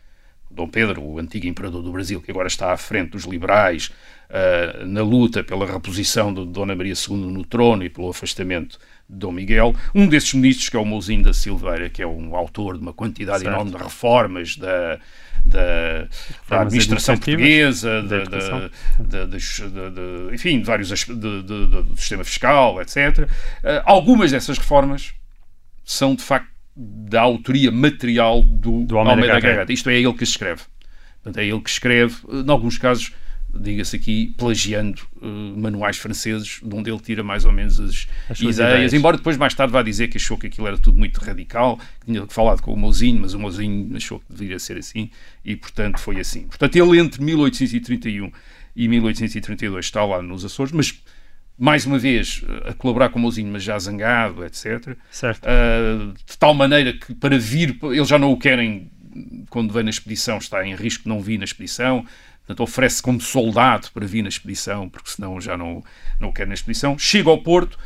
Dom 0.50 0.68
Pedro, 0.68 1.04
o 1.04 1.20
antigo 1.20 1.46
imperador 1.46 1.84
do 1.84 1.92
Brasil, 1.92 2.22
que 2.22 2.32
agora 2.32 2.48
está 2.48 2.72
à 2.72 2.78
frente 2.78 3.12
dos 3.12 3.26
liberais 3.26 3.92
uh, 4.30 4.86
na 4.86 5.04
luta 5.04 5.44
pela 5.44 5.66
reposição 5.66 6.34
de 6.34 6.46
Dona 6.46 6.76
Maria 6.76 6.94
II 6.94 7.18
no 7.18 7.46
trono 7.46 7.84
e 7.84 7.90
pelo 7.90 8.10
afastamento 8.10 8.80
Dom 9.10 9.32
Miguel. 9.32 9.74
Um 9.96 10.08
desses 10.08 10.34
ministros, 10.34 10.70
que 10.70 10.76
é 10.76 10.80
o 10.80 10.86
Mouzinho 10.86 11.24
da 11.24 11.34
Silveira, 11.34 11.90
que 11.90 12.02
é 12.02 12.08
um 12.08 12.36
autor 12.36 12.76
de 12.78 12.82
uma 12.82 12.94
quantidade 12.94 13.40
Certo. 13.40 13.54
enorme 13.54 13.72
de 13.72 13.78
reformas 13.78 14.58
da, 14.58 15.00
da, 15.46 16.08
da 16.50 16.62
administração 16.62 17.16
portuguesa, 17.16 18.02
da 18.04 18.24
da, 19.00 19.26
da- 19.26 20.34
enfim, 20.34 20.60
de 20.60 20.66
vários 20.66 20.90
do 21.08 21.96
sistema 21.96 22.24
fiscal, 22.24 22.82
etc. 22.82 22.98
Uh, 23.20 23.28
algumas 23.86 24.32
dessas 24.32 24.58
reformas 24.58 25.14
são, 25.84 26.16
de 26.16 26.24
facto, 26.24 26.50
da 26.76 27.22
autoria 27.22 27.72
material 27.72 28.42
do, 28.44 28.84
Do 28.84 28.98
Almeida 28.98 29.12
Almeida, 29.22 29.28
Garrett. 29.40 29.48
Garrett. 29.56 29.74
Isto 29.74 29.90
é 29.90 29.96
ele 29.96 30.14
que 30.14 30.24
escreve. 30.24 30.62
Portanto, 31.24 31.42
é 31.42 31.46
ele 31.48 31.60
que 31.62 31.70
escreve, 31.70 32.16
eh, 32.30 32.36
em 32.46 32.50
alguns 32.52 32.78
casos, 32.78 33.12
diga-se 33.62 33.96
aqui, 33.96 34.34
plagiando 34.38 35.02
eh, 35.22 35.26
manuais 35.56 35.98
franceses, 35.98 36.60
de 36.64 36.76
onde 36.76 36.90
ele 36.90 37.00
tira 37.00 37.24
mais 37.24 37.46
ou 37.46 37.52
menos 37.52 37.80
as, 37.80 38.08
As 38.30 38.40
ideias, 38.40 38.58
ideias. 38.58 38.94
embora 38.94 39.18
depois 39.18 39.38
mais 39.38 39.54
tarde 39.54 39.74
vá 39.74 39.82
dizer 39.82 40.08
que 40.08 40.18
achou 40.18 40.38
que 40.38 40.48
aquilo 40.48 40.68
era 40.68 40.78
tudo 40.78 40.98
muito 40.98 41.18
radical, 41.20 41.78
que 42.00 42.06
tinha 42.06 42.26
falado 42.28 42.62
com 42.62 42.74
o 42.74 42.78
Mouzinho, 42.78 43.22
mas 43.22 43.34
o 43.34 43.40
Mouzinho 43.40 43.96
achou 43.96 44.20
que 44.20 44.26
deveria 44.30 44.60
ser 44.60 44.78
assim, 44.78 45.10
e 45.44 45.56
portanto 45.56 46.00
foi 46.00 46.20
assim. 46.20 46.48
Portanto, 46.48 46.76
ele 46.76 47.00
entre 47.00 47.24
1831 47.24 48.32
e 48.76 48.88
1832 48.88 49.86
está 49.86 50.06
lá 50.06 50.22
nos 50.22 50.46
Açores, 50.46 50.72
mas 50.72 50.94
mais 51.58 51.86
uma 51.86 51.98
vez 51.98 52.44
a 52.66 52.74
colaborar 52.74 53.10
com 53.10 53.18
o 53.18 53.22
Mouzinho, 53.22 53.52
mas 53.52 53.64
já 53.64 53.78
zangado, 53.80 54.46
etc. 54.46 54.96
Uh, 55.44 56.14
de 56.14 56.38
tal 56.38 56.54
maneira 56.54 56.94
que 56.94 57.16
para 57.16 57.38
vir, 57.40 57.78
eles 57.84 58.08
já 58.08 58.20
não 58.20 58.32
o 58.32 58.38
querem 58.38 58.92
quando 59.50 59.74
vem 59.74 59.84
na 59.84 59.90
expedição, 59.90 60.38
está 60.38 60.66
em 60.66 60.76
risco 60.76 61.04
de 61.04 61.10
não 61.10 61.22
vir 61.22 61.38
na 61.38 61.46
expedição, 61.46 62.06
portanto 62.48 62.64
oferece 62.64 63.02
como 63.02 63.20
soldado 63.20 63.90
para 63.94 64.08
vir 64.08 64.22
na 64.22 64.30
expedição, 64.30 64.88
porque 64.88 65.12
senão 65.12 65.40
já 65.42 65.58
não, 65.58 65.84
não 66.18 66.32
quer 66.32 66.48
na 66.48 66.54
expedição. 66.54 66.98
Chega 66.98 67.30
ao 67.30 67.40
Porto, 67.40 67.78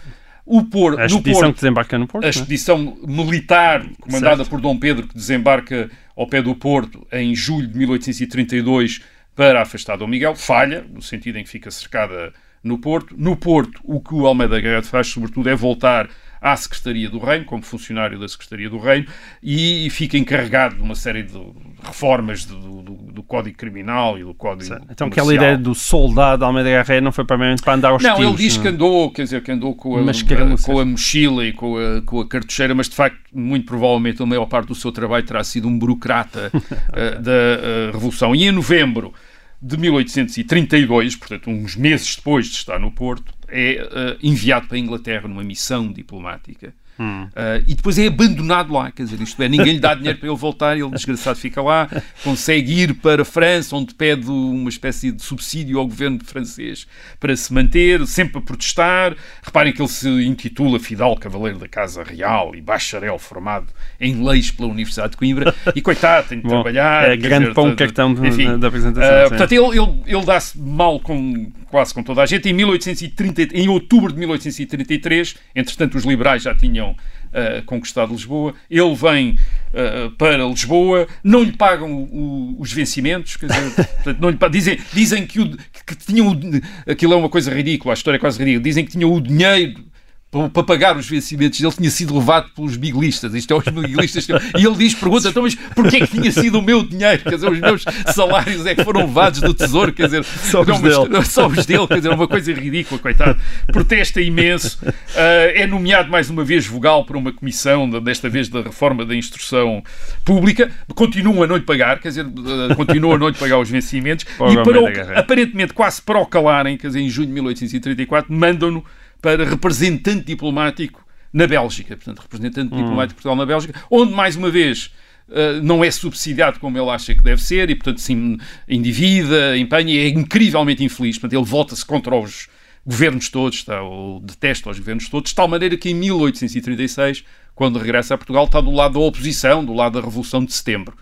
o 0.45 0.63
Porto, 0.63 0.99
A 0.99 1.05
expedição 1.07 1.41
Porto, 1.41 1.55
que 1.55 1.61
desembarca 1.61 1.97
no 1.97 2.07
Porto. 2.07 2.23
a 2.23 2.27
é? 2.27 2.29
expedição 2.29 2.97
militar 3.07 3.83
comandada 3.99 4.37
Certo. 4.37 4.49
por 4.49 4.61
Dom 4.61 4.77
Pedro, 4.77 5.07
que 5.07 5.15
desembarca 5.15 5.89
ao 6.15 6.27
pé 6.27 6.43
do 6.43 6.53
Porto 6.55 7.05
em 7.11 7.33
julho 7.33 7.67
de 7.67 7.77
1832 7.77 9.01
para 9.35 9.63
afastar 9.63 9.97
Dom 9.97 10.07
Miguel, 10.07 10.35
falha, 10.35 10.85
no 10.87 11.01
sentido 11.01 11.39
em 11.39 11.43
que 11.43 11.49
fica 11.49 11.71
cercada 11.71 12.31
no 12.63 12.77
Porto. 12.77 13.15
No 13.17 13.35
Porto, 13.35 13.81
o 13.83 13.99
que 13.99 14.13
o 14.13 14.27
Almeida 14.27 14.61
Garrett 14.61 14.87
faz, 14.87 15.07
sobretudo, 15.07 15.49
é 15.49 15.55
voltar 15.55 16.07
à 16.41 16.55
Secretaria 16.57 17.07
do 17.07 17.19
Reino, 17.19 17.45
como 17.45 17.61
funcionário 17.61 18.19
da 18.19 18.27
Secretaria 18.27 18.67
do 18.67 18.79
Reino, 18.79 19.05
e 19.43 19.87
fica 19.91 20.17
encarregado 20.17 20.75
de 20.75 20.81
uma 20.81 20.95
série 20.95 21.21
de 21.21 21.39
reformas 21.83 22.45
do, 22.45 22.81
do- 22.81 22.91
do 23.11 23.21
Código 23.23 23.55
Criminal 23.57 24.17
e 24.17 24.23
do 24.23 24.33
Código 24.33 24.63
Certo. 24.69 24.85
Então 24.89 25.07
aquela 25.07 25.25
Comercial. 25.27 25.35
ideia 25.53 25.57
do 25.57 25.75
soldado 25.75 26.43
Almeida 26.43 26.69
Garrett 26.71 27.01
não 27.01 27.11
foi 27.11 27.23
propriamente 27.25 27.61
para 27.61 27.73
andar 27.75 27.89
aos 27.89 28.01
Não, 28.01 28.21
ele 28.23 28.33
diz 28.35 28.55
não 28.55 28.61
que 28.63 28.67
é? 28.67 28.71
andou, 28.71 29.11
quer 29.11 29.23
dizer, 29.23 29.43
que 29.43 29.51
andou 29.51 29.75
com 29.75 29.95
a, 29.97 30.11
escaramuças. 30.11 30.65
com 30.65 30.79
a 30.79 30.85
mochila 30.85 31.45
e 31.45 31.53
com 31.53 31.77
a, 31.77 32.01
com 32.01 32.19
a 32.21 32.27
cartucheira, 32.27 32.73
mas 32.73 32.89
de 32.89 32.95
facto, 32.95 33.19
muito 33.31 33.67
provavelmente, 33.67 34.21
a 34.23 34.25
maior 34.25 34.47
parte 34.47 34.67
do 34.69 34.75
seu 34.75 34.91
trabalho 34.91 35.23
terá 35.25 35.43
sido 35.43 35.67
um 35.67 35.77
burocrata 35.77 36.51
eh, 36.93 37.19
da 37.19 37.31
eh, 37.31 37.89
Revolução. 37.93 38.35
E 38.35 38.45
em 38.45 38.51
novembro 38.51 39.13
de 39.61 39.77
1832, 39.77 41.15
portanto, 41.17 41.49
uns 41.49 41.75
meses 41.75 42.15
depois 42.15 42.47
de 42.47 42.55
estar 42.55 42.79
no 42.79 42.91
Porto, 42.91 43.31
é 43.51 43.73
eh, 43.73 44.17
enviado 44.23 44.67
para 44.67 44.77
a 44.77 44.79
Inglaterra 44.79 45.27
numa 45.27 45.43
missão 45.43 45.91
diplomática. 45.91 46.73
Hum. 46.99 47.23
Uh, 47.23 47.63
e 47.67 47.73
depois 47.73 47.97
é 47.97 48.07
abandonado 48.07 48.71
lá, 48.73 48.91
quer 48.91 49.03
dizer, 49.03 49.19
isto 49.21 49.41
é, 49.41 49.49
ninguém 49.49 49.73
lhe 49.73 49.79
dá 49.79 49.95
dinheiro 49.95 50.19
para 50.19 50.29
ele 50.29 50.37
voltar, 50.37 50.77
ele 50.77 50.89
desgraçado 50.91 51.37
fica 51.39 51.61
lá, 51.61 51.89
consegue 52.23 52.71
ir 52.81 52.93
para 52.95 53.23
a 53.23 53.25
França, 53.25 53.75
onde 53.75 53.93
pede 53.95 54.29
uma 54.29 54.69
espécie 54.69 55.11
de 55.11 55.23
subsídio 55.23 55.79
ao 55.79 55.87
governo 55.87 56.19
francês 56.23 56.85
para 57.19 57.35
se 57.35 57.51
manter, 57.53 58.05
sempre 58.05 58.37
a 58.37 58.41
protestar. 58.41 59.15
Reparem 59.41 59.73
que 59.73 59.81
ele 59.81 59.89
se 59.89 60.07
intitula 60.09 60.79
Fidal 60.79 61.15
Cavaleiro 61.17 61.57
da 61.59 61.67
Casa 61.67 62.03
Real 62.03 62.53
e 62.55 62.61
bacharel 62.61 63.17
formado 63.17 63.67
em 63.99 64.23
leis 64.23 64.51
pela 64.51 64.69
Universidade 64.69 65.11
de 65.11 65.17
Coimbra, 65.17 65.55
e 65.75 65.81
coitado, 65.81 66.27
tem 66.29 66.37
de 66.39 66.43
Bom, 66.43 66.49
trabalhar. 66.49 67.09
é 67.09 67.17
grande 67.17 67.45
dizer, 67.45 67.55
pão 67.55 67.69
tá- 67.71 67.75
cartão 67.77 68.13
de- 68.13 68.27
enfim. 68.27 68.45
da- 68.45 68.57
da 68.57 68.67
apresentação, 68.67 69.25
Uh, 69.25 69.29
portanto, 69.29 69.51
ele, 69.51 69.79
ele, 69.79 70.01
ele 70.17 70.25
dá-se 70.25 70.59
mal 70.59 70.99
com 70.99 71.51
quase 71.69 71.93
com 71.93 72.03
toda 72.03 72.21
a 72.21 72.25
gente. 72.25 72.49
Em 72.49 72.53
1830, 72.53 73.55
em 73.57 73.69
outubro 73.69 74.11
de 74.11 74.19
1833, 74.19 75.35
entretanto 75.55 75.97
os 75.97 76.03
liberais 76.03 76.43
já 76.43 76.53
tinham 76.53 76.80
uh, 76.89 77.63
conquistado 77.65 78.11
Lisboa. 78.11 78.53
Ele 78.69 78.95
vem 78.95 79.31
uh, 79.73 80.11
para 80.17 80.43
Lisboa, 80.45 81.07
não 81.23 81.43
lhe 81.43 81.51
pagam 81.53 81.91
o- 81.93 82.03
o- 82.03 82.61
os 82.61 82.73
vencimentos, 82.73 83.37
quer 83.37 83.47
dizer, 83.47 83.71
portanto, 84.03 84.19
não 84.19 84.29
lhe 84.29 84.37
dizem, 84.49 84.79
dizem 84.93 85.25
que, 85.25 85.39
o, 85.39 85.57
que 85.85 85.95
tinham 85.95 86.27
o, 86.29 86.91
aquilo 86.91 87.13
é 87.13 87.15
uma 87.15 87.29
coisa 87.29 87.53
ridícula, 87.53 87.93
a 87.93 87.95
história 87.95 88.17
é 88.17 88.19
quase 88.19 88.37
ridícula. 88.39 88.63
Dizem 88.63 88.83
que 88.85 88.91
tinham 88.91 89.13
o 89.13 89.21
dinheiro 89.21 89.83
para 90.31 90.63
pagar 90.63 90.95
os 90.95 91.09
vencimentos 91.09 91.59
dele 91.59 91.73
tinha 91.73 91.91
sido 91.91 92.17
levado 92.17 92.49
pelos 92.55 92.77
miguelistas. 92.77 93.33
Isto 93.33 93.53
é 93.53 93.57
os 93.57 93.65
miguelistas. 93.65 94.25
E 94.29 94.65
ele 94.65 94.75
diz, 94.77 94.93
pergunta, 94.95 95.27
então, 95.27 95.43
mas 95.43 95.55
porquê 95.55 95.97
é 95.97 96.07
que 96.07 96.07
tinha 96.07 96.31
sido 96.31 96.59
o 96.59 96.61
meu 96.61 96.83
dinheiro? 96.83 97.21
Quer 97.21 97.35
dizer, 97.35 97.51
os 97.51 97.59
meus 97.59 97.83
salários 98.15 98.65
é 98.65 98.73
que 98.73 98.81
foram 98.81 99.01
levados 99.01 99.41
do 99.41 99.53
tesouro, 99.53 99.91
quer 99.91 100.05
dizer, 100.05 100.23
Só 100.23 100.61
os 100.61 100.67
não, 100.67 100.79
mas- 100.79 100.97
dele. 100.97 101.25
só 101.25 101.47
os 101.47 101.65
dele, 101.65 101.85
quer 101.85 101.97
dizer, 101.97 102.11
uma 102.11 102.29
coisa 102.29 102.53
ridícula, 102.53 102.97
coitado. 102.97 103.37
Protesta 103.67 104.21
imenso. 104.21 104.79
Ah, 105.15 105.51
é 105.53 105.67
nomeado 105.67 106.09
mais 106.09 106.29
uma 106.29 106.45
vez 106.45 106.65
vogal 106.65 107.03
para 107.03 107.17
uma 107.17 107.33
comissão, 107.33 107.89
desta 108.01 108.29
vez 108.29 108.47
da 108.47 108.61
reforma 108.61 109.03
da 109.05 109.13
instrução 109.13 109.83
pública. 110.23 110.71
Continuam 110.95 111.43
a 111.43 111.47
não 111.47 111.57
lhe 111.57 111.63
pagar, 111.63 111.99
quer 111.99 112.07
dizer, 112.07 112.25
ah, 112.25 112.73
continuam 112.75 113.15
a 113.15 113.17
não 113.19 113.27
lhe 113.27 113.35
pagar 113.35 113.59
os 113.59 113.69
vencimentos. 113.69 114.23
Pobre 114.37 114.53
e 114.53 114.63
para 114.63 114.81
o, 114.81 115.19
aparentemente 115.19 115.73
quase 115.73 116.01
para 116.01 116.19
o 116.19 116.25
calarem, 116.25 116.77
quer 116.77 116.87
dizer, 116.87 117.01
em 117.01 117.09
junho 117.09 117.27
de 117.27 117.33
1834, 117.33 118.33
mandam-no 118.33 118.81
para 119.21 119.45
representante 119.45 120.25
diplomático 120.25 121.05
na 121.31 121.47
Bélgica. 121.47 121.95
Portanto, 121.95 122.19
representante 122.19 122.75
diplomático 122.75 123.09
de 123.09 123.13
Portugal 123.15 123.35
na 123.35 123.45
Bélgica, 123.45 123.81
onde, 123.89 124.11
mais 124.11 124.35
uma 124.35 124.49
vez, 124.49 124.91
eh, 125.29 125.61
não 125.61 125.83
é 125.83 125.89
subsidiado 125.89 126.59
como 126.59 126.77
ele 126.77 126.89
acha 126.89 127.15
que 127.15 127.23
deve 127.23 127.41
ser 127.41 127.69
e, 127.69 127.75
portanto, 127.75 128.01
sim, 128.01 128.37
endivida, 128.67 129.57
empenha 129.57 129.93
e 129.93 129.97
é 129.99 130.07
incrivelmente 130.09 130.83
infeliz. 130.83 131.17
Portanto, 131.17 131.39
ele 131.39 131.49
volta-se 131.49 131.85
contra 131.85 132.15
os 132.15 132.49
governos 132.85 133.29
todos, 133.29 133.59
está, 133.59 133.81
ou 133.81 134.19
detesta 134.19 134.69
os 134.69 134.79
governos 134.79 135.07
todos, 135.07 135.29
de 135.29 135.35
tal 135.35 135.47
maneira 135.47 135.77
que 135.77 135.89
em 135.89 135.93
1836, 135.93 137.23
quando 137.53 137.77
regressa 137.77 138.15
a 138.15 138.17
Portugal, 138.17 138.45
está 138.45 138.59
do 138.59 138.71
lado 138.71 138.95
da 138.95 138.99
oposição, 138.99 139.63
do 139.63 139.73
lado 139.73 139.93
da 139.93 140.05
Revolução 140.05 140.43
de 140.43 140.51
Setembro. 140.51 140.95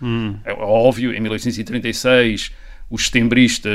É 0.44 0.52
óbvio, 0.52 1.14
em 1.14 1.20
1836 1.20 2.52
os 2.90 3.06
setembristas, 3.06 3.72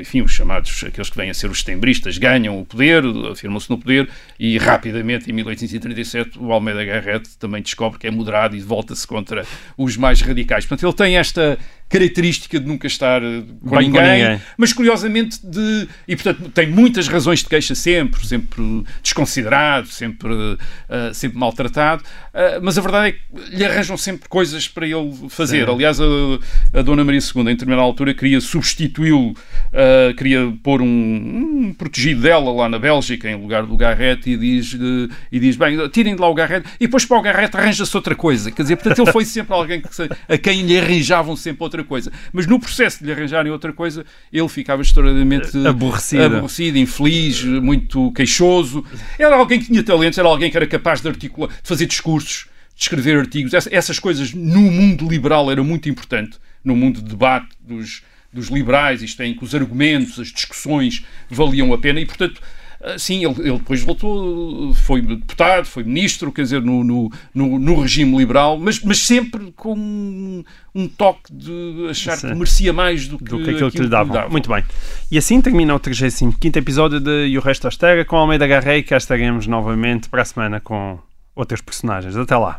enfim, 0.00 0.20
os 0.20 0.32
chamados, 0.32 0.82
aqueles 0.84 1.08
que 1.08 1.16
vêm 1.16 1.30
a 1.30 1.34
ser 1.34 1.48
os 1.48 1.60
setembristas, 1.60 2.18
ganham 2.18 2.58
o 2.58 2.66
poder, 2.66 3.04
afirmam-se 3.30 3.70
no 3.70 3.78
poder, 3.78 4.08
e 4.38 4.58
rapidamente, 4.58 5.30
em 5.30 5.32
1837, 5.32 6.40
o 6.40 6.52
Almeida 6.52 6.84
Garrett 6.84 7.38
também 7.38 7.62
descobre 7.62 8.00
que 8.00 8.06
é 8.08 8.10
moderado 8.10 8.56
e 8.56 8.60
volta-se 8.60 9.06
contra 9.06 9.46
os 9.78 9.96
mais 9.96 10.20
radicais. 10.20 10.66
Portanto, 10.66 10.88
ele 10.88 10.96
tem 10.96 11.16
esta 11.16 11.56
característica 11.92 12.58
de 12.58 12.66
nunca 12.66 12.86
estar 12.86 13.22
eh, 13.22 13.42
com, 13.62 13.76
Bem 13.76 13.90
com 13.90 13.98
ninguém, 13.98 14.22
ninguém. 14.22 14.40
mas 14.56 14.72
curiosamente 14.72 15.38
de 15.44 15.86
e 16.08 16.16
portanto 16.16 16.48
tem 16.50 16.66
muitas 16.66 17.06
razões 17.06 17.40
de 17.40 17.46
queixa 17.46 17.74
sempre 17.74 18.26
sempre 18.26 18.84
desconsiderado 19.02 19.86
sempre 19.88 20.32
eh, 20.88 21.10
sempre 21.12 21.38
maltratado 21.38 22.02
eh, 22.34 22.58
mas 22.62 22.78
a 22.78 22.80
verdade 22.80 23.08
é 23.08 23.12
que 23.12 23.56
lhe 23.56 23.64
arranjam 23.64 23.96
sempre 23.96 24.28
coisas 24.28 24.66
para 24.66 24.86
ele 24.86 25.12
fazer. 25.28 25.68
Aliás 25.68 26.00
a, 26.00 26.04
a 26.72 26.82
dona 26.82 27.04
Maria 27.04 27.20
II 27.20 27.42
em 27.42 27.44
determinada 27.44 27.82
altura 27.82 28.14
queria 28.14 28.40
substituí-lo 28.40 29.34
eh, 29.72 30.14
queria 30.16 30.52
pôr 30.62 30.80
um, 30.80 30.86
um 30.86 31.74
protegido 31.76 32.22
dela 32.22 32.50
lá 32.52 32.68
na 32.68 32.78
Bélgica 32.78 33.28
em 33.30 33.34
lugar 33.40 33.66
do 33.66 33.76
Garrett 33.76 34.28
e 34.30 34.36
diz 34.36 34.76
e 35.30 35.38
diz 35.38 35.56
bem 35.56 35.76
tirem 35.90 36.14
de 36.14 36.20
lá 36.20 36.28
o 36.28 36.34
Garrett. 36.34 36.66
E 36.80 36.86
depois 36.86 37.04
para 37.04 37.18
o 37.18 37.22
Garrett 37.22 37.56
arranja-se 37.56 37.94
outra 37.96 38.14
coisa. 38.14 38.50
Quer 38.50 38.62
dizer 38.62 38.76
portanto 38.76 39.02
ele 39.02 39.12
foi 39.12 39.24
sempre 39.24 39.52
alguém 39.54 39.80
que 39.80 39.88
a 40.28 40.38
quem 40.38 40.62
lhe 40.62 40.78
arranjavam 40.78 41.36
sempre 41.36 41.62
outra 41.62 41.81
coisa 41.84 42.10
mas 42.32 42.46
no 42.46 42.58
processo 42.58 42.98
de 43.00 43.06
lhe 43.06 43.12
arranjarem 43.12 43.50
outra 43.52 43.72
coisa 43.72 44.04
ele 44.32 44.48
ficava 44.48 44.82
extraordinariamente 44.82 45.56
Aborrecido. 45.66 46.22
aborrecido, 46.24 46.78
infeliz, 46.78 47.42
muito 47.44 48.10
queixoso. 48.12 48.84
Era 49.18 49.36
alguém 49.36 49.58
que 49.60 49.66
tinha 49.66 49.82
talentos, 49.82 50.18
era 50.18 50.28
alguém 50.28 50.50
que 50.50 50.56
era 50.56 50.66
capaz 50.66 51.00
de 51.00 51.08
articular, 51.08 51.48
de 51.48 51.54
fazer 51.68 51.86
discursos, 51.86 52.46
de 52.74 52.82
escrever 52.82 53.18
artigos. 53.18 53.52
Essa- 53.54 53.68
Essas 53.72 53.98
coisas 53.98 54.32
no 54.32 54.60
mundo 54.60 55.08
liberal 55.08 55.50
era 55.50 55.62
muito 55.62 55.88
importante, 55.88 56.38
no 56.64 56.74
mundo 56.76 57.00
de 57.02 57.08
debate 57.10 57.48
dos, 57.60 58.02
dos 58.32 58.48
liberais, 58.48 59.02
isto 59.02 59.20
é, 59.22 59.26
em 59.26 59.34
que 59.34 59.44
os 59.44 59.54
argumentos, 59.54 60.18
as 60.18 60.28
discussões 60.28 61.04
valiam 61.30 61.72
a 61.72 61.78
pena 61.78 62.00
e, 62.00 62.06
portanto, 62.06 62.40
Sim, 62.98 63.24
ele, 63.24 63.48
ele 63.48 63.58
depois 63.58 63.80
voltou, 63.82 64.74
foi 64.74 65.00
deputado, 65.02 65.64
foi 65.64 65.84
ministro, 65.84 66.32
quer 66.32 66.42
dizer, 66.42 66.60
no, 66.60 66.82
no, 66.82 67.12
no, 67.32 67.58
no 67.58 67.80
regime 67.80 68.16
liberal, 68.16 68.58
mas, 68.58 68.80
mas 68.80 68.98
sempre 68.98 69.52
com 69.52 69.74
um, 69.74 70.44
um 70.74 70.88
toque 70.88 71.32
de 71.32 71.86
achar 71.88 72.16
Sim. 72.16 72.28
que 72.28 72.34
merecia 72.34 72.72
mais 72.72 73.06
do 73.06 73.18
que, 73.18 73.24
do 73.24 73.44
que 73.44 73.50
aquilo 73.50 73.70
que 73.70 73.78
lhe 73.78 73.88
davam. 73.88 74.28
Muito 74.28 74.48
bem. 74.48 74.64
E 75.10 75.16
assim 75.16 75.40
termina 75.40 75.74
o 75.74 75.78
35 75.78 76.38
episódio 76.56 76.98
de 76.98 77.26
E 77.28 77.38
o 77.38 77.40
Resto 77.40 77.66
à 77.66 77.68
Estera 77.68 78.04
com 78.04 78.16
Almeida 78.16 78.46
Garrei, 78.46 78.78
e 78.78 78.82
cá 78.82 78.96
estaremos 78.96 79.46
novamente 79.46 80.08
para 80.08 80.22
a 80.22 80.24
semana 80.24 80.60
com 80.60 80.98
outros 81.36 81.60
personagens. 81.60 82.16
Até 82.16 82.36
lá. 82.36 82.58